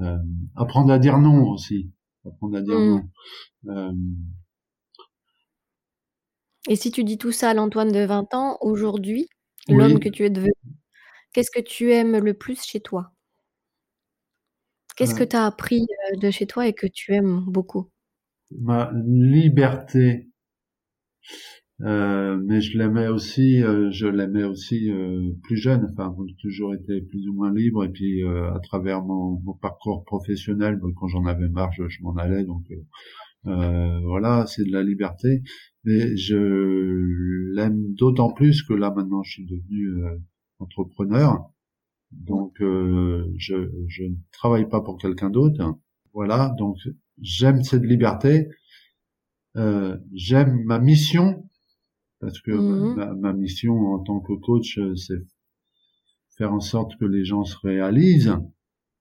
Euh, 0.00 0.18
apprendre 0.56 0.92
à 0.92 0.98
dire 0.98 1.18
non 1.18 1.48
aussi, 1.48 1.90
apprendre 2.26 2.56
à 2.56 2.62
dire 2.62 2.78
mm. 2.78 2.88
non. 2.88 3.08
Euh, 3.68 3.92
Et 6.68 6.76
si 6.76 6.90
tu 6.90 7.04
dis 7.04 7.18
tout 7.18 7.32
ça 7.32 7.50
à 7.50 7.54
l'Antoine 7.54 7.92
de 7.92 8.04
20 8.04 8.34
ans, 8.34 8.58
aujourd'hui, 8.60 9.28
l'homme 9.68 10.00
que 10.00 10.08
tu 10.08 10.24
es 10.24 10.30
devenu, 10.30 10.52
qu'est-ce 11.32 11.50
que 11.50 11.60
tu 11.60 11.92
aimes 11.92 12.18
le 12.18 12.34
plus 12.34 12.62
chez 12.64 12.80
toi? 12.80 13.12
Qu'est-ce 14.96 15.14
que 15.14 15.24
tu 15.24 15.36
as 15.36 15.46
appris 15.46 15.86
de 16.20 16.30
chez 16.30 16.46
toi 16.46 16.66
et 16.66 16.74
que 16.74 16.86
tu 16.86 17.14
aimes 17.14 17.44
beaucoup? 17.46 17.90
Ma 18.50 18.92
liberté 18.94 20.28
euh, 21.82 22.40
mais 22.44 22.60
je 22.60 22.78
l'aimais 22.78 23.08
aussi, 23.08 23.62
euh, 23.62 23.90
je 23.90 24.06
l'aimais 24.06 24.44
aussi 24.44 24.90
euh, 24.90 25.32
plus 25.42 25.56
jeune. 25.56 25.88
Enfin, 25.90 26.14
j'ai 26.26 26.36
toujours 26.36 26.74
été 26.74 27.00
plus 27.00 27.28
ou 27.28 27.34
moins 27.34 27.52
libre. 27.52 27.84
Et 27.84 27.88
puis, 27.88 28.22
à 28.22 28.58
travers 28.62 29.02
mon, 29.02 29.40
mon, 29.44 29.54
parcours 29.54 30.04
professionnel, 30.04 30.80
quand 30.96 31.08
j'en 31.08 31.26
avais 31.26 31.48
marre, 31.48 31.72
je, 31.72 32.02
m'en 32.02 32.14
allais. 32.16 32.44
Donc, 32.44 32.64
voilà, 33.44 34.46
c'est 34.46 34.64
de 34.64 34.72
la 34.72 34.82
liberté. 34.82 35.42
Mais 35.84 36.16
je 36.16 37.54
l'aime 37.54 37.94
d'autant 37.94 38.32
plus 38.32 38.62
que 38.62 38.74
là, 38.74 38.92
maintenant, 38.94 39.22
je 39.22 39.32
suis 39.32 39.46
devenu 39.46 40.04
entrepreneur. 40.58 41.50
Donc, 42.12 42.56
je, 42.60 43.70
je 43.88 44.02
ne 44.04 44.14
travaille 44.32 44.68
pas 44.68 44.80
pour 44.80 44.98
quelqu'un 44.98 45.30
d'autre. 45.30 45.76
Voilà, 46.14 46.54
donc 46.58 46.76
j'aime 47.20 47.62
cette 47.62 47.84
liberté. 47.84 48.48
Euh, 49.56 49.98
j'aime 50.14 50.62
ma 50.64 50.78
mission 50.78 51.48
parce 52.22 52.40
que 52.40 52.52
mmh 52.52 53.16
ma, 53.18 53.32
mission 53.32 53.74
en 53.94 53.98
tant 53.98 54.20
que 54.20 54.32
coach, 54.34 54.78
euh, 54.78 54.94
c'est 54.94 55.26
faire 56.38 56.52
en 56.54 56.60
sorte 56.60 56.96
que 56.96 57.04
les 57.04 57.24
gens 57.24 57.44
se 57.44 57.56
réalisent. 57.58 58.36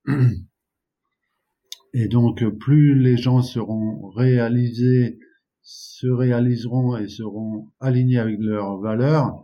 Et 1.93 2.07
donc, 2.07 2.43
plus 2.57 2.97
les 2.97 3.17
gens 3.17 3.43
seront 3.43 4.09
réalisés, 4.09 5.19
se 5.61 6.07
réaliseront 6.07 6.97
et 6.97 7.09
seront 7.09 7.69
alignés 7.79 8.17
avec 8.17 8.39
leurs 8.39 8.79
valeurs, 8.79 9.43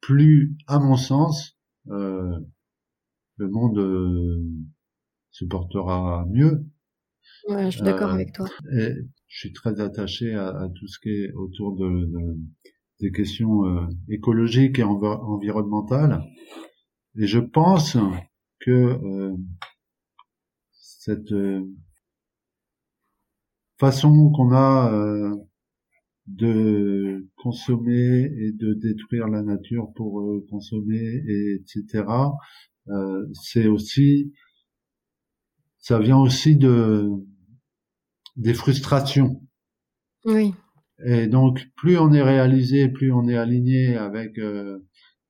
plus, 0.00 0.56
à 0.66 0.80
mon 0.80 0.96
sens, 0.96 1.56
euh, 1.88 2.38
le 3.36 3.48
monde 3.48 3.78
euh, 3.78 4.42
se 5.30 5.44
portera 5.44 6.26
mieux. 6.28 6.66
Ouais, 7.48 7.70
je 7.70 7.76
suis 7.76 7.84
d'accord 7.84 8.10
avec 8.10 8.32
toi. 8.32 8.48
Et 8.72 8.92
je 9.28 9.38
suis 9.38 9.52
très 9.52 9.80
attaché 9.80 10.34
à, 10.34 10.48
à, 10.48 10.68
tout 10.68 10.88
ce 10.88 10.98
qui 10.98 11.10
est 11.10 11.32
autour 11.34 11.76
de, 11.76 11.88
de 12.06 12.36
des 13.00 13.12
questions 13.12 13.64
euh, 13.64 13.86
écologiques 14.08 14.78
et 14.78 14.84
environnementales. 14.84 16.22
Et 17.18 17.26
je 17.26 17.38
pense 17.38 17.96
que 18.60 18.70
euh, 18.70 19.36
cette 20.70 21.32
euh, 21.32 21.62
façon 23.78 24.30
qu'on 24.34 24.54
a 24.54 24.90
de 26.26 27.28
consommer 27.36 28.24
et 28.24 28.52
de 28.52 28.74
détruire 28.74 29.28
la 29.28 29.42
nature 29.42 29.92
pour 29.94 30.24
consommer, 30.50 31.22
et 31.28 31.60
etc. 31.60 32.04
c'est 33.34 33.68
aussi, 33.68 34.32
ça 35.78 36.00
vient 36.00 36.18
aussi 36.18 36.56
de 36.56 37.10
des 38.36 38.54
frustrations. 38.54 39.40
Oui. 40.24 40.54
Et 41.04 41.26
donc, 41.26 41.68
plus 41.76 41.98
on 41.98 42.12
est 42.12 42.22
réalisé, 42.22 42.88
plus 42.88 43.12
on 43.12 43.28
est 43.28 43.36
aligné 43.36 43.96
avec 43.96 44.38
euh, 44.38 44.78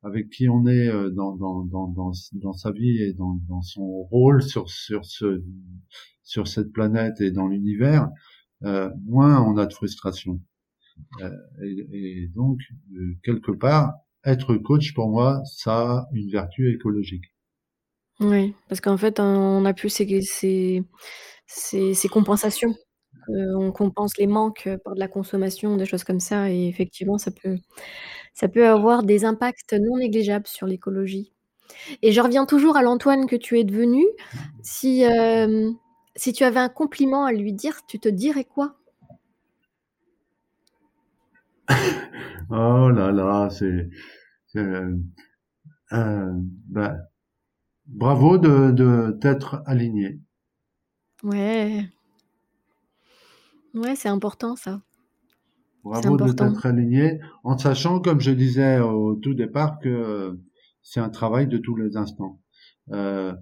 avec 0.02 0.30
qui 0.30 0.48
on 0.48 0.66
est 0.66 0.88
euh, 0.88 1.10
dans, 1.10 1.34
dans, 1.34 1.64
dans, 1.64 1.88
dans, 1.88 2.12
dans 2.34 2.52
sa 2.52 2.70
vie 2.70 3.02
et 3.02 3.12
dans, 3.14 3.40
dans 3.48 3.62
son 3.62 3.84
rôle 4.04 4.42
sur 4.42 4.70
sur 4.70 5.04
ce 5.04 5.42
sur 6.22 6.46
cette 6.46 6.72
planète 6.72 7.20
et 7.20 7.30
dans 7.30 7.48
l'univers, 7.48 8.08
euh, 8.64 8.90
moins 9.04 9.40
on 9.42 9.56
a 9.56 9.66
de 9.66 9.72
frustration. 9.72 10.40
Euh, 11.20 11.30
et, 11.62 11.86
et, 11.92 12.28
donc, 12.34 12.58
quelque 13.22 13.52
part, 13.52 13.92
être 14.24 14.56
coach 14.56 14.94
pour 14.94 15.08
moi, 15.08 15.40
ça 15.44 15.72
a 15.72 16.08
une 16.12 16.30
vertu 16.30 16.72
écologique. 16.74 17.24
Oui, 18.18 18.54
parce 18.68 18.80
qu'en 18.80 18.96
fait, 18.96 19.20
on 19.20 19.64
a 19.64 19.74
plus 19.74 19.90
ces, 19.90 20.82
ces, 21.46 21.94
ces 21.94 22.08
compensations 22.08 22.74
on 23.28 23.72
compense 23.72 24.16
les 24.18 24.26
manques 24.26 24.68
par 24.84 24.94
de 24.94 25.00
la 25.00 25.08
consommation, 25.08 25.76
des 25.76 25.86
choses 25.86 26.04
comme 26.04 26.20
ça 26.20 26.50
et 26.50 26.68
effectivement 26.68 27.18
ça 27.18 27.30
peut 27.30 27.58
ça 28.34 28.48
peut 28.48 28.66
avoir 28.68 29.02
des 29.02 29.24
impacts 29.24 29.72
non 29.74 29.98
négligeables 29.98 30.46
sur 30.46 30.66
l'écologie. 30.66 31.32
Et 32.02 32.12
je 32.12 32.20
reviens 32.20 32.46
toujours 32.46 32.76
à 32.76 32.82
l'Antoine 32.82 33.26
que 33.26 33.36
tu 33.36 33.58
es 33.58 33.64
devenu. 33.64 34.04
Si, 34.62 35.04
si 36.16 36.32
tu 36.32 36.44
avais 36.44 36.60
un 36.60 36.68
compliment 36.68 37.24
à 37.24 37.32
lui 37.32 37.52
dire, 37.52 37.80
tu 37.86 37.98
te 37.98 38.08
dirais 38.08 38.44
quoi? 38.44 38.76
Oh 42.50 42.90
là 42.90 43.10
là, 43.10 43.48
c'est 43.50 43.88
euh, 45.92 46.32
bah, 46.68 46.96
bravo 47.86 48.38
de 48.38 48.70
de 48.72 49.18
t'être 49.20 49.62
aligné. 49.66 50.20
Ouais. 51.22 51.90
Ouais, 53.76 53.94
c'est 53.94 54.08
important 54.08 54.56
ça. 54.56 54.80
Bravo 55.84 56.16
de 56.16 56.32
t'être 56.32 56.66
aligné, 56.66 57.20
en 57.44 57.56
sachant, 57.56 58.00
comme 58.00 58.20
je 58.20 58.32
disais 58.32 58.80
au 58.80 59.14
tout 59.14 59.34
départ, 59.34 59.78
que 59.78 60.36
c'est 60.82 61.00
un 61.00 61.10
travail 61.10 61.46
de 61.46 61.58
tous 61.58 61.76
les 61.76 61.96
instants. 61.96 62.40
Euh, 62.90 63.32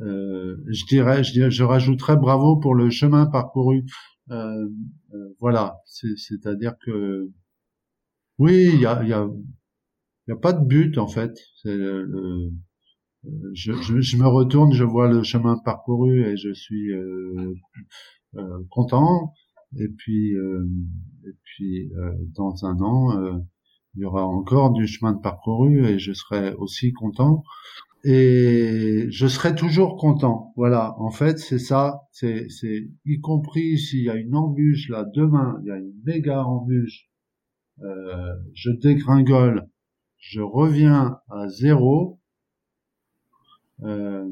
euh, 0.00 0.56
je 0.68 0.86
dirais, 0.86 1.22
je, 1.22 1.50
je 1.50 1.64
rajouterais 1.64 2.16
bravo 2.16 2.56
pour 2.56 2.74
le 2.74 2.90
chemin 2.90 3.26
parcouru. 3.26 3.84
Euh, 4.30 4.68
euh 5.14 5.34
voilà, 5.40 5.76
c'est-à-dire 5.84 6.74
que 6.84 7.30
oui, 8.38 8.70
il 8.72 8.80
y 8.80 8.86
a, 8.86 9.02
y, 9.04 9.12
a, 9.12 9.28
y 10.28 10.32
a 10.32 10.36
pas 10.36 10.52
de 10.52 10.64
but 10.64 10.98
en 10.98 11.08
fait. 11.08 11.38
Le, 11.64 12.50
je, 13.54 13.72
je, 13.72 14.00
je, 14.00 14.16
me 14.16 14.26
retourne, 14.26 14.72
je 14.72 14.84
vois 14.84 15.08
le 15.08 15.22
chemin 15.22 15.58
parcouru 15.58 16.24
et 16.24 16.36
je 16.36 16.52
suis 16.52 16.92
euh, 16.92 17.54
euh, 18.36 18.58
content. 18.70 19.34
Et 19.78 19.88
puis, 19.88 20.34
euh, 20.36 20.66
et 21.26 21.34
puis 21.42 21.92
euh, 21.94 22.12
dans 22.34 22.64
un 22.64 22.80
an, 22.80 23.18
euh, 23.18 23.38
il 23.94 24.02
y 24.02 24.04
aura 24.04 24.26
encore 24.26 24.72
du 24.72 24.86
chemin 24.86 25.12
de 25.12 25.20
parcouru 25.20 25.84
et 25.86 25.98
je 25.98 26.12
serai 26.12 26.54
aussi 26.54 26.92
content. 26.92 27.42
Et 28.04 29.06
je 29.10 29.26
serai 29.26 29.54
toujours 29.54 29.96
content. 29.96 30.52
Voilà, 30.56 30.94
en 30.98 31.10
fait, 31.10 31.38
c'est 31.38 31.58
ça. 31.58 32.02
C'est, 32.12 32.46
c'est 32.50 32.88
y 33.04 33.20
compris 33.20 33.78
s'il 33.78 34.04
y 34.04 34.10
a 34.10 34.14
une 34.14 34.36
embûche 34.36 34.88
là 34.90 35.04
demain, 35.14 35.58
il 35.62 35.68
y 35.68 35.70
a 35.72 35.78
une 35.78 35.94
méga 36.04 36.44
embûche. 36.44 37.08
Euh, 37.82 38.34
je 38.54 38.70
dégringole, 38.70 39.68
je 40.18 40.40
reviens 40.40 41.18
à 41.30 41.48
zéro. 41.48 42.20
Euh, 43.82 44.30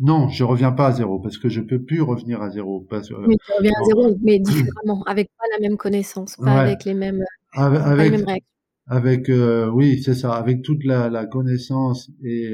non, 0.00 0.28
je 0.28 0.42
reviens 0.42 0.72
pas 0.72 0.88
à 0.88 0.92
zéro 0.92 1.20
parce 1.20 1.38
que 1.38 1.48
je 1.48 1.60
peux 1.60 1.82
plus 1.82 2.00
revenir 2.00 2.40
à 2.40 2.50
zéro. 2.50 2.86
Parce, 2.88 3.10
euh, 3.10 3.24
oui, 3.26 3.36
reviens 3.58 3.72
à 3.78 3.84
zéro, 3.84 4.16
mais 4.22 4.38
différemment, 4.40 5.02
avec 5.06 5.28
pas 5.38 5.44
la 5.52 5.68
même 5.68 5.76
connaissance, 5.76 6.36
pas 6.36 6.62
avec 6.62 6.84
les 6.84 6.94
mêmes, 6.94 7.22
avec, 7.52 7.80
les 7.80 8.10
mêmes 8.10 8.26
réactions. 8.26 8.46
avec 8.86 9.30
oui 9.72 10.02
c'est 10.02 10.14
ça 10.14 10.34
avec 10.34 10.62
toute 10.62 10.84
la, 10.84 11.10
la 11.10 11.26
connaissance 11.26 12.10
et 12.24 12.50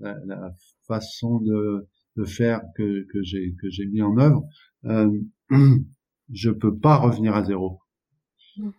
la, 0.00 0.14
la, 0.26 0.50
façon 0.86 1.40
de, 1.40 1.86
de 2.16 2.24
faire 2.24 2.62
que, 2.76 3.06
que 3.12 3.22
j'ai 3.22 3.54
que 3.60 3.68
j'ai 3.70 3.86
mis 3.86 4.02
en 4.02 4.16
œuvre 4.18 4.42
je 6.32 6.50
peux 6.50 6.76
pas 6.76 6.96
revenir 6.96 7.34
à 7.34 7.44
zéro 7.44 7.80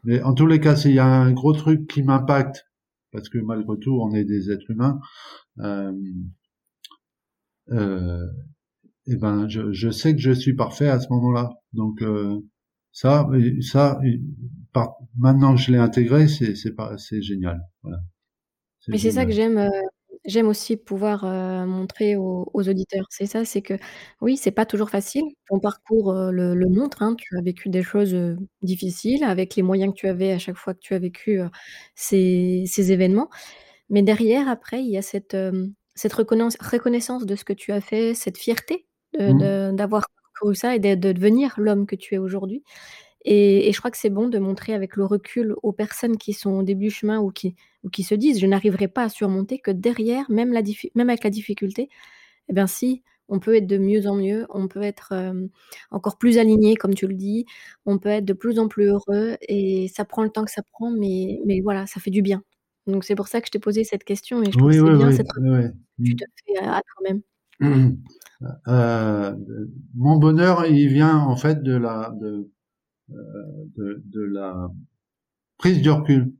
mais 0.03 0.21
en 0.23 0.33
tous 0.33 0.47
les 0.47 0.59
cas 0.59 0.75
s'il 0.75 0.93
y 0.93 0.99
a 0.99 1.05
un 1.05 1.31
gros 1.31 1.53
truc 1.53 1.87
qui 1.87 2.03
m'impacte 2.03 2.65
parce 3.11 3.29
que 3.29 3.37
malgré 3.37 3.77
tout 3.79 3.99
on 4.01 4.13
est 4.13 4.25
des 4.25 4.51
êtres 4.51 4.69
humains 4.69 4.99
euh, 7.71 8.25
et 9.05 9.15
ben 9.15 9.47
je, 9.47 9.71
je, 9.71 9.89
sais 9.89 10.13
que 10.15 10.21
je 10.21 10.31
suis 10.31 10.55
parfait 10.55 10.87
à 10.87 10.99
ce 10.99 11.07
moment-là. 11.11 11.49
Donc 11.73 12.01
euh, 12.01 12.39
ça, 12.91 13.27
ça, 13.61 13.99
par, 14.73 14.95
maintenant 15.17 15.55
que 15.55 15.61
je 15.61 15.71
l'ai 15.71 15.77
intégré, 15.77 16.27
c'est 16.27 16.55
c'est 16.55 16.73
pas 16.73 16.97
c'est 16.97 17.21
génial. 17.21 17.59
Voilà. 17.83 17.99
Mais 18.87 18.97
c'est 18.97 19.11
ça 19.11 19.25
que 19.25 19.31
j'aime. 19.31 19.57
Euh, 19.57 19.69
j'aime 20.25 20.47
aussi 20.47 20.77
pouvoir 20.77 21.25
montrer 21.65 22.15
aux, 22.15 22.49
aux 22.53 22.69
auditeurs. 22.69 23.05
C'est 23.09 23.25
ça, 23.25 23.45
c'est 23.45 23.61
que 23.61 23.75
oui, 24.21 24.37
c'est 24.37 24.51
pas 24.51 24.65
toujours 24.65 24.89
facile. 24.89 25.23
Ton 25.49 25.59
parcours 25.59 26.13
le, 26.13 26.53
le, 26.55 26.69
montre. 26.69 27.01
Hein, 27.01 27.15
tu 27.17 27.37
as 27.37 27.41
vécu 27.41 27.69
des 27.69 27.83
choses 27.83 28.15
difficiles 28.61 29.23
avec 29.23 29.55
les 29.55 29.63
moyens 29.63 29.93
que 29.93 29.99
tu 29.99 30.07
avais 30.07 30.31
à 30.31 30.37
chaque 30.39 30.57
fois 30.57 30.73
que 30.73 30.79
tu 30.79 30.93
as 30.93 30.99
vécu 30.99 31.39
ces, 31.95 32.63
ces 32.67 32.91
événements. 32.91 33.29
Mais 33.89 34.03
derrière, 34.03 34.47
après, 34.47 34.83
il 34.83 34.91
y 34.91 34.97
a 34.97 35.01
cette, 35.01 35.35
cette 35.99 36.13
reconnaissance 36.13 37.25
de 37.25 37.35
ce 37.35 37.43
que 37.43 37.53
tu 37.53 37.71
as 37.71 37.81
fait, 37.81 38.13
cette 38.13 38.37
fierté 38.37 38.85
mmh. 39.19 39.75
d'avoir 39.75 40.07
parcouru 40.09 40.55
ça 40.55 40.75
et 40.75 40.79
de, 40.79 40.95
devenir 40.95 41.55
l'homme 41.57 41.85
que 41.85 41.95
tu 41.95 42.15
es 42.15 42.17
aujourd'hui. 42.17 42.63
Et, 43.25 43.71
je 43.73 43.77
crois 43.79 43.91
que 43.91 43.97
c'est 43.97 44.09
bon 44.09 44.29
de 44.29 44.39
montrer 44.39 44.73
avec 44.73 44.95
le 44.95 45.05
recul 45.05 45.55
aux 45.61 45.73
personnes 45.73 46.17
qui 46.17 46.33
sont 46.33 46.51
au 46.51 46.63
début 46.63 46.85
du 46.85 46.91
chemin 46.91 47.19
ou 47.19 47.31
qui, 47.31 47.55
ou 47.83 47.89
qui 47.89 48.03
se 48.03 48.15
disent 48.15 48.39
je 48.39 48.47
n'arriverai 48.47 48.87
pas 48.87 49.03
à 49.03 49.09
surmonter 49.09 49.59
que 49.59 49.71
derrière, 49.71 50.25
même, 50.31 50.53
la 50.53 50.61
même 50.95 51.09
avec 51.09 51.23
la 51.23 51.29
difficulté, 51.29 51.89
eh 52.47 52.53
bien 52.53 52.67
si, 52.67 53.03
on 53.27 53.39
peut 53.39 53.55
être 53.55 53.67
de 53.67 53.77
mieux 53.77 54.07
en 54.07 54.15
mieux, 54.15 54.47
on 54.49 54.67
peut 54.67 54.81
être 54.81 55.13
encore 55.91 56.17
plus 56.17 56.37
aligné, 56.37 56.75
comme 56.75 56.95
tu 56.95 57.07
le 57.07 57.13
dis, 57.13 57.45
on 57.85 57.99
peut 57.99 58.09
être 58.09 58.25
de 58.25 58.33
plus 58.33 58.57
en 58.59 58.67
plus 58.67 58.85
heureux 58.87 59.37
et 59.41 59.87
ça 59.89 60.05
prend 60.05 60.23
le 60.23 60.29
temps 60.29 60.45
que 60.45 60.51
ça 60.51 60.63
prend, 60.71 60.91
mais, 60.91 61.39
mais 61.45 61.61
voilà, 61.61 61.85
ça 61.87 61.99
fait 61.99 62.11
du 62.11 62.21
bien. 62.21 62.43
Donc 62.89 63.03
c'est 63.03 63.15
pour 63.15 63.27
ça 63.27 63.41
que 63.41 63.47
je 63.47 63.51
t'ai 63.51 63.59
posé 63.59 63.83
cette 63.83 64.03
question 64.03 64.41
et 64.41 64.45
je 64.45 64.57
trouve 64.57 64.71
que 64.71 64.77
c'est 64.77 64.97
bien 64.97 65.11
cette 65.11 65.27
que 65.27 65.73
tu 66.03 66.15
te 66.15 66.25
fais 66.45 66.57
à 66.59 66.81
toi-même. 66.95 67.21
Euh, 68.69 69.35
mon 69.95 70.15
bonheur, 70.15 70.65
il 70.65 70.87
vient 70.87 71.17
en 71.17 71.35
fait 71.35 71.61
de 71.61 71.75
la 71.75 72.13
de, 72.21 72.49
euh, 73.11 73.15
de, 73.75 74.01
de 74.05 74.21
la 74.21 74.69
prise 75.57 75.81
du 75.81 75.89
recul. 75.89 76.33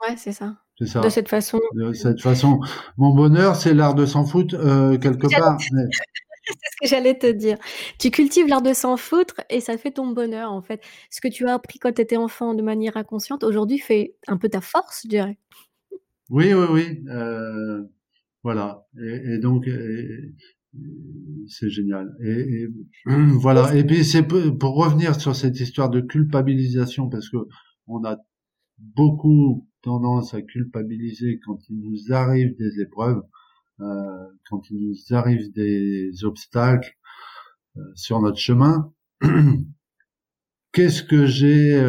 Ouais, 0.00 0.16
c'est 0.16 0.32
ça. 0.32 0.56
C'est 0.78 0.86
ça. 0.86 1.00
De 1.00 1.08
cette 1.08 1.28
façon. 1.28 1.58
De 1.74 1.92
cette 1.92 2.20
façon. 2.20 2.60
Mon 2.96 3.14
bonheur, 3.14 3.56
c'est 3.56 3.74
l'art 3.74 3.94
de 3.94 4.06
s'en 4.06 4.24
foutre 4.24 4.54
euh, 4.54 4.98
quelque 4.98 5.26
part. 5.26 5.58
c'est 6.46 6.54
ce 6.54 6.76
que 6.80 6.88
j'allais 6.88 7.18
te 7.18 7.30
dire. 7.30 7.56
Tu 7.98 8.10
cultives 8.10 8.46
l'art 8.46 8.62
de 8.62 8.72
s'en 8.72 8.96
foutre 8.96 9.40
et 9.50 9.60
ça 9.60 9.76
fait 9.78 9.92
ton 9.92 10.08
bonheur 10.08 10.52
en 10.52 10.62
fait. 10.62 10.82
Ce 11.10 11.20
que 11.20 11.28
tu 11.28 11.48
as 11.48 11.54
appris 11.54 11.78
quand 11.78 11.92
tu 11.92 12.02
étais 12.02 12.16
enfant 12.16 12.54
de 12.54 12.62
manière 12.62 12.96
inconsciente, 12.96 13.42
aujourd'hui 13.42 13.78
fait 13.78 14.14
un 14.28 14.36
peu 14.36 14.48
ta 14.48 14.60
force, 14.60 15.00
je 15.04 15.08
dirais. 15.08 15.38
Oui, 16.28 16.52
oui, 16.52 16.66
oui. 16.70 17.04
Euh, 17.08 17.84
voilà. 18.42 18.84
Et, 19.00 19.38
donc, 19.38 19.68
c'est 21.48 21.70
génial. 21.70 22.14
Et, 22.24 22.66
voilà. 23.06 23.74
Et 23.74 23.84
puis 23.84 24.04
c'est 24.04 24.22
pour 24.24 24.76
revenir 24.76 25.20
sur 25.20 25.36
cette 25.36 25.60
histoire 25.60 25.90
de 25.90 26.00
culpabilisation, 26.00 27.08
parce 27.08 27.28
que 27.28 27.38
on 27.86 28.04
a 28.04 28.16
beaucoup 28.78 29.68
tendance 29.82 30.34
à 30.34 30.42
culpabiliser 30.42 31.40
quand 31.44 31.58
il 31.68 31.78
nous 31.78 32.12
arrive 32.12 32.56
des 32.56 32.80
épreuves, 32.80 33.22
euh, 33.80 34.26
quand 34.50 34.68
il 34.70 34.88
nous 34.88 35.16
arrive 35.16 35.52
des 35.52 36.24
obstacles 36.24 36.96
euh, 37.76 37.80
sur 37.94 38.20
notre 38.20 38.38
chemin. 38.38 38.92
Qu'est-ce 40.72 41.02
que 41.02 41.24
j'ai 41.24 41.80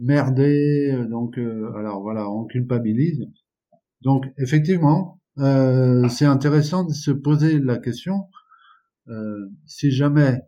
merdé 0.00 0.96
Donc, 1.10 1.38
alors 1.38 2.02
voilà, 2.02 2.30
on 2.30 2.44
culpabilise. 2.44 3.26
Donc 4.02 4.24
effectivement, 4.38 5.20
euh, 5.38 6.08
c'est 6.08 6.24
intéressant 6.24 6.84
de 6.84 6.92
se 6.92 7.10
poser 7.10 7.58
la 7.58 7.78
question 7.78 8.28
euh, 9.08 9.48
si 9.66 9.90
jamais 9.90 10.40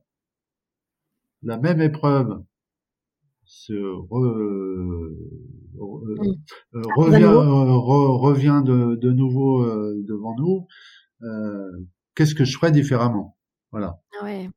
la 1.42 1.58
même 1.58 1.80
épreuve 1.80 2.42
se 3.44 3.72
euh, 3.72 3.96
revient, 6.96 7.24
revient 7.24 8.62
de, 8.64 8.96
de 8.96 9.12
nouveau 9.12 9.64
devant 10.02 10.36
nous, 10.36 10.66
qu'est-ce 12.14 12.34
que 12.34 12.44
je 12.44 12.56
ferais 12.56 12.70
différemment? 12.70 13.36
Voilà. 13.72 14.00
Ah 14.20 14.24
ouais. 14.24 14.50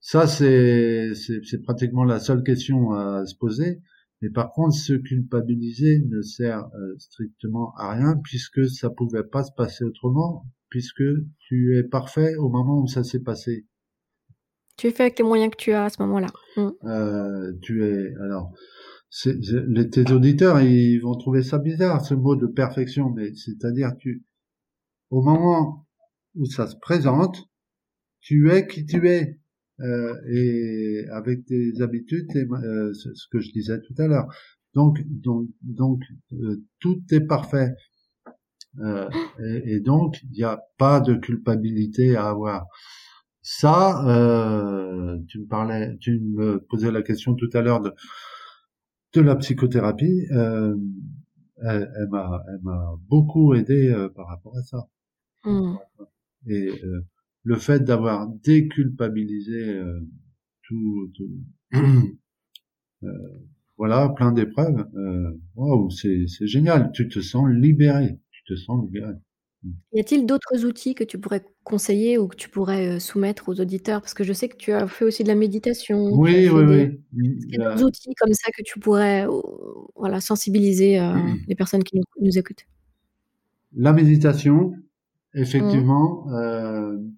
Ça, 0.00 0.26
c'est 0.26 1.62
pratiquement 1.64 2.04
la 2.04 2.20
seule 2.20 2.42
question 2.42 2.92
à 2.92 3.26
se 3.26 3.34
poser. 3.36 3.80
Mais 4.22 4.30
par 4.30 4.52
contre, 4.52 4.74
se 4.74 4.92
culpabiliser 4.92 6.00
ne 6.06 6.20
sert 6.20 6.66
euh, 6.74 6.94
strictement 6.98 7.72
à 7.76 7.94
rien 7.94 8.16
puisque 8.22 8.68
ça 8.68 8.90
pouvait 8.90 9.24
pas 9.24 9.44
se 9.44 9.52
passer 9.56 9.84
autrement, 9.84 10.44
puisque 10.68 11.02
tu 11.38 11.78
es 11.78 11.84
parfait 11.84 12.36
au 12.36 12.50
moment 12.50 12.82
où 12.82 12.86
ça 12.86 13.02
s'est 13.02 13.22
passé. 13.22 13.66
Tu 14.76 14.90
fais 14.90 15.04
avec 15.04 15.18
les 15.18 15.24
moyens 15.24 15.50
que 15.50 15.56
tu 15.56 15.72
as 15.72 15.84
à 15.84 15.90
ce 15.90 16.02
moment-là. 16.02 16.28
Mm. 16.56 16.68
Euh, 16.84 17.52
tu 17.62 17.84
es 17.84 18.14
alors. 18.22 18.52
les, 19.24 19.90
tes 19.90 20.10
auditeurs, 20.12 20.60
ils 20.60 20.98
vont 20.98 21.16
trouver 21.16 21.42
ça 21.42 21.58
bizarre 21.58 22.04
ce 22.04 22.14
mot 22.14 22.36
de 22.36 22.46
perfection, 22.46 23.10
mais 23.10 23.34
c'est-à-dire 23.34 23.90
tu, 23.98 24.24
au 25.10 25.22
moment 25.22 25.86
où 26.34 26.44
ça 26.44 26.66
se 26.66 26.76
présente, 26.76 27.48
tu 28.20 28.50
es 28.50 28.66
qui 28.66 28.84
tu 28.84 29.08
es. 29.08 29.39
Euh, 29.82 30.14
et 30.28 31.06
avec 31.10 31.46
des 31.46 31.80
habitudes, 31.80 32.28
euh, 32.36 32.92
ce 32.92 33.28
que 33.30 33.40
je 33.40 33.50
disais 33.52 33.80
tout 33.80 33.94
à 33.98 34.06
l'heure. 34.06 34.26
Donc, 34.74 34.98
donc, 35.06 35.48
donc 35.62 36.02
euh, 36.32 36.62
tout 36.80 37.02
est 37.10 37.20
parfait. 37.20 37.74
Et, 38.78 39.74
et, 39.74 39.80
donc, 39.80 40.22
il 40.22 40.30
n'y 40.30 40.44
a 40.44 40.60
pas 40.78 41.00
de 41.00 41.14
culpabilité 41.14 42.14
à 42.14 42.28
avoir. 42.28 42.66
Ça, 43.42 44.00
tu 45.26 45.40
me 45.40 45.46
parlais, 45.46 45.96
tu 45.98 46.20
me 46.20 46.60
posais 46.68 46.92
la 46.92 47.02
question 47.02 47.34
tout 47.34 47.50
à 47.52 47.62
l'heure 47.62 47.80
de, 47.80 47.92
de 49.14 49.20
la 49.22 49.34
psychothérapie. 49.36 50.24
elle, 50.30 50.76
elle 51.62 52.08
m'a, 52.10 52.44
elle 52.48 52.60
m'a 52.62 52.92
beaucoup 53.08 53.54
aidé 53.54 53.92
par 54.14 54.28
rapport 54.28 54.56
à 54.56 54.62
ça. 54.62 54.86
Mmh. 55.44 55.74
Et 56.46 56.70
le 57.44 57.56
fait 57.56 57.80
d'avoir 57.80 58.28
déculpabilisé 58.28 59.68
euh, 59.70 60.00
tout, 60.62 61.10
euh, 61.74 63.08
voilà, 63.76 64.10
plein 64.10 64.32
d'épreuves, 64.32 64.86
euh, 64.94 65.32
wow, 65.56 65.90
c'est 65.90 66.26
génial, 66.42 66.90
tu 66.92 67.08
te 67.08 67.20
sens 67.20 67.48
libéré, 67.50 68.18
tu 68.30 68.44
te 68.44 68.58
sens 68.58 68.84
libéré. 68.84 69.14
Y 69.92 70.00
a-t-il 70.00 70.24
d'autres 70.24 70.64
outils 70.64 70.94
que 70.94 71.04
tu 71.04 71.18
pourrais 71.18 71.44
conseiller 71.64 72.16
ou 72.16 72.28
que 72.28 72.36
tu 72.36 72.48
pourrais 72.48 72.98
soumettre 72.98 73.50
aux 73.50 73.60
auditeurs? 73.60 74.00
Parce 74.00 74.14
que 74.14 74.24
je 74.24 74.32
sais 74.32 74.48
que 74.48 74.56
tu 74.56 74.72
as 74.72 74.86
fait 74.86 75.04
aussi 75.04 75.22
de 75.22 75.28
la 75.28 75.34
méditation. 75.34 76.14
Oui, 76.14 76.48
oui, 76.48 76.62
oui. 76.64 76.78
Est-ce 76.78 77.58
y 77.58 77.62
a 77.62 77.74
d'autres 77.74 77.84
outils 77.84 78.14
comme 78.14 78.32
ça 78.32 78.50
que 78.56 78.62
tu 78.62 78.80
pourrais 78.80 79.26
voilà, 79.96 80.22
sensibiliser 80.22 80.98
les 81.46 81.54
personnes 81.54 81.84
qui 81.84 82.00
nous, 82.22 82.38
écoutent? 82.38 82.64
La 83.76 83.92
méditation, 83.92 84.72
effectivement, 85.34 86.24
mmh 86.26 87.10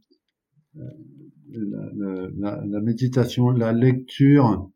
la, 0.75 2.29
la, 2.39 2.65
la, 2.65 2.81
méditation, 2.81 3.51
la 3.51 3.73
lecture, 3.73 4.71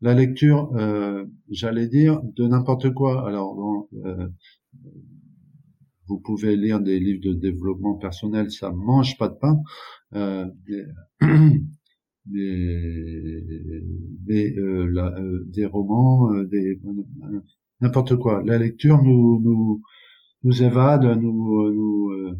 la 0.00 0.14
lecture, 0.14 0.72
euh, 0.76 1.24
j'allais 1.50 1.88
dire, 1.88 2.20
de 2.22 2.46
n'importe 2.46 2.92
quoi. 2.92 3.26
Alors, 3.26 3.88
euh, 4.04 4.28
vous 6.08 6.20
pouvez 6.20 6.56
lire 6.56 6.80
des 6.80 7.00
livres 7.00 7.22
de 7.22 7.32
développement 7.32 7.94
personnel, 7.94 8.50
ça 8.50 8.70
mange 8.70 9.16
pas 9.18 9.28
de 9.28 9.34
pain. 9.34 9.60
Euh, 10.14 10.46
des, 10.66 10.84
des, 12.26 14.54
euh, 14.58 14.86
la, 14.92 15.18
euh, 15.18 15.44
des 15.46 15.66
romans, 15.66 16.32
euh, 16.32 16.44
des 16.46 16.80
n'importe 17.80 18.16
quoi. 18.16 18.42
La 18.44 18.58
lecture 18.58 19.02
nous 19.02 19.40
nous 19.42 19.82
nous 20.44 20.62
évade, 20.62 21.04
nous 21.20 21.72
nous 21.72 22.36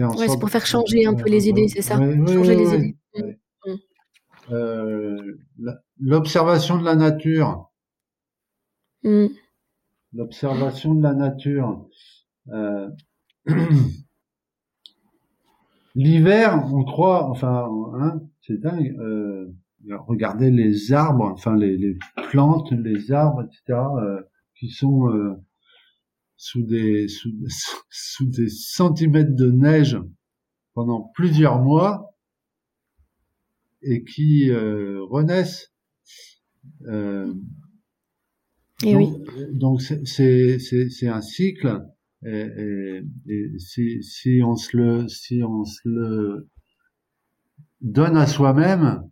ouais, 0.00 0.28
c'est 0.28 0.38
pour 0.38 0.50
faire 0.50 0.66
changer 0.66 1.06
un 1.06 1.14
peu 1.14 1.28
les 1.28 1.48
idées, 1.48 1.68
c'est 1.68 1.82
ça? 1.82 1.96
Changer 1.96 2.56
les 2.56 2.74
idées. 2.74 2.96
Mm. 3.14 3.22
Mm. 3.66 3.76
Euh, 4.52 5.38
L'observation 6.00 6.78
de 6.78 6.84
la 6.84 6.96
nature. 6.96 7.70
Mm. 9.02 9.26
L'observation 10.12 10.94
de 10.94 11.02
la 11.02 11.14
nature. 11.14 11.88
Euh, 12.48 12.90
L'hiver, 15.94 16.68
on 16.72 16.82
croit, 16.84 17.28
enfin, 17.30 17.68
hein, 17.94 18.20
c'est 18.40 18.60
dingue. 18.60 18.96
Euh, 18.98 19.54
regardez 20.08 20.50
les 20.50 20.92
arbres, 20.92 21.30
enfin 21.32 21.56
les, 21.56 21.76
les, 21.76 21.96
plantes, 22.30 22.72
les 22.72 23.12
arbres, 23.12 23.44
etc. 23.44 23.78
Qui 24.56 24.70
sont 24.70 25.36
sous 26.44 26.62
des 26.62 27.08
sous, 27.08 27.32
sous, 27.90 28.26
des 28.26 28.50
centimètres 28.50 29.34
de 29.34 29.50
neige 29.50 29.96
pendant 30.74 31.10
plusieurs 31.14 31.62
mois 31.62 32.14
et 33.80 34.04
qui 34.04 34.50
euh, 34.50 35.02
renaissent. 35.04 35.72
Euh, 36.86 37.32
et 38.84 38.92
donc, 38.92 39.18
oui. 39.26 39.58
Donc 39.58 39.80
c'est 39.80 40.58
c'est 40.58 41.08
un 41.08 41.22
cycle 41.22 41.82
et, 42.26 42.28
et, 42.28 43.02
et 43.26 43.58
si, 43.58 44.02
si 44.02 44.42
on 44.44 44.56
se 44.56 44.76
le 44.76 45.08
si 45.08 45.42
on 45.42 45.64
se 45.64 45.80
le 45.86 46.50
donne 47.80 48.18
à 48.18 48.26
soi-même, 48.26 49.02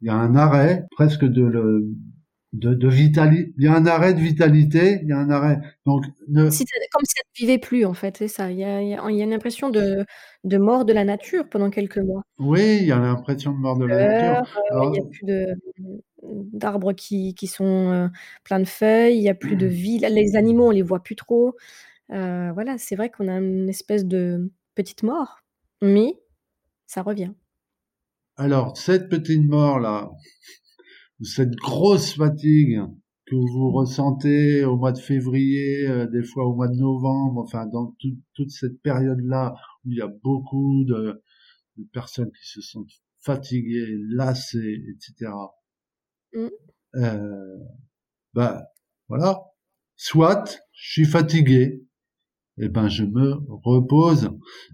il 0.00 0.08
y 0.08 0.10
a 0.10 0.14
un 0.14 0.34
arrêt 0.34 0.84
presque 0.96 1.24
de 1.24 1.42
le, 1.42 1.94
de, 2.54 2.74
de 2.74 2.88
vitalité. 2.88 3.52
Il 3.58 3.64
y 3.64 3.66
a 3.66 3.74
un 3.74 3.86
arrêt 3.86 4.14
de 4.14 4.20
vitalité, 4.20 5.00
il 5.02 5.08
y 5.08 5.12
a 5.12 5.18
un 5.18 5.30
arrêt. 5.30 5.58
Donc, 5.86 6.04
comme 6.32 6.50
si 6.50 6.64
ça 6.64 6.74
ne 6.84 7.38
vivait 7.38 7.58
plus, 7.58 7.84
en 7.84 7.94
fait, 7.94 8.16
c'est 8.16 8.28
ça. 8.28 8.50
Il 8.50 8.58
y 8.58 8.64
a, 8.64 8.82
y 8.82 9.22
une 9.22 9.32
impression 9.32 9.70
de, 9.70 10.04
de 10.44 10.58
mort 10.58 10.84
de 10.84 10.92
la 10.92 11.04
nature 11.04 11.48
pendant 11.48 11.70
quelques 11.70 11.98
mois. 11.98 12.22
Oui, 12.38 12.78
il 12.80 12.86
y 12.86 12.92
a 12.92 12.98
l'impression 12.98 13.52
de 13.52 13.58
mort 13.58 13.78
de 13.78 13.86
la 13.86 13.96
nature. 13.96 14.60
Euh, 14.72 14.84
il 14.84 14.90
n'y 14.90 14.98
a 14.98 15.02
plus 15.10 15.26
de, 15.26 15.46
d'arbres 16.52 16.92
qui, 16.92 17.34
qui 17.34 17.46
sont 17.46 17.90
euh, 17.90 18.08
pleins 18.44 18.60
de 18.60 18.64
feuilles, 18.64 19.16
il 19.16 19.20
n'y 19.20 19.28
a 19.28 19.34
plus 19.34 19.56
de 19.56 19.66
vie. 19.66 19.98
Les 19.98 20.36
animaux, 20.36 20.68
on 20.68 20.70
les 20.70 20.82
voit 20.82 21.02
plus 21.02 21.16
trop. 21.16 21.56
Euh, 22.10 22.52
voilà, 22.52 22.78
c'est 22.78 22.96
vrai 22.96 23.10
qu'on 23.10 23.28
a 23.28 23.38
une 23.38 23.68
espèce 23.68 24.04
de 24.04 24.50
petite 24.74 25.02
mort, 25.02 25.40
mais 25.82 26.20
ça 26.86 27.02
revient. 27.02 27.32
Alors, 28.36 28.76
cette 28.76 29.08
petite 29.08 29.46
mort-là, 29.46 30.10
cette 31.22 31.54
grosse 31.54 32.16
fatigue 32.16 32.80
que 33.26 33.36
vous 33.36 33.70
mmh. 33.70 33.74
ressentez 33.74 34.64
au 34.64 34.76
mois 34.76 34.92
de 34.92 34.98
février, 34.98 35.86
euh, 35.88 36.06
des 36.06 36.22
fois 36.22 36.46
au 36.46 36.54
mois 36.54 36.68
de 36.68 36.76
novembre, 36.76 37.40
enfin 37.42 37.66
dans 37.66 37.96
toute 38.34 38.50
cette 38.50 38.82
période-là 38.82 39.54
où 39.84 39.90
il 39.90 39.98
y 39.98 40.02
a 40.02 40.08
beaucoup 40.08 40.84
de, 40.84 41.22
de, 41.78 41.84
personnes 41.92 42.30
qui 42.32 42.46
se 42.46 42.60
sentent 42.60 42.90
fatiguées, 43.20 43.96
lassées, 44.10 44.84
etc. 44.90 45.30
Euh, 46.96 47.58
bah 48.34 48.64
voilà, 49.08 49.40
soit 49.96 50.58
je 50.72 50.92
suis 50.92 51.04
fatigué, 51.04 51.84
et 52.56 52.66
eh 52.66 52.68
ben 52.68 52.88
je 52.88 53.02
me 53.02 53.34
repose 53.48 54.30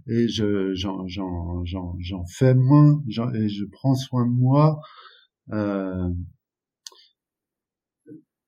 et 0.07 0.29
je 0.29 0.75
j'en 0.75 1.09
j'en 1.09 1.65
j'en 1.65 1.97
j'en 1.99 2.25
fais 2.27 2.55
moins 2.55 3.03
et 3.35 3.49
je 3.49 3.65
prends 3.73 3.95
soin 3.95 4.27
de 4.27 4.33
moi 4.33 4.83
euh, 5.53 6.11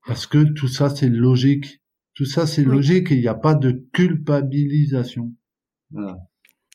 parce 0.07 0.27
que 0.27 0.43
tout 0.53 0.69
ça 0.69 0.91
c'est 0.91 1.09
logique. 1.09 1.81
Tout 2.15 2.27
ça 2.27 2.47
c'est 2.47 2.65
logique 2.65 3.11
et 3.11 3.15
il 3.15 3.21
n'y 3.23 3.29
a 3.29 3.35
pas 3.35 3.55
de 3.55 3.89
culpabilisation. 3.95 5.33
Voilà. 5.91 6.19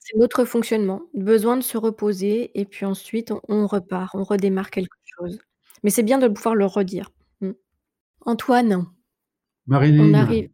c'est 0.02 0.18
notre 0.18 0.44
fonctionnement. 0.46 1.04
Besoin 1.14 1.58
de 1.58 1.62
se 1.62 1.78
reposer 1.78 2.60
et 2.60 2.66
puis 2.66 2.86
ensuite 2.86 3.32
on, 3.32 3.42
on 3.50 3.68
repart 3.68 4.16
on 4.16 4.24
redémarre 4.24 4.72
quelque 4.72 4.98
chose 5.20 5.38
mais 5.84 5.90
c'est 5.90 6.04
bien 6.04 6.18
de 6.18 6.28
pouvoir 6.28 6.56
le 6.56 6.66
redire. 6.66 7.12
Mmh. 7.42 7.52
Antoine, 8.26 8.88
on 9.70 10.14
arrive, 10.14 10.50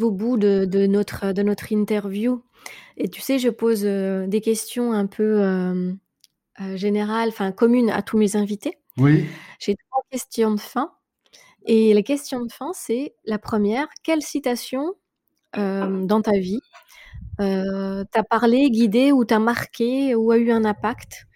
au 0.00 0.10
bout 0.10 0.36
de, 0.36 0.86
notre, 0.86 1.32
de 1.32 1.42
notre 1.42 1.72
interview. 1.72 2.42
Et 2.96 3.08
tu 3.08 3.20
sais, 3.20 3.38
je 3.38 3.48
pose 3.48 3.82
euh, 3.84 4.26
des 4.26 4.40
questions 4.40 4.92
un 4.92 5.06
peu 5.06 5.40
euh, 5.40 5.92
euh, 6.60 6.76
générales, 6.76 7.28
enfin 7.28 7.52
communes 7.52 7.90
à 7.90 8.02
tous 8.02 8.18
mes 8.18 8.36
invités. 8.36 8.78
Oui. 8.98 9.26
J'ai 9.58 9.76
trois 9.76 10.02
questions 10.10 10.52
de 10.52 10.60
fin. 10.60 10.92
Et 11.64 11.94
la 11.94 12.02
question 12.02 12.44
de 12.44 12.50
fin, 12.50 12.72
c'est 12.74 13.14
la 13.24 13.38
première. 13.38 13.86
Quelle 14.02 14.22
citation 14.22 14.94
dans 15.54 16.22
ta 16.22 16.38
vie 16.38 16.60
t'a 17.38 18.22
parlé, 18.28 18.70
guidé 18.70 19.12
ou 19.12 19.24
t'a 19.24 19.38
marqué 19.38 20.14
ou 20.14 20.32
a 20.32 20.38
eu 20.38 20.50
un 20.50 20.64
impact? 20.64 21.26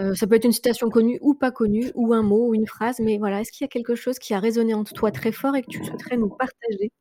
Euh, 0.00 0.14
ça 0.14 0.26
peut 0.26 0.34
être 0.34 0.44
une 0.44 0.52
citation 0.52 0.90
connue 0.90 1.18
ou 1.22 1.34
pas 1.34 1.50
connue, 1.50 1.90
ou 1.94 2.12
un 2.12 2.22
mot, 2.22 2.48
ou 2.48 2.54
une 2.54 2.66
phrase, 2.66 3.00
mais 3.00 3.18
voilà, 3.18 3.40
est-ce 3.40 3.52
qu'il 3.52 3.64
y 3.64 3.66
a 3.66 3.68
quelque 3.68 3.94
chose 3.94 4.18
qui 4.18 4.34
a 4.34 4.40
résonné 4.40 4.74
en 4.74 4.84
toi 4.84 5.10
très 5.10 5.32
fort 5.32 5.56
et 5.56 5.62
que 5.62 5.68
tu 5.68 5.84
souhaiterais 5.84 6.16
nous 6.16 6.28
partager? 6.28 6.92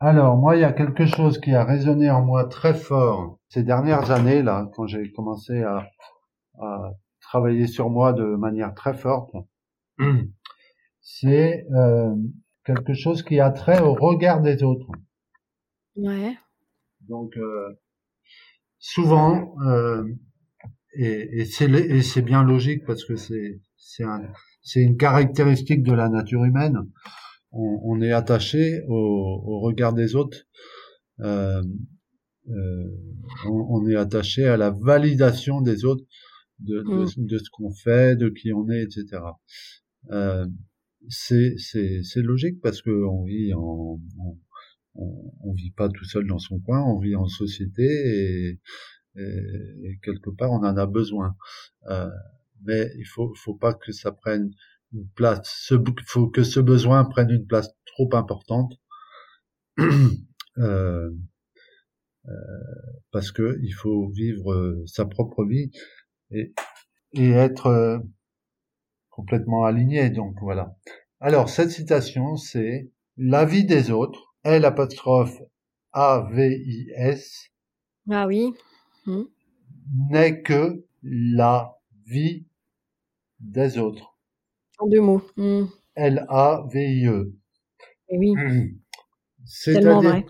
Alors, 0.00 0.36
moi, 0.36 0.56
il 0.56 0.62
y 0.62 0.64
a 0.64 0.72
quelque 0.72 1.06
chose 1.06 1.38
qui 1.38 1.54
a 1.54 1.64
résonné 1.64 2.10
en 2.10 2.22
moi 2.22 2.46
très 2.46 2.74
fort 2.74 3.38
ces 3.48 3.62
dernières 3.62 4.10
années, 4.10 4.42
là, 4.42 4.68
quand 4.74 4.86
j'ai 4.86 5.12
commencé 5.12 5.62
à, 5.62 5.88
travailler 7.20 7.66
sur 7.66 7.88
moi 7.88 8.12
de 8.12 8.24
manière 8.24 8.74
très 8.74 8.94
forte. 8.94 9.34
C'est 11.00 11.66
euh, 11.72 12.14
quelque 12.64 12.94
chose 12.94 13.22
qui 13.22 13.40
a 13.40 13.50
trait 13.50 13.80
au 13.80 13.94
regard 13.94 14.42
des 14.42 14.62
autres. 14.62 14.88
Ouais. 15.96 16.36
Donc, 17.08 17.36
euh, 17.36 17.80
souvent, 18.78 19.54
et, 20.94 21.40
et 21.40 21.44
c'est 22.02 22.22
bien 22.22 22.42
logique 22.42 22.84
parce 22.86 23.04
que 23.04 23.16
c'est 23.16 23.60
c'est 24.62 24.80
une 24.80 24.96
caractéristique 24.96 25.82
de 25.82 25.92
la 25.92 26.08
nature 26.08 26.44
humaine. 26.44 26.78
On, 27.50 27.80
on 27.84 28.00
est 28.00 28.12
attaché 28.12 28.82
au, 28.88 28.94
au, 28.94 29.60
regard 29.60 29.92
des 29.92 30.14
autres. 30.14 30.38
Euh, 31.20 31.62
euh, 32.48 32.88
on, 33.46 33.82
on, 33.82 33.88
est 33.88 33.96
attaché 33.96 34.46
à 34.46 34.56
la 34.56 34.70
validation 34.70 35.60
des 35.60 35.84
autres 35.84 36.04
de, 36.60 36.78
de, 36.82 37.04
mm. 37.04 37.26
de 37.26 37.38
ce 37.38 37.50
qu'on 37.52 37.72
fait, 37.72 38.16
de 38.16 38.28
qui 38.30 38.52
on 38.52 38.68
est, 38.70 38.82
etc. 38.82 39.20
Euh, 40.10 40.46
c'est 41.08 41.56
logique 42.16 42.60
parce 42.62 42.80
que 42.80 42.90
on 42.90 43.24
vit 43.24 43.52
en, 43.54 44.00
on, 44.94 45.32
on, 45.44 45.52
vit 45.52 45.72
pas 45.72 45.88
tout 45.88 46.04
seul 46.04 46.26
dans 46.26 46.38
son 46.38 46.60
coin, 46.60 46.82
on 46.82 46.98
vit 46.98 47.16
en 47.16 47.26
société 47.26 47.82
et, 47.82 48.60
et, 49.16 49.98
quelque 50.02 50.30
part 50.30 50.50
on 50.50 50.64
en 50.64 50.76
a 50.76 50.86
besoin. 50.86 51.36
Euh, 51.88 52.10
mais 52.64 52.90
il 52.96 53.04
faut, 53.04 53.34
faut 53.34 53.54
pas 53.54 53.74
que 53.74 53.92
ça 53.92 54.12
prenne 54.12 54.50
une 54.92 55.08
place. 55.14 55.68
Il 55.70 55.82
faut 56.06 56.28
que 56.28 56.44
ce 56.44 56.60
besoin 56.60 57.04
prenne 57.04 57.30
une 57.30 57.46
place 57.46 57.70
trop 57.86 58.08
importante. 58.14 58.74
Euh, 60.58 61.08
euh, 62.28 62.32
parce 63.10 63.32
que 63.32 63.58
il 63.62 63.72
faut 63.72 64.08
vivre 64.10 64.52
euh, 64.52 64.84
sa 64.86 65.06
propre 65.06 65.44
vie 65.44 65.72
et, 66.30 66.54
et 67.14 67.30
être 67.30 67.66
euh, 67.66 67.98
complètement 69.10 69.64
aligné. 69.64 70.08
Donc 70.10 70.36
voilà. 70.40 70.76
Alors 71.20 71.48
cette 71.48 71.70
citation, 71.70 72.36
c'est 72.36 72.90
la 73.16 73.44
vie 73.44 73.64
des 73.64 73.90
autres. 73.90 74.34
L 74.44 74.64
apostrophe 74.64 75.40
A 75.92 76.28
V 76.32 76.62
I 76.64 76.90
S. 76.94 77.48
Ah 78.08 78.26
oui. 78.26 78.52
Mmh. 79.06 79.22
n'est 80.10 80.42
que 80.42 80.84
la 81.02 81.76
vie 82.06 82.46
des 83.40 83.78
autres. 83.78 84.16
En 84.78 84.88
deux 84.88 85.00
mots. 85.00 85.22
Mmh. 85.36 85.64
L-A-V-I-E. 85.94 87.34
Et 88.08 88.18
oui. 88.18 88.34
Mmh. 88.34 88.78
C'est-à-dire, 89.44 90.24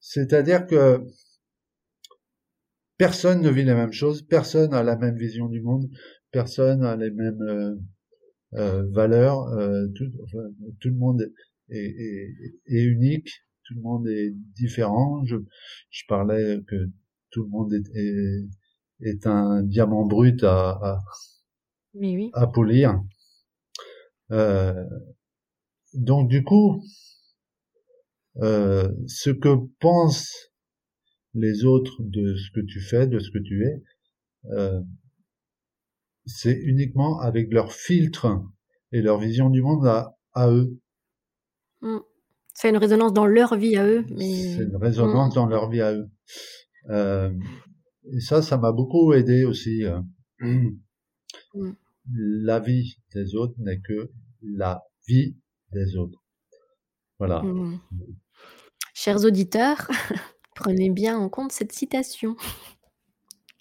c'est-à-dire 0.00 0.66
que 0.66 1.04
personne 2.96 3.42
ne 3.42 3.50
vit 3.50 3.64
la 3.64 3.74
même 3.74 3.92
chose, 3.92 4.22
personne 4.22 4.72
a 4.74 4.82
la 4.82 4.96
même 4.96 5.16
vision 5.16 5.48
du 5.48 5.60
monde, 5.60 5.90
personne 6.30 6.82
a 6.84 6.96
les 6.96 7.10
mêmes 7.10 7.42
euh, 7.42 7.74
euh, 8.54 8.84
valeurs, 8.92 9.48
euh, 9.48 9.86
tout, 9.94 10.10
tout, 10.80 10.88
le 10.88 10.94
monde 10.96 11.30
est, 11.68 11.76
est, 11.76 12.54
est, 12.66 12.82
unique, 12.82 13.28
tout 13.64 13.74
le 13.74 13.82
monde 13.82 14.08
est 14.08 14.30
différent. 14.54 15.24
Je, 15.26 15.36
je 15.90 16.02
parlais 16.08 16.60
que 16.66 16.90
tout 17.34 17.42
le 17.42 17.50
monde 17.50 17.74
est, 17.74 19.08
est, 19.08 19.26
un 19.26 19.62
diamant 19.64 20.06
brut 20.06 20.44
à, 20.44 20.70
à, 20.70 20.98
oui. 21.94 22.30
à 22.32 22.46
polir. 22.46 23.02
Euh, 24.30 24.84
donc 25.94 26.28
du 26.28 26.44
coup, 26.44 26.80
euh, 28.36 28.88
ce 29.08 29.30
que 29.30 29.56
pensent 29.80 30.52
les 31.34 31.64
autres 31.64 31.96
de 32.00 32.36
ce 32.36 32.50
que 32.54 32.64
tu 32.64 32.80
fais, 32.80 33.08
de 33.08 33.18
ce 33.18 33.30
que 33.30 33.38
tu 33.38 33.64
es, 33.64 33.82
euh, 34.52 34.80
c'est 36.26 36.56
uniquement 36.56 37.18
avec 37.18 37.52
leur 37.52 37.72
filtre 37.72 38.44
et 38.92 39.02
leur 39.02 39.18
vision 39.18 39.50
du 39.50 39.60
monde 39.60 39.86
à, 39.86 40.16
à 40.32 40.50
eux. 40.50 40.78
Mmh. 41.82 41.98
C'est 42.54 42.70
une 42.70 42.76
résonance 42.76 43.12
dans 43.12 43.26
leur 43.26 43.56
vie 43.56 43.76
à 43.76 43.84
eux. 43.84 44.04
Mais... 44.10 44.56
C'est 44.56 44.62
une 44.62 44.76
résonance 44.76 45.32
mmh. 45.32 45.34
dans 45.34 45.46
leur 45.46 45.68
vie 45.68 45.80
à 45.80 45.92
eux. 45.92 46.08
Euh, 46.90 47.32
et 48.12 48.20
ça, 48.20 48.42
ça 48.42 48.56
m'a 48.56 48.72
beaucoup 48.72 49.12
aidé 49.12 49.44
aussi. 49.44 49.84
Euh. 49.84 50.00
Mm. 50.40 51.72
La 52.14 52.60
vie 52.60 52.96
des 53.14 53.34
autres 53.34 53.54
n'est 53.58 53.80
que 53.80 54.10
la 54.42 54.82
vie 55.06 55.36
des 55.72 55.96
autres. 55.96 56.22
Voilà. 57.18 57.42
Mm. 57.42 57.80
Chers 58.92 59.24
auditeurs, 59.24 59.88
Prenez 60.54 60.90
bien 60.90 61.18
en 61.18 61.28
compte 61.28 61.52
cette 61.52 61.72
citation. 61.72 62.36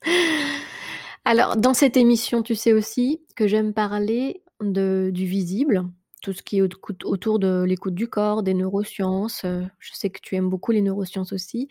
Alors, 1.25 1.57
dans 1.57 1.73
cette 1.73 1.97
émission, 1.97 2.43
tu 2.43 2.55
sais 2.55 2.73
aussi 2.73 3.21
que 3.35 3.47
j'aime 3.47 3.73
parler 3.73 4.43
de, 4.61 5.09
du 5.11 5.25
visible, 5.25 5.85
tout 6.21 6.33
ce 6.33 6.43
qui 6.43 6.57
est 6.57 6.61
autour 6.61 7.39
de 7.39 7.63
l'écoute 7.63 7.95
du 7.95 8.07
corps, 8.07 8.43
des 8.43 8.53
neurosciences. 8.53 9.43
Euh, 9.43 9.63
je 9.79 9.93
sais 9.93 10.09
que 10.09 10.19
tu 10.21 10.35
aimes 10.35 10.49
beaucoup 10.49 10.71
les 10.71 10.81
neurosciences 10.81 11.33
aussi. 11.33 11.67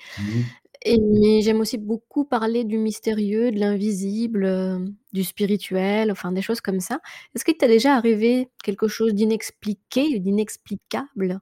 Mmh. 0.84 0.90
Et, 0.90 0.98
mais 1.00 1.42
j'aime 1.42 1.60
aussi 1.60 1.78
beaucoup 1.78 2.24
parler 2.24 2.64
du 2.64 2.78
mystérieux, 2.78 3.50
de 3.50 3.58
l'invisible, 3.58 4.44
euh, 4.44 4.78
du 5.12 5.24
spirituel, 5.24 6.10
enfin 6.10 6.32
des 6.32 6.42
choses 6.42 6.60
comme 6.60 6.80
ça. 6.80 7.00
Est-ce 7.34 7.44
qu'il 7.44 7.56
t'est 7.56 7.68
déjà 7.68 7.94
arrivé 7.96 8.48
quelque 8.62 8.88
chose 8.88 9.14
d'inexpliqué, 9.14 10.18
d'inexplicable 10.18 11.40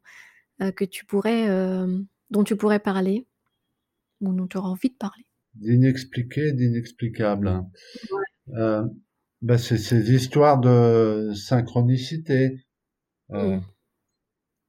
euh, 0.61 0.73
que 0.73 0.85
tu 0.85 1.05
pourrais, 1.05 1.47
dont 2.31 2.45
tu 2.45 2.57
pourrais 2.57 2.81
parler 2.81 3.27
ou 4.21 4.33
dont 4.35 4.47
tu 4.47 4.57
auras 4.57 4.69
envie 4.69 4.91
de 4.91 4.97
parler? 4.97 5.25
D'inexpliqué, 5.55 6.53
d'inexplicable. 6.53 7.65
Euh, 8.55 8.87
ben 9.43 9.59
c'est 9.59 9.79
ces 9.79 10.13
histoires 10.13 10.61
de 10.61 11.33
synchronicité. 11.35 12.65
Euh, 13.33 13.59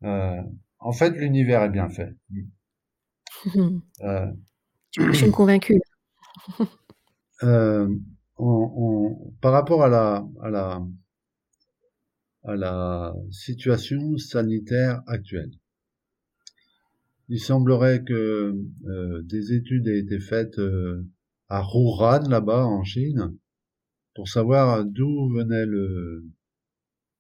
euh, 0.04 0.42
en 0.80 0.92
fait, 0.92 1.12
l'univers 1.12 1.64
est 1.64 1.70
bien 1.70 1.90
fait. 1.90 2.16
je 4.92 5.12
suis 5.14 5.32
convaincu. 5.32 5.80
euh, 7.44 7.88
on, 8.38 8.72
on, 8.76 9.32
par 9.42 9.54
rapport 9.54 9.84
à 9.84 9.90
la, 9.90 10.26
à 10.42 10.50
la, 10.50 10.82
à 12.44 12.56
la 12.56 13.14
situation 13.30 14.18
sanitaire 14.18 15.02
actuelle, 15.08 15.52
il 17.30 17.40
semblerait 17.40 18.04
que 18.04 18.54
euh, 18.86 19.22
des 19.24 19.54
études 19.54 19.88
aient 19.88 20.00
été 20.00 20.20
faites 20.20 20.60
euh, 20.60 21.08
à 21.48 21.64
Wuhan, 21.64 22.28
là-bas, 22.30 22.66
en 22.66 22.84
Chine, 22.84 23.38
pour 24.16 24.28
savoir 24.28 24.84
d'où 24.84 25.30
venait 25.30 25.66
le, 25.66 26.26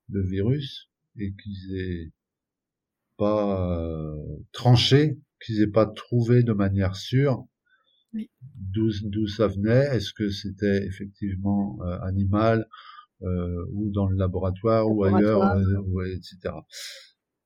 le 0.10 0.22
virus 0.28 0.90
et 1.18 1.34
qu'ils 1.34 1.76
aient 1.78 2.12
pas 3.18 3.80
euh, 3.80 4.16
tranché, 4.52 5.18
qu'ils 5.44 5.62
aient 5.62 5.68
pas 5.68 5.86
trouvé 5.86 6.44
de 6.44 6.54
manière 6.54 6.96
sûre 6.96 7.46
d'où 8.14 9.28
ça 9.28 9.48
venait? 9.48 9.86
Est-ce 9.96 10.14
que 10.14 10.30
c'était 10.30 10.86
effectivement 10.86 11.80
animal 12.02 12.68
ou 13.22 13.92
dans 13.92 14.08
le 14.08 14.18
laboratoire, 14.18 14.90
ou 14.90 15.04
ailleurs, 15.04 15.58
etc. 16.06 16.54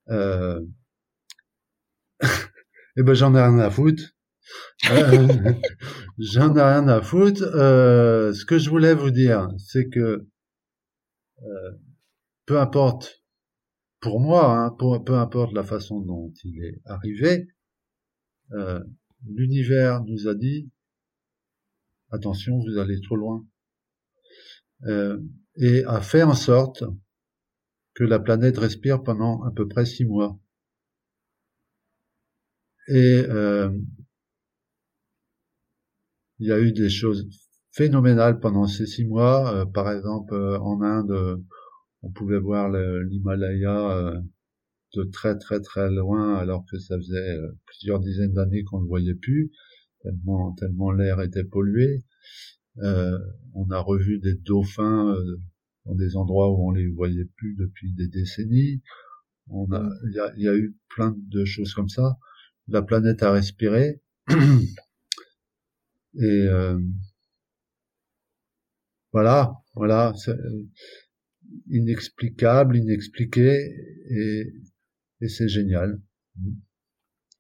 Eh 2.98 3.04
ben 3.04 3.14
j'en 3.14 3.36
ai 3.36 3.42
rien 3.42 3.60
à 3.60 3.70
foutre. 3.70 4.04
Euh, 4.90 5.28
j'en 6.18 6.56
ai 6.56 6.62
rien 6.62 6.88
à 6.88 7.02
foutre. 7.02 7.44
Euh, 7.44 8.34
ce 8.34 8.46
que 8.46 8.58
je 8.58 8.70
voulais 8.70 8.94
vous 8.94 9.12
dire, 9.12 9.50
c'est 9.58 9.90
que 9.90 10.28
euh, 11.44 11.72
peu 12.46 12.60
importe 12.60 13.24
pour 14.00 14.20
moi, 14.20 14.58
hein, 14.58 14.72
peu 14.78 15.16
importe 15.16 15.54
la 15.54 15.64
façon 15.64 16.00
dont 16.00 16.32
il 16.44 16.64
est 16.64 16.80
arrivé, 16.86 17.48
euh, 18.54 18.80
l'univers 19.28 20.04
nous 20.04 20.28
a 20.28 20.36
dit 20.36 20.70
attention, 22.12 22.60
vous 22.60 22.78
allez 22.78 23.02
trop 23.02 23.16
loin, 23.16 23.46
euh, 24.84 25.20
et 25.58 25.84
a 25.86 26.02
fait 26.02 26.24
en 26.24 26.34
sorte 26.34 26.84
que 27.94 28.04
la 28.04 28.20
planète 28.20 28.58
respire 28.58 29.04
pendant 29.04 29.44
à 29.44 29.52
peu 29.52 29.68
près 29.68 29.86
six 29.86 30.06
mois. 30.06 30.38
Et 32.88 33.24
euh, 33.30 33.72
il 36.40 36.48
y 36.48 36.52
a 36.52 36.60
eu 36.60 36.72
des 36.72 36.90
choses 36.90 37.28
phénoménales 37.72 38.40
pendant 38.40 38.68
ces 38.68 38.86
six 38.86 39.06
mois. 39.06 39.54
Euh, 39.54 39.66
par 39.66 39.92
exemple, 39.92 40.36
en 40.36 40.82
Inde, 40.82 41.42
on 42.04 42.12
pouvait 42.12 42.40
voir 42.40 42.70
l'Himalaya 42.70 44.22
de 44.96 45.04
très 45.04 45.38
très 45.38 45.62
très 45.62 45.90
loin, 45.92 46.36
alors 46.36 46.66
que 46.72 46.80
ça 46.80 46.98
faisait 46.98 47.38
plusieurs 47.66 48.00
dizaines 48.00 48.34
d'années 48.34 48.64
qu'on 48.64 48.82
ne 48.82 48.88
voyait 48.88 49.16
plus, 49.16 49.52
tellement 50.02 50.54
tellement 50.54 50.92
l'air 50.92 51.22
était 51.22 51.44
pollué. 51.44 52.04
on 52.78 53.70
a 53.72 53.80
revu 53.80 54.20
des 54.20 54.36
dauphins 54.36 55.16
dans 55.86 55.96
des 55.96 56.16
endroits 56.16 56.52
où 56.52 56.70
on 56.70 56.72
les 56.72 56.88
voyait 56.88 57.30
plus 57.38 57.56
depuis 57.56 57.94
des 57.94 58.08
décennies. 58.08 58.82
On 59.50 59.72
a, 59.72 59.90
il 60.10 60.16
y 60.16 60.20
a, 60.20 60.34
y 60.38 60.48
a 60.48 60.56
eu 60.56 60.76
plein 60.90 61.16
de 61.30 61.46
choses 61.46 61.74
comme 61.74 61.90
ça 61.90 62.18
la 62.68 62.82
planète 62.82 63.24
a 63.24 63.32
respiré. 63.32 64.02
Et 66.18 66.24
euh, 66.24 66.80
voilà, 69.12 69.54
voilà, 69.76 70.14
inexplicable, 71.68 72.78
inexpliqué, 72.78 73.70
et, 74.10 74.54
et 75.26 75.30
c'est 75.30 75.48
génial. 75.48 76.00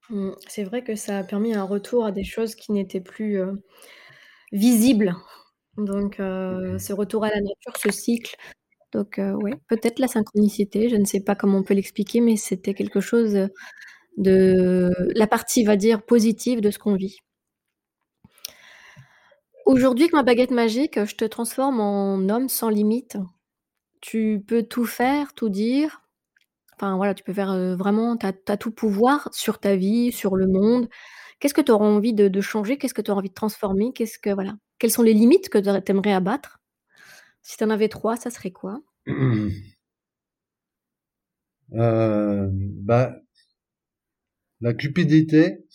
Mmh, 0.09 0.31
c'est 0.47 0.63
vrai 0.63 0.83
que 0.83 0.95
ça 0.95 1.19
a 1.19 1.23
permis 1.23 1.53
un 1.53 1.63
retour 1.63 2.05
à 2.05 2.11
des 2.11 2.23
choses 2.23 2.55
qui 2.55 2.71
n'étaient 2.71 3.01
plus 3.01 3.39
euh, 3.39 3.53
visibles. 4.51 5.15
Donc, 5.77 6.19
euh, 6.19 6.77
ce 6.79 6.93
retour 6.93 7.23
à 7.25 7.29
la 7.29 7.41
nature, 7.41 7.77
ce 7.77 7.91
cycle. 7.91 8.35
Donc, 8.91 9.19
oui, 9.41 9.51
peut-être 9.67 9.99
la 9.99 10.07
synchronicité, 10.07 10.89
je 10.89 10.95
ne 10.95 11.05
sais 11.05 11.19
pas 11.19 11.35
comment 11.35 11.57
on 11.57 11.63
peut 11.63 11.73
l'expliquer, 11.73 12.21
mais 12.21 12.37
c'était 12.37 12.73
quelque 12.73 13.01
chose 13.01 13.49
de 14.17 14.91
la 15.15 15.27
partie, 15.27 15.65
va 15.65 15.75
dire, 15.75 16.01
positive 16.05 16.61
de 16.61 16.71
ce 16.71 16.79
qu'on 16.79 16.95
vit. 16.95 17.17
Aujourd'hui, 19.65 20.05
avec 20.05 20.13
ma 20.13 20.23
baguette 20.23 20.51
magique, 20.51 21.03
je 21.03 21.15
te 21.15 21.25
transforme 21.25 21.81
en 21.81 22.29
homme 22.29 22.47
sans 22.47 22.69
limite. 22.69 23.17
Tu 23.99 24.41
peux 24.47 24.63
tout 24.63 24.85
faire, 24.85 25.33
tout 25.33 25.49
dire. 25.49 26.04
Enfin 26.75 26.97
voilà, 26.97 27.13
tu 27.13 27.23
peux 27.23 27.33
faire 27.33 27.75
vraiment, 27.77 28.17
tu 28.17 28.25
as, 28.25 28.57
tout 28.57 28.71
pouvoir 28.71 29.29
sur 29.33 29.59
ta 29.59 29.75
vie, 29.75 30.11
sur 30.11 30.35
le 30.35 30.47
monde. 30.47 30.89
Qu'est-ce 31.39 31.53
que 31.53 31.61
tu 31.61 31.71
auras 31.71 31.85
envie 31.85 32.13
de, 32.13 32.41
changer? 32.41 32.77
Qu'est-ce 32.77 32.93
que 32.93 33.01
tu 33.01 33.11
auras 33.11 33.19
envie 33.19 33.29
de 33.29 33.33
transformer? 33.33 33.91
Qu'est-ce 33.93 34.19
que 34.19 34.29
voilà 34.29 34.55
Quelles 34.79 34.91
sont 34.91 35.03
les 35.03 35.13
limites 35.13 35.49
que 35.49 35.57
tu 35.57 35.91
aimerais 35.91 36.13
abattre? 36.13 36.59
Si 37.41 37.57
tu 37.57 37.63
en 37.63 37.69
avais 37.69 37.89
trois, 37.89 38.15
ça 38.15 38.29
serait 38.29 38.51
quoi? 38.51 38.81
Euh, 41.73 42.47
bah, 42.51 43.15
la 44.61 44.73
cupidité, 44.73 45.65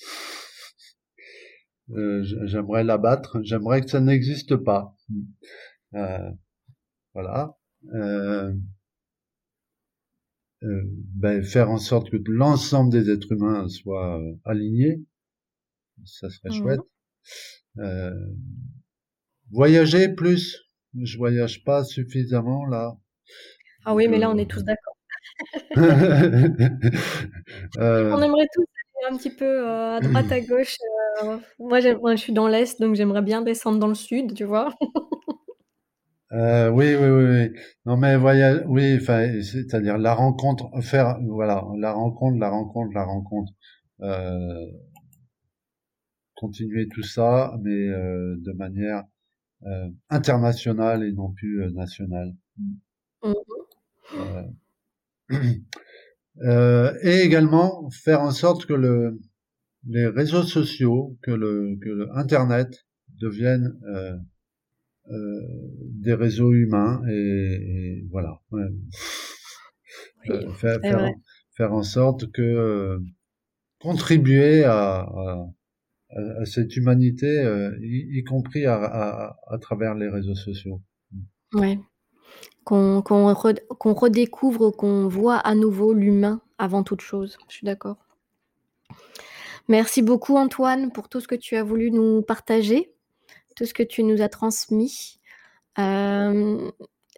euh, 1.91 2.23
j'aimerais 2.47 2.85
l'abattre, 2.85 3.41
j'aimerais 3.43 3.81
que 3.81 3.91
ça 3.91 4.01
n'existe 4.01 4.57
pas. 4.57 4.95
Euh, 5.95 6.31
voilà. 7.15 7.57
Euh, 10.63 10.83
ben, 11.15 11.43
faire 11.43 11.71
en 11.71 11.79
sorte 11.79 12.11
que 12.11 12.19
l'ensemble 12.27 12.93
des 12.93 13.09
êtres 13.11 13.33
humains 13.33 13.67
soient 13.69 14.21
alignés, 14.45 15.03
ça 16.05 16.29
serait 16.29 16.51
mmh. 16.51 16.53
chouette. 16.53 16.81
voyager 19.51 20.11
plus, 20.11 20.61
je 21.03 21.17
voyage 21.17 21.65
pas 21.65 21.85
suffisamment 21.85 22.67
là. 22.67 22.99
Ah 23.87 23.95
oui, 23.95 24.09
mais 24.09 24.19
là 24.19 24.31
on 24.31 24.37
est 24.37 24.51
tous 24.51 24.63
d'accord. 24.63 24.99
on 25.77 25.83
aimerait 28.23 28.49
tous 28.53 28.67
un 29.09 29.17
petit 29.17 29.31
peu 29.31 29.45
euh, 29.45 29.97
à 29.97 30.01
droite, 30.01 30.33
à 30.33 30.41
gauche. 30.41 30.77
Euh, 31.23 31.39
moi, 31.59 31.81
je 31.81 32.17
suis 32.17 32.33
dans 32.33 32.49
l'Est, 32.49 32.81
donc 32.81 32.95
j'aimerais 32.95 33.23
bien 33.23 33.43
descendre 33.43 33.79
dans 33.79 33.89
le 33.89 33.95
Sud, 33.95 34.35
tu 34.35 34.45
vois. 34.45 34.75
Euh, 36.33 36.71
oui, 36.71 36.95
oui, 36.95 37.09
oui, 37.09 37.25
oui. 37.51 37.61
Non, 37.87 37.97
mais 37.97 38.17
voyage, 38.17 38.63
oui, 38.67 38.97
enfin, 39.01 39.43
c'est-à-dire 39.43 39.99
la 39.99 40.15
rencontre, 40.15 40.71
faire, 40.81 41.19
voilà, 41.23 41.65
la 41.79 41.93
rencontre, 41.93 42.39
la 42.39 42.51
rencontre, 42.51 42.93
la 42.95 43.05
rencontre. 43.05 43.53
continuer 46.35 46.89
tout 46.89 47.03
ça, 47.03 47.55
mais 47.63 47.89
de 47.89 48.53
manière 48.53 49.05
internationale 50.11 51.05
et 51.05 51.13
non 51.13 51.33
plus 51.33 51.71
nationale. 51.73 52.35
Mmh 52.57 53.35
Euh, 56.43 56.95
et 57.03 57.21
également 57.21 57.91
faire 57.91 58.23
en 58.23 58.31
sorte 58.31 58.65
que 58.65 58.73
le, 58.73 59.21
les 59.87 60.07
réseaux 60.07 60.43
sociaux, 60.43 61.19
que 61.23 61.33
le, 61.33 61.77
que 61.83 61.89
le 61.91 62.09
Internet 62.17 62.87
deviennent 63.21 63.77
euh, 65.11 65.41
des 65.81 66.15
réseaux 66.15 66.53
humains 66.53 67.03
et, 67.09 68.07
voilà. 68.11 68.41
Euh, 68.53 70.51
faire, 70.53 70.79
faire, 71.57 71.73
en 71.73 71.83
sorte 71.83 72.31
que 72.33 72.43
euh, 72.43 72.99
contribuer 73.81 74.65
à, 74.65 75.01
à, 75.01 75.47
à, 76.11 76.45
cette 76.45 76.77
humanité, 76.77 77.43
y, 77.81 78.19
y, 78.19 78.25
compris 78.25 78.67
à, 78.67 79.37
à, 79.47 79.59
travers 79.59 79.95
les 79.95 80.09
réseaux 80.09 80.35
sociaux. 80.35 80.81
Ouais 81.55 81.79
qu'on 82.65 83.95
redécouvre, 83.95 84.71
qu'on 84.71 85.09
voit 85.09 85.37
à 85.37 85.55
nouveau 85.55 85.93
l'humain 85.93 86.41
avant 86.59 86.83
toute 86.83 87.01
chose. 87.01 87.37
Je 87.49 87.55
suis 87.55 87.65
d'accord. 87.65 87.97
Merci 89.69 90.03
beaucoup 90.03 90.37
Antoine 90.37 90.93
pour 90.93 91.09
tout 91.09 91.21
ce 91.21 91.29
que 91.29 91.35
tu 91.35 91.57
as 91.57 91.63
voulu 91.63 91.91
nous 91.91 92.23
partager, 92.23 92.93
tout 93.61 93.67
ce 93.67 93.75
que 93.75 93.83
tu 93.83 94.05
nous 94.05 94.23
as 94.23 94.31
transmis. 94.31 95.21
Euh, 95.79 96.71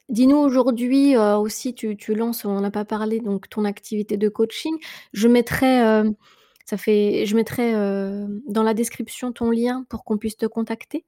dis-nous 0.08 0.36
aujourd'hui 0.36 1.16
euh, 1.16 1.36
aussi, 1.36 1.72
tu, 1.72 1.96
lances, 2.16 2.44
on 2.44 2.60
n'a 2.60 2.72
pas 2.72 2.84
parlé, 2.84 3.20
donc 3.20 3.48
ton 3.48 3.64
activité 3.64 4.16
de 4.16 4.28
coaching. 4.28 4.74
Je 5.12 5.28
mettrai, 5.28 5.86
euh, 5.86 6.10
ça 6.64 6.76
fait, 6.76 7.26
je 7.26 7.36
mettrai 7.36 7.74
dans 8.48 8.64
la 8.64 8.74
description 8.74 9.30
ton 9.30 9.52
lien 9.52 9.86
pour 9.88 10.02
qu'on 10.02 10.18
puisse 10.18 10.36
te 10.36 10.46
contacter 10.46 11.04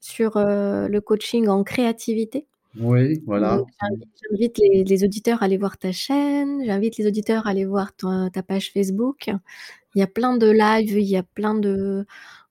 sur 0.00 0.32
le 0.36 0.98
coaching 0.98 1.46
en 1.46 1.62
créativité. 1.62 2.48
Oui, 2.80 3.22
voilà. 3.24 3.62
J'invite 4.30 4.58
les, 4.58 5.04
auditeurs 5.04 5.42
à 5.42 5.44
aller 5.44 5.58
voir 5.58 5.78
ta 5.78 5.92
chaîne, 5.92 6.64
j'invite 6.64 6.96
les 6.96 7.06
auditeurs 7.06 7.46
à 7.46 7.50
aller 7.50 7.66
voir 7.66 7.92
ta 7.94 8.42
page 8.42 8.72
Facebook. 8.72 9.30
Il 9.94 10.00
y 10.00 10.02
a 10.02 10.08
plein 10.08 10.38
de 10.38 10.50
lives, 10.50 10.98
il 10.98 11.06
y 11.06 11.16
a 11.16 11.22
plein 11.22 11.54
de, 11.54 12.04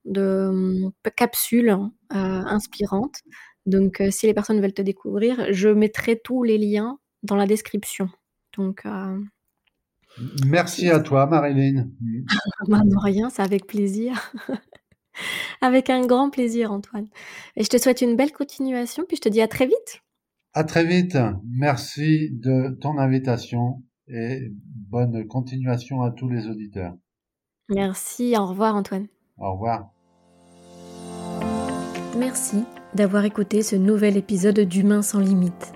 hum, 0.05 0.91
capsules 1.15 1.69
euh, 1.69 1.87
inspirantes. 2.11 3.21
Donc, 3.65 4.01
euh, 4.01 4.09
si 4.11 4.25
les 4.25 4.33
personnes 4.33 4.61
veulent 4.61 4.73
te 4.73 4.81
découvrir, 4.81 5.53
je 5.53 5.69
mettrai 5.69 6.19
tous 6.19 6.43
les 6.43 6.57
liens 6.57 6.99
dans 7.23 7.35
la 7.35 7.45
description. 7.45 8.09
Donc, 8.57 8.85
euh, 8.85 9.19
Merci 10.45 10.89
à 10.89 10.99
toi, 10.99 11.25
Marilyn. 11.25 11.87
bah, 12.67 12.81
de 12.83 12.97
rien, 12.97 13.29
c'est 13.29 13.41
avec 13.41 13.65
plaisir. 13.65 14.33
avec 15.61 15.89
un 15.89 16.05
grand 16.05 16.29
plaisir, 16.29 16.71
Antoine. 16.71 17.07
Et 17.55 17.63
je 17.63 17.69
te 17.69 17.77
souhaite 17.77 18.01
une 18.01 18.15
belle 18.15 18.31
continuation, 18.31 19.03
puis 19.07 19.17
je 19.17 19.21
te 19.21 19.29
dis 19.29 19.41
à 19.41 19.47
très 19.47 19.65
vite. 19.65 20.01
À 20.53 20.63
très 20.63 20.85
vite. 20.85 21.17
Merci 21.45 22.29
de 22.31 22.77
ton 22.81 22.97
invitation 22.97 23.83
et 24.07 24.51
bonne 24.89 25.25
continuation 25.27 26.01
à 26.01 26.11
tous 26.11 26.27
les 26.27 26.47
auditeurs. 26.47 26.95
Merci, 27.69 28.35
au 28.37 28.47
revoir 28.47 28.75
Antoine. 28.75 29.07
Au 29.41 29.53
revoir. 29.53 29.89
Merci 32.17 32.63
d'avoir 32.93 33.25
écouté 33.25 33.63
ce 33.63 33.75
nouvel 33.75 34.15
épisode 34.15 34.59
d'Humain 34.59 35.01
sans 35.01 35.19
limite. 35.19 35.73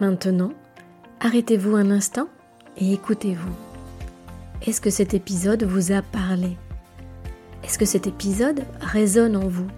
Maintenant, 0.00 0.50
arrêtez-vous 1.20 1.76
un 1.76 1.92
instant 1.92 2.26
et 2.76 2.92
écoutez-vous. 2.92 3.52
Est-ce 4.66 4.80
que 4.80 4.90
cet 4.90 5.14
épisode 5.14 5.62
vous 5.62 5.92
a 5.92 6.02
parlé? 6.02 6.56
Est-ce 7.62 7.78
que 7.78 7.84
cet 7.84 8.08
épisode 8.08 8.64
résonne 8.80 9.36
en 9.36 9.46
vous? 9.46 9.68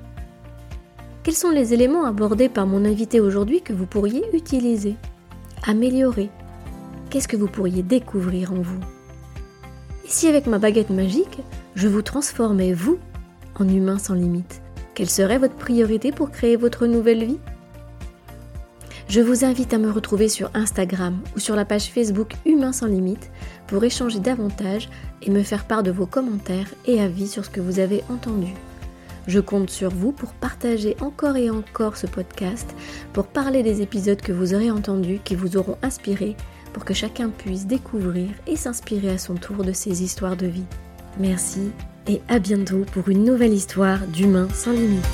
Quels 1.22 1.34
sont 1.34 1.50
les 1.50 1.74
éléments 1.74 2.06
abordés 2.06 2.48
par 2.48 2.66
mon 2.66 2.86
invité 2.86 3.20
aujourd'hui 3.20 3.60
que 3.60 3.74
vous 3.74 3.86
pourriez 3.86 4.24
utiliser, 4.34 4.96
améliorer? 5.66 6.30
Qu'est-ce 7.10 7.28
que 7.28 7.36
vous 7.36 7.48
pourriez 7.48 7.82
découvrir 7.82 8.52
en 8.52 8.62
vous? 8.62 8.80
Et 10.04 10.08
si 10.08 10.26
avec 10.26 10.46
ma 10.46 10.58
baguette 10.58 10.90
magique, 10.90 11.40
je 11.74 11.88
vous 11.88 12.02
transformais, 12.02 12.72
vous, 12.72 12.98
en 13.56 13.68
humain 13.68 13.98
sans 13.98 14.14
limite 14.14 14.62
Quelle 14.94 15.10
serait 15.10 15.38
votre 15.38 15.56
priorité 15.56 16.12
pour 16.12 16.30
créer 16.30 16.56
votre 16.56 16.86
nouvelle 16.86 17.24
vie? 17.24 17.40
Je 19.08 19.20
vous 19.20 19.44
invite 19.44 19.74
à 19.74 19.78
me 19.78 19.90
retrouver 19.90 20.28
sur 20.28 20.50
Instagram 20.54 21.20
ou 21.36 21.40
sur 21.40 21.56
la 21.56 21.64
page 21.64 21.90
Facebook 21.90 22.34
Humain 22.46 22.72
sans 22.72 22.86
limite 22.86 23.30
pour 23.66 23.84
échanger 23.84 24.18
davantage 24.18 24.88
et 25.22 25.30
me 25.30 25.42
faire 25.42 25.66
part 25.66 25.82
de 25.82 25.90
vos 25.90 26.06
commentaires 26.06 26.68
et 26.86 27.00
avis 27.00 27.28
sur 27.28 27.44
ce 27.44 27.50
que 27.50 27.60
vous 27.60 27.80
avez 27.80 28.02
entendu. 28.08 28.52
Je 29.26 29.40
compte 29.40 29.70
sur 29.70 29.90
vous 29.90 30.12
pour 30.12 30.32
partager 30.32 30.96
encore 31.00 31.36
et 31.36 31.50
encore 31.50 31.96
ce 31.96 32.06
podcast, 32.06 32.74
pour 33.12 33.26
parler 33.26 33.62
des 33.62 33.82
épisodes 33.82 34.20
que 34.20 34.32
vous 34.32 34.54
aurez 34.54 34.70
entendus, 34.70 35.20
qui 35.24 35.34
vous 35.34 35.56
auront 35.56 35.78
inspiré 35.82 36.36
pour 36.72 36.84
que 36.84 36.94
chacun 36.94 37.30
puisse 37.30 37.66
découvrir 37.66 38.28
et 38.46 38.56
s'inspirer 38.56 39.10
à 39.10 39.18
son 39.18 39.34
tour 39.34 39.64
de 39.64 39.72
ces 39.72 40.02
histoires 40.02 40.36
de 40.36 40.46
vie. 40.46 40.66
Merci 41.18 41.70
et 42.06 42.20
à 42.28 42.38
bientôt 42.38 42.84
pour 42.92 43.08
une 43.08 43.24
nouvelle 43.24 43.52
histoire 43.52 44.06
d'humain 44.06 44.48
sans 44.52 44.72
limite. 44.72 45.04